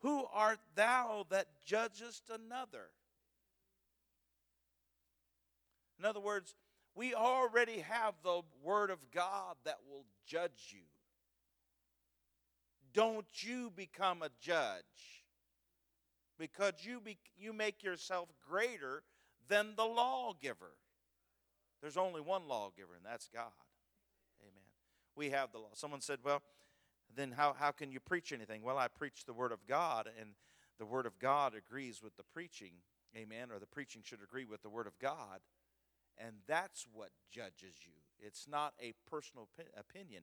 Who 0.00 0.26
art 0.32 0.58
thou 0.74 1.26
that 1.30 1.46
judgest 1.64 2.24
another? 2.28 2.88
In 5.96 6.04
other 6.04 6.18
words, 6.18 6.56
we 6.94 7.14
already 7.14 7.80
have 7.80 8.14
the 8.22 8.42
Word 8.62 8.90
of 8.90 8.98
God 9.10 9.56
that 9.64 9.78
will 9.88 10.04
judge 10.26 10.70
you 10.70 10.80
don't 12.92 13.26
you 13.42 13.72
become 13.74 14.22
a 14.22 14.30
judge 14.40 15.24
because 16.38 16.72
you, 16.82 17.00
be, 17.00 17.18
you 17.38 17.52
make 17.52 17.82
yourself 17.82 18.28
greater 18.48 19.02
than 19.48 19.74
the 19.76 19.84
lawgiver. 19.84 20.72
There's 21.80 21.96
only 21.96 22.20
one 22.20 22.48
lawgiver, 22.48 22.94
and 22.96 23.04
that's 23.04 23.28
God. 23.32 23.52
Amen. 24.42 24.64
We 25.16 25.30
have 25.30 25.52
the 25.52 25.58
law. 25.58 25.70
Someone 25.74 26.00
said, 26.00 26.18
Well, 26.24 26.42
then 27.14 27.32
how, 27.32 27.54
how 27.58 27.70
can 27.70 27.90
you 27.90 28.00
preach 28.00 28.32
anything? 28.32 28.62
Well, 28.62 28.78
I 28.78 28.88
preach 28.88 29.24
the 29.24 29.32
Word 29.32 29.52
of 29.52 29.66
God, 29.66 30.08
and 30.20 30.30
the 30.78 30.86
Word 30.86 31.06
of 31.06 31.18
God 31.18 31.54
agrees 31.54 32.02
with 32.02 32.16
the 32.16 32.22
preaching. 32.22 32.72
Amen. 33.16 33.48
Or 33.52 33.58
the 33.58 33.66
preaching 33.66 34.02
should 34.04 34.22
agree 34.22 34.44
with 34.44 34.62
the 34.62 34.68
Word 34.68 34.86
of 34.86 34.98
God. 34.98 35.40
And 36.22 36.36
that's 36.46 36.86
what 36.92 37.10
judges 37.30 37.76
you. 37.82 37.92
It's 38.20 38.46
not 38.46 38.74
a 38.80 38.92
personal 39.08 39.48
opinion. 39.76 40.22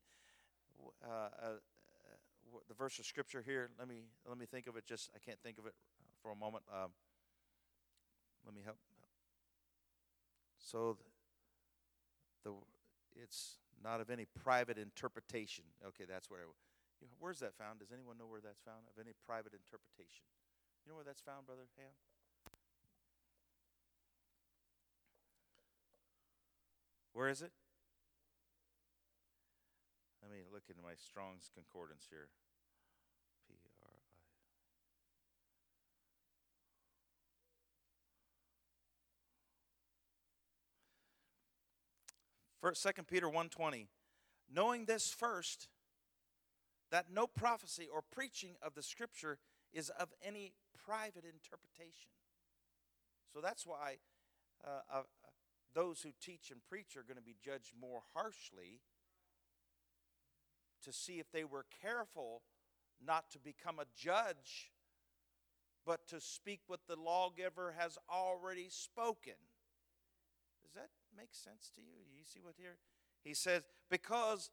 Uh, 1.03 1.29
uh, 1.41 1.47
the 2.67 2.73
verse 2.73 2.99
of 2.99 3.05
scripture 3.05 3.41
here. 3.41 3.69
Let 3.79 3.87
me 3.87 4.03
let 4.27 4.37
me 4.37 4.45
think 4.45 4.67
of 4.67 4.77
it. 4.77 4.85
Just 4.85 5.09
I 5.15 5.19
can't 5.19 5.39
think 5.41 5.57
of 5.57 5.65
it 5.65 5.73
for 6.21 6.31
a 6.31 6.35
moment. 6.35 6.63
Um, 6.71 6.91
let 8.45 8.55
me 8.55 8.61
help. 8.63 8.77
So 10.59 10.97
the, 12.43 12.53
it's 13.15 13.57
not 13.83 14.01
of 14.01 14.09
any 14.09 14.25
private 14.25 14.77
interpretation. 14.77 15.63
Okay, 15.85 16.05
that's 16.07 16.29
where. 16.29 16.41
You 17.01 17.07
know, 17.07 17.13
where's 17.19 17.39
that 17.39 17.53
found? 17.53 17.79
Does 17.79 17.93
anyone 17.93 18.17
know 18.17 18.25
where 18.25 18.41
that's 18.41 18.61
found? 18.65 18.89
Of 18.89 18.97
any 18.97 19.13
private 19.25 19.53
interpretation? 19.53 20.25
You 20.81 20.89
know 20.89 20.95
where 20.97 21.05
that's 21.05 21.21
found, 21.21 21.45
brother 21.45 21.69
Ham? 21.77 21.93
Where 27.17 27.29
is 27.29 27.41
it? 27.41 27.51
Let 30.21 30.31
me 30.31 30.43
look 30.53 30.61
into 30.69 30.83
my 30.83 30.93
Strong's 30.93 31.49
Concordance 31.51 32.05
here. 32.11 32.27
P 33.47 33.55
R 33.81 33.89
I. 33.89 33.97
First, 42.61 42.83
Second 42.83 43.07
Peter 43.07 43.27
1:20. 43.27 43.87
Knowing 44.47 44.85
this 44.85 45.09
first, 45.09 45.69
that 46.91 47.07
no 47.11 47.25
prophecy 47.25 47.87
or 47.91 48.03
preaching 48.03 48.57
of 48.61 48.75
the 48.75 48.83
Scripture 48.83 49.39
is 49.73 49.89
of 49.89 50.13
any 50.23 50.53
private 50.85 51.25
interpretation. 51.25 52.11
So 53.33 53.41
that's 53.41 53.65
why 53.65 53.97
uh, 54.63 55.01
those 55.73 56.01
who 56.01 56.09
teach 56.21 56.51
and 56.51 56.59
preach 56.67 56.95
are 56.97 57.03
going 57.03 57.17
to 57.17 57.23
be 57.23 57.35
judged 57.43 57.73
more 57.79 58.01
harshly 58.13 58.81
to 60.83 60.93
see 60.93 61.19
if 61.19 61.31
they 61.31 61.43
were 61.43 61.65
careful 61.81 62.41
not 63.05 63.29
to 63.31 63.39
become 63.39 63.79
a 63.79 63.85
judge, 63.95 64.71
but 65.85 66.07
to 66.07 66.19
speak 66.19 66.61
what 66.67 66.81
the 66.87 66.95
lawgiver 66.95 67.75
has 67.77 67.97
already 68.11 68.67
spoken. 68.69 69.33
Does 70.63 70.73
that 70.73 70.89
make 71.15 71.33
sense 71.33 71.71
to 71.75 71.81
you? 71.81 71.99
You 72.17 72.23
see 72.25 72.39
what 72.41 72.55
here? 72.57 72.77
He 73.23 73.33
says, 73.33 73.63
because 73.89 74.49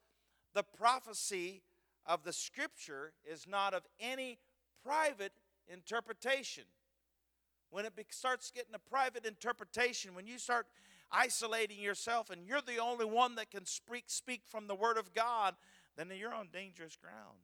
the 0.55 0.63
prophecy 0.63 1.63
of 2.07 2.25
the 2.25 2.33
scripture 2.33 3.13
is 3.25 3.47
not 3.49 3.75
of 3.75 3.83
any 3.99 4.39
private 4.85 5.33
interpretation. 5.69 6.65
When 7.71 7.85
it 7.85 7.93
starts 8.11 8.51
getting 8.51 8.75
a 8.75 8.79
private 8.79 9.25
interpretation, 9.27 10.15
when 10.15 10.27
you 10.27 10.39
start 10.39 10.67
isolating 11.15 11.79
yourself 11.79 12.31
and 12.31 12.47
you're 12.47 12.61
the 12.61 12.79
only 12.79 13.05
one 13.05 13.37
that 13.37 13.51
can 13.51 13.65
speak, 13.65 14.05
speak 14.09 14.43
from 14.45 14.67
the 14.67 14.75
Word 14.75 14.99
of 14.99 15.15
God, 15.15 15.55
then 15.97 16.11
you're 16.19 16.35
on 16.35 16.49
dangerous 16.53 16.97
ground. 16.97 17.39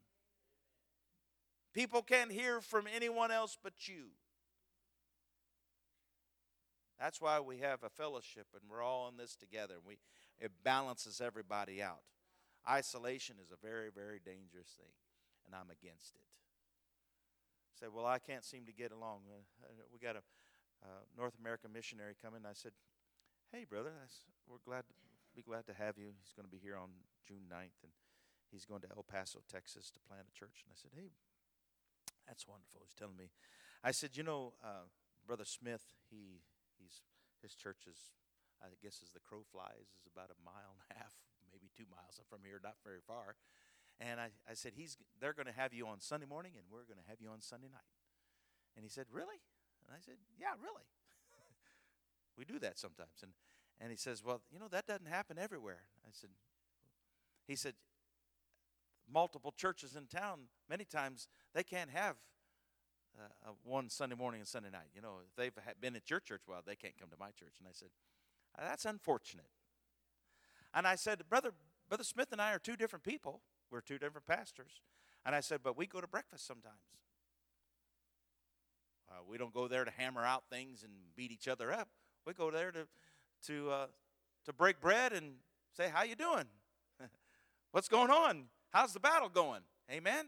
People 1.73 2.03
can't 2.03 2.33
hear 2.33 2.61
from 2.61 2.87
anyone 2.93 3.31
else 3.31 3.57
but 3.63 3.87
you. 3.87 4.07
That's 6.99 7.21
why 7.21 7.41
we 7.41 7.59
have 7.59 7.83
a 7.83 7.89
fellowship 7.89 8.47
and 8.53 8.63
we're 8.69 8.83
all 8.83 9.09
in 9.09 9.17
this 9.17 9.37
together. 9.37 9.75
We, 9.87 9.99
it 10.39 10.51
balances 10.65 11.21
everybody 11.25 11.83
out. 11.83 12.03
Isolation 12.69 13.37
is 13.43 13.51
a 13.51 13.67
very, 13.67 13.89
very 13.91 14.21
dangerous 14.23 14.77
thing, 14.77 14.93
and 15.47 15.55
I'm 15.55 15.71
against 15.71 16.17
it. 16.17 16.29
Say, 17.79 17.87
well, 17.91 18.05
I 18.05 18.19
can't 18.19 18.45
seem 18.45 18.67
to 18.67 18.73
get 18.73 18.93
along. 18.93 19.21
Uh, 19.33 19.71
we 19.91 19.99
got 19.99 20.17
a 20.17 20.23
uh, 20.83 20.89
North 21.17 21.35
American 21.41 21.73
missionary 21.73 22.15
coming. 22.23 22.43
I 22.45 22.53
said, 22.53 22.73
hey, 23.53 23.67
brother, 23.67 23.91
we're 24.47 24.63
glad 24.63 24.87
to, 24.87 24.95
be 25.35 25.43
glad 25.43 25.67
to 25.67 25.75
have 25.75 25.99
you. 25.99 26.15
He's 26.23 26.31
going 26.35 26.47
to 26.47 26.51
be 26.51 26.63
here 26.63 26.79
on 26.79 27.03
June 27.27 27.51
9th, 27.51 27.83
and 27.83 27.91
he's 28.47 28.63
going 28.63 28.83
to 28.87 28.91
El 28.95 29.03
Paso, 29.03 29.43
Texas, 29.51 29.91
to 29.91 29.99
plant 30.07 30.31
a 30.31 30.35
church. 30.35 30.63
And 30.63 30.71
I 30.71 30.79
said, 30.79 30.95
hey, 30.95 31.11
that's 32.31 32.47
wonderful. 32.47 32.87
He's 32.87 32.95
telling 32.95 33.19
me. 33.19 33.35
I 33.83 33.91
said, 33.91 34.15
you 34.15 34.23
know, 34.23 34.55
uh, 34.63 34.87
Brother 35.27 35.47
Smith, 35.47 35.83
he 36.11 36.47
he's 36.79 37.03
his 37.43 37.59
church 37.59 37.91
is, 37.91 38.15
I 38.63 38.71
guess, 38.79 39.03
as 39.03 39.11
the 39.11 39.23
crow 39.23 39.43
flies, 39.43 39.99
is 39.99 40.07
about 40.07 40.31
a 40.31 40.39
mile 40.47 40.79
and 40.79 40.83
a 40.87 40.89
half, 40.95 41.19
maybe 41.51 41.75
two 41.75 41.91
miles 41.91 42.23
from 42.29 42.47
here, 42.47 42.61
not 42.63 42.79
very 42.87 43.03
far. 43.03 43.35
And 43.99 44.21
I, 44.21 44.31
I 44.49 44.55
said, 44.55 44.77
he's, 44.77 44.97
they're 45.19 45.37
going 45.37 45.49
to 45.49 45.57
have 45.57 45.73
you 45.73 45.89
on 45.89 46.01
Sunday 46.01 46.29
morning, 46.29 46.53
and 46.57 46.65
we're 46.71 46.89
going 46.89 47.01
to 47.01 47.09
have 47.09 47.21
you 47.21 47.29
on 47.33 47.41
Sunday 47.41 47.69
night. 47.69 47.93
And 48.77 48.85
he 48.85 48.93
said, 48.93 49.09
really? 49.13 49.41
And 49.85 49.93
I 49.93 50.01
said, 50.01 50.21
yeah, 50.39 50.57
really. 50.61 50.89
We 52.37 52.45
do 52.45 52.59
that 52.61 52.79
sometimes. 52.79 53.23
And, 53.23 53.33
and 53.81 53.91
he 53.91 53.97
says, 53.97 54.23
well, 54.25 54.41
you 54.53 54.59
know, 54.59 54.69
that 54.71 54.87
doesn't 54.87 55.09
happen 55.09 55.39
everywhere. 55.39 55.83
I 56.07 56.11
said, 56.13 56.31
he 57.47 57.57
said, 57.57 57.75
multiple 59.13 59.53
churches 59.57 59.97
in 59.97 60.07
town, 60.07 60.41
many 60.69 60.85
times 60.85 61.29
they 61.55 61.63
can't 61.63 61.91
have 61.91 62.17
uh, 63.19 63.51
one 63.65 63.89
Sunday 63.89 64.17
morning 64.17 64.41
and 64.41 64.49
Sunday 64.49 64.71
night. 64.71 64.89
You 64.95 65.03
know, 65.03 65.17
if 65.27 65.35
they've 65.37 65.53
been 65.81 65.97
at 65.97 66.09
your 66.09 66.21
church, 66.21 66.43
well, 66.47 66.63
they 66.65 66.77
can't 66.77 66.97
come 66.99 67.11
to 67.11 67.17
my 67.19 67.31
church. 67.31 67.55
And 67.59 67.67
I 67.69 67.73
said, 67.73 67.89
that's 68.59 68.85
unfortunate. 68.85 69.49
And 70.73 70.87
I 70.87 70.95
said, 70.95 71.23
brother, 71.29 71.53
brother 71.89 72.05
Smith 72.05 72.29
and 72.33 72.41
I 72.41 72.53
are 72.53 72.59
two 72.59 72.77
different 72.77 73.05
people. 73.05 73.41
We're 73.71 73.81
two 73.81 73.99
different 73.99 74.27
pastors. 74.27 74.81
And 75.27 75.35
I 75.35 75.41
said, 75.41 75.61
but 75.63 75.77
we 75.77 75.87
go 75.87 76.01
to 76.01 76.07
breakfast 76.07 76.47
sometimes. 76.47 76.77
Uh, 79.11 79.23
we 79.29 79.39
don't 79.39 79.53
go 79.53 79.67
there 79.67 79.85
to 79.85 79.91
hammer 79.91 80.25
out 80.25 80.45
things 80.49 80.85
and 80.85 80.93
beat 81.17 81.33
each 81.33 81.49
other 81.49 81.73
up. 81.73 81.89
We 82.27 82.35
go 82.35 82.51
there 82.51 82.71
to 82.73 82.87
to 83.47 83.71
uh, 83.71 83.87
to 84.45 84.53
break 84.53 84.81
bread 84.81 85.13
and 85.13 85.35
say, 85.77 85.89
"How 85.93 86.03
you 86.03 86.15
doing? 86.15 86.45
What's 87.73 87.89
going 87.89 88.11
on? 88.11 88.45
How's 88.71 88.93
the 88.93 89.01
battle 89.01 89.29
going?" 89.29 89.63
Amen. 89.91 90.27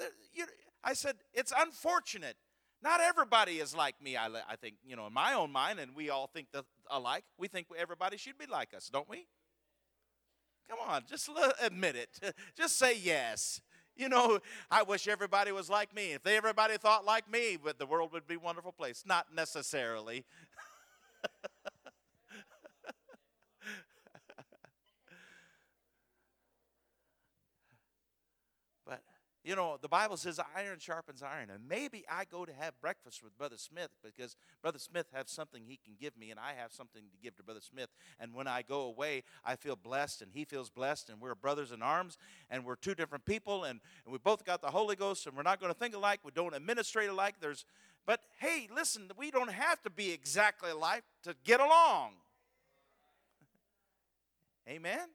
Uh, 0.00 0.04
I 0.84 0.94
said, 0.94 1.16
"It's 1.32 1.52
unfortunate. 1.56 2.36
Not 2.82 3.00
everybody 3.00 3.58
is 3.58 3.76
like 3.76 4.00
me. 4.02 4.16
I, 4.16 4.26
I 4.26 4.56
think 4.56 4.76
you 4.84 4.96
know 4.96 5.06
in 5.06 5.12
my 5.12 5.34
own 5.34 5.52
mind, 5.52 5.78
and 5.78 5.94
we 5.94 6.10
all 6.10 6.26
think 6.26 6.48
alike. 6.90 7.24
We 7.38 7.48
think 7.48 7.66
everybody 7.76 8.16
should 8.16 8.38
be 8.38 8.46
like 8.46 8.74
us, 8.74 8.88
don't 8.88 9.08
we?" 9.08 9.26
Come 10.68 10.78
on, 10.88 11.02
just 11.08 11.28
admit 11.62 11.96
it. 11.96 12.18
Just 12.56 12.78
say 12.78 12.96
yes. 12.96 13.60
You 13.96 14.08
know, 14.08 14.38
I 14.70 14.82
wish 14.82 15.06
everybody 15.06 15.52
was 15.52 15.68
like 15.68 15.94
me. 15.94 16.12
If 16.12 16.22
they, 16.22 16.36
everybody 16.36 16.76
thought 16.78 17.04
like 17.04 17.30
me, 17.30 17.58
but 17.62 17.78
the 17.78 17.86
world 17.86 18.12
would 18.12 18.26
be 18.26 18.34
a 18.34 18.38
wonderful 18.38 18.72
place. 18.72 19.04
Not 19.06 19.34
necessarily. 19.34 20.24
You 29.44 29.56
know, 29.56 29.76
the 29.80 29.88
Bible 29.88 30.16
says 30.16 30.38
iron 30.56 30.78
sharpens 30.78 31.20
iron. 31.20 31.50
And 31.50 31.68
maybe 31.68 32.04
I 32.08 32.24
go 32.24 32.44
to 32.44 32.52
have 32.52 32.80
breakfast 32.80 33.24
with 33.24 33.36
Brother 33.36 33.56
Smith 33.56 33.90
because 34.02 34.36
Brother 34.60 34.78
Smith 34.78 35.06
has 35.12 35.30
something 35.30 35.64
he 35.66 35.80
can 35.84 35.94
give 36.00 36.16
me, 36.16 36.30
and 36.30 36.38
I 36.38 36.52
have 36.56 36.72
something 36.72 37.02
to 37.02 37.18
give 37.20 37.36
to 37.36 37.42
Brother 37.42 37.60
Smith. 37.60 37.88
And 38.20 38.34
when 38.34 38.46
I 38.46 38.62
go 38.62 38.82
away, 38.82 39.24
I 39.44 39.56
feel 39.56 39.74
blessed, 39.74 40.22
and 40.22 40.30
he 40.32 40.44
feels 40.44 40.70
blessed, 40.70 41.10
and 41.10 41.20
we're 41.20 41.34
brothers 41.34 41.72
in 41.72 41.82
arms, 41.82 42.18
and 42.50 42.64
we're 42.64 42.76
two 42.76 42.94
different 42.94 43.24
people, 43.24 43.64
and, 43.64 43.80
and 44.04 44.12
we 44.12 44.18
both 44.18 44.44
got 44.44 44.62
the 44.62 44.70
Holy 44.70 44.94
Ghost, 44.94 45.26
and 45.26 45.36
we're 45.36 45.42
not 45.42 45.58
going 45.58 45.72
to 45.72 45.78
think 45.78 45.96
alike. 45.96 46.20
We 46.22 46.30
don't 46.30 46.54
administrate 46.54 47.08
alike. 47.08 47.34
There's, 47.40 47.64
but 48.06 48.20
hey, 48.38 48.68
listen, 48.72 49.10
we 49.18 49.32
don't 49.32 49.50
have 49.50 49.82
to 49.82 49.90
be 49.90 50.12
exactly 50.12 50.70
alike 50.70 51.02
to 51.24 51.34
get 51.42 51.58
along. 51.58 52.12
Amen? 54.68 55.08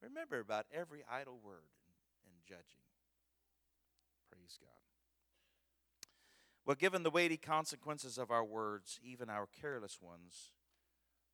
Remember 0.00 0.38
about 0.38 0.66
every 0.72 1.02
idle 1.10 1.40
word 1.44 1.64
judging. 2.46 2.84
Praise 4.30 4.58
God. 4.60 4.70
Well, 6.64 6.76
given 6.76 7.02
the 7.02 7.10
weighty 7.10 7.36
consequences 7.36 8.18
of 8.18 8.30
our 8.30 8.44
words, 8.44 8.98
even 9.02 9.30
our 9.30 9.46
careless 9.60 9.98
ones, 10.00 10.50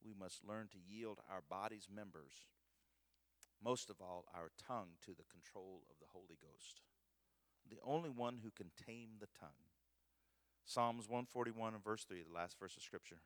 we 0.05 0.13
must 0.19 0.47
learn 0.47 0.69
to 0.73 0.79
yield 0.79 1.21
our 1.31 1.43
body's 1.49 1.89
members, 1.95 2.33
most 3.65 3.89
of 3.89 3.97
all 4.01 4.27
our 4.35 4.51
tongue, 4.67 4.99
to 5.07 5.13
the 5.13 5.25
control 5.31 5.83
of 5.91 5.97
the 6.01 6.07
Holy 6.13 6.37
Ghost, 6.41 6.83
the 7.69 7.79
only 7.85 8.11
one 8.11 8.41
who 8.43 8.51
can 8.51 8.71
tame 8.87 9.11
the 9.21 9.29
tongue. 9.39 9.51
Psalms 10.65 11.09
141 11.09 11.75
and 11.75 11.85
verse 11.85 12.05
3, 12.05 12.23
the 12.23 12.35
last 12.35 12.59
verse 12.59 12.77
of 12.77 12.83
Scripture. 12.83 13.21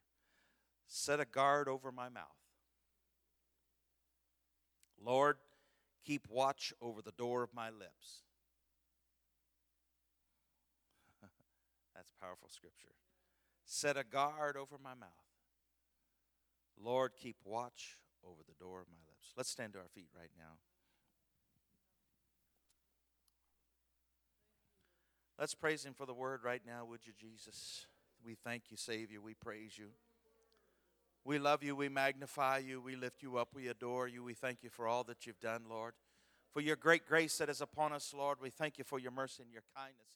Set 0.87 1.20
a 1.20 1.24
guard 1.24 1.68
over 1.68 1.91
my 1.91 2.09
mouth. 2.09 2.24
Lord, 5.03 5.37
Keep 6.07 6.29
watch 6.31 6.73
over 6.81 7.03
the 7.03 7.11
door 7.11 7.43
of 7.43 7.53
my 7.53 7.69
lips. 7.69 8.23
That's 11.97 12.13
powerful 12.21 12.49
scripture. 12.49 12.95
Set 13.65 13.97
a 13.97 14.05
guard 14.05 14.57
over 14.57 14.77
my 14.81 14.95
mouth. 14.95 15.09
Lord, 16.81 17.13
keep 17.21 17.39
watch 17.45 17.99
over 18.25 18.43
the 18.47 18.55
door 18.65 18.81
of 18.81 18.87
my 18.87 19.01
lips. 19.09 19.33
Let's 19.37 19.51
stand 19.51 19.73
to 19.73 19.81
our 19.81 19.89
feet 19.93 20.11
right 20.17 20.31
now. 20.39 20.59
Let's 25.41 25.57
praise 25.57 25.85
Him 25.85 25.93
for 25.93 26.07
the 26.07 26.15
word 26.15 26.45
right 26.45 26.63
now, 26.65 26.85
would 26.85 27.01
you, 27.05 27.15
Jesus? 27.19 27.87
We 28.25 28.37
thank 28.37 28.71
you, 28.71 28.77
Savior. 28.77 29.21
We 29.21 29.35
praise 29.35 29.77
you. 29.77 29.89
We 31.27 31.41
love 31.41 31.64
you. 31.64 31.74
We 31.74 31.89
magnify 31.89 32.59
you. 32.59 32.81
We 32.81 32.95
lift 32.95 33.20
you 33.20 33.37
up. 33.37 33.49
We 33.53 33.66
adore 33.66 34.07
you. 34.07 34.22
We 34.22 34.35
thank 34.35 34.62
you 34.62 34.70
for 34.70 34.87
all 34.87 35.03
that 35.05 35.27
you've 35.27 35.41
done, 35.41 35.64
Lord. 35.68 35.95
For 36.53 36.61
your 36.61 36.77
great 36.77 37.05
grace 37.05 37.37
that 37.39 37.49
is 37.49 37.61
upon 37.61 37.93
us, 37.93 38.14
Lord. 38.16 38.39
We 38.41 38.49
thank 38.49 38.79
you 38.79 38.85
for 38.85 39.01
your 39.01 39.11
mercy 39.11 39.43
and 39.43 39.53
your 39.53 39.64
kindness. 39.77 40.07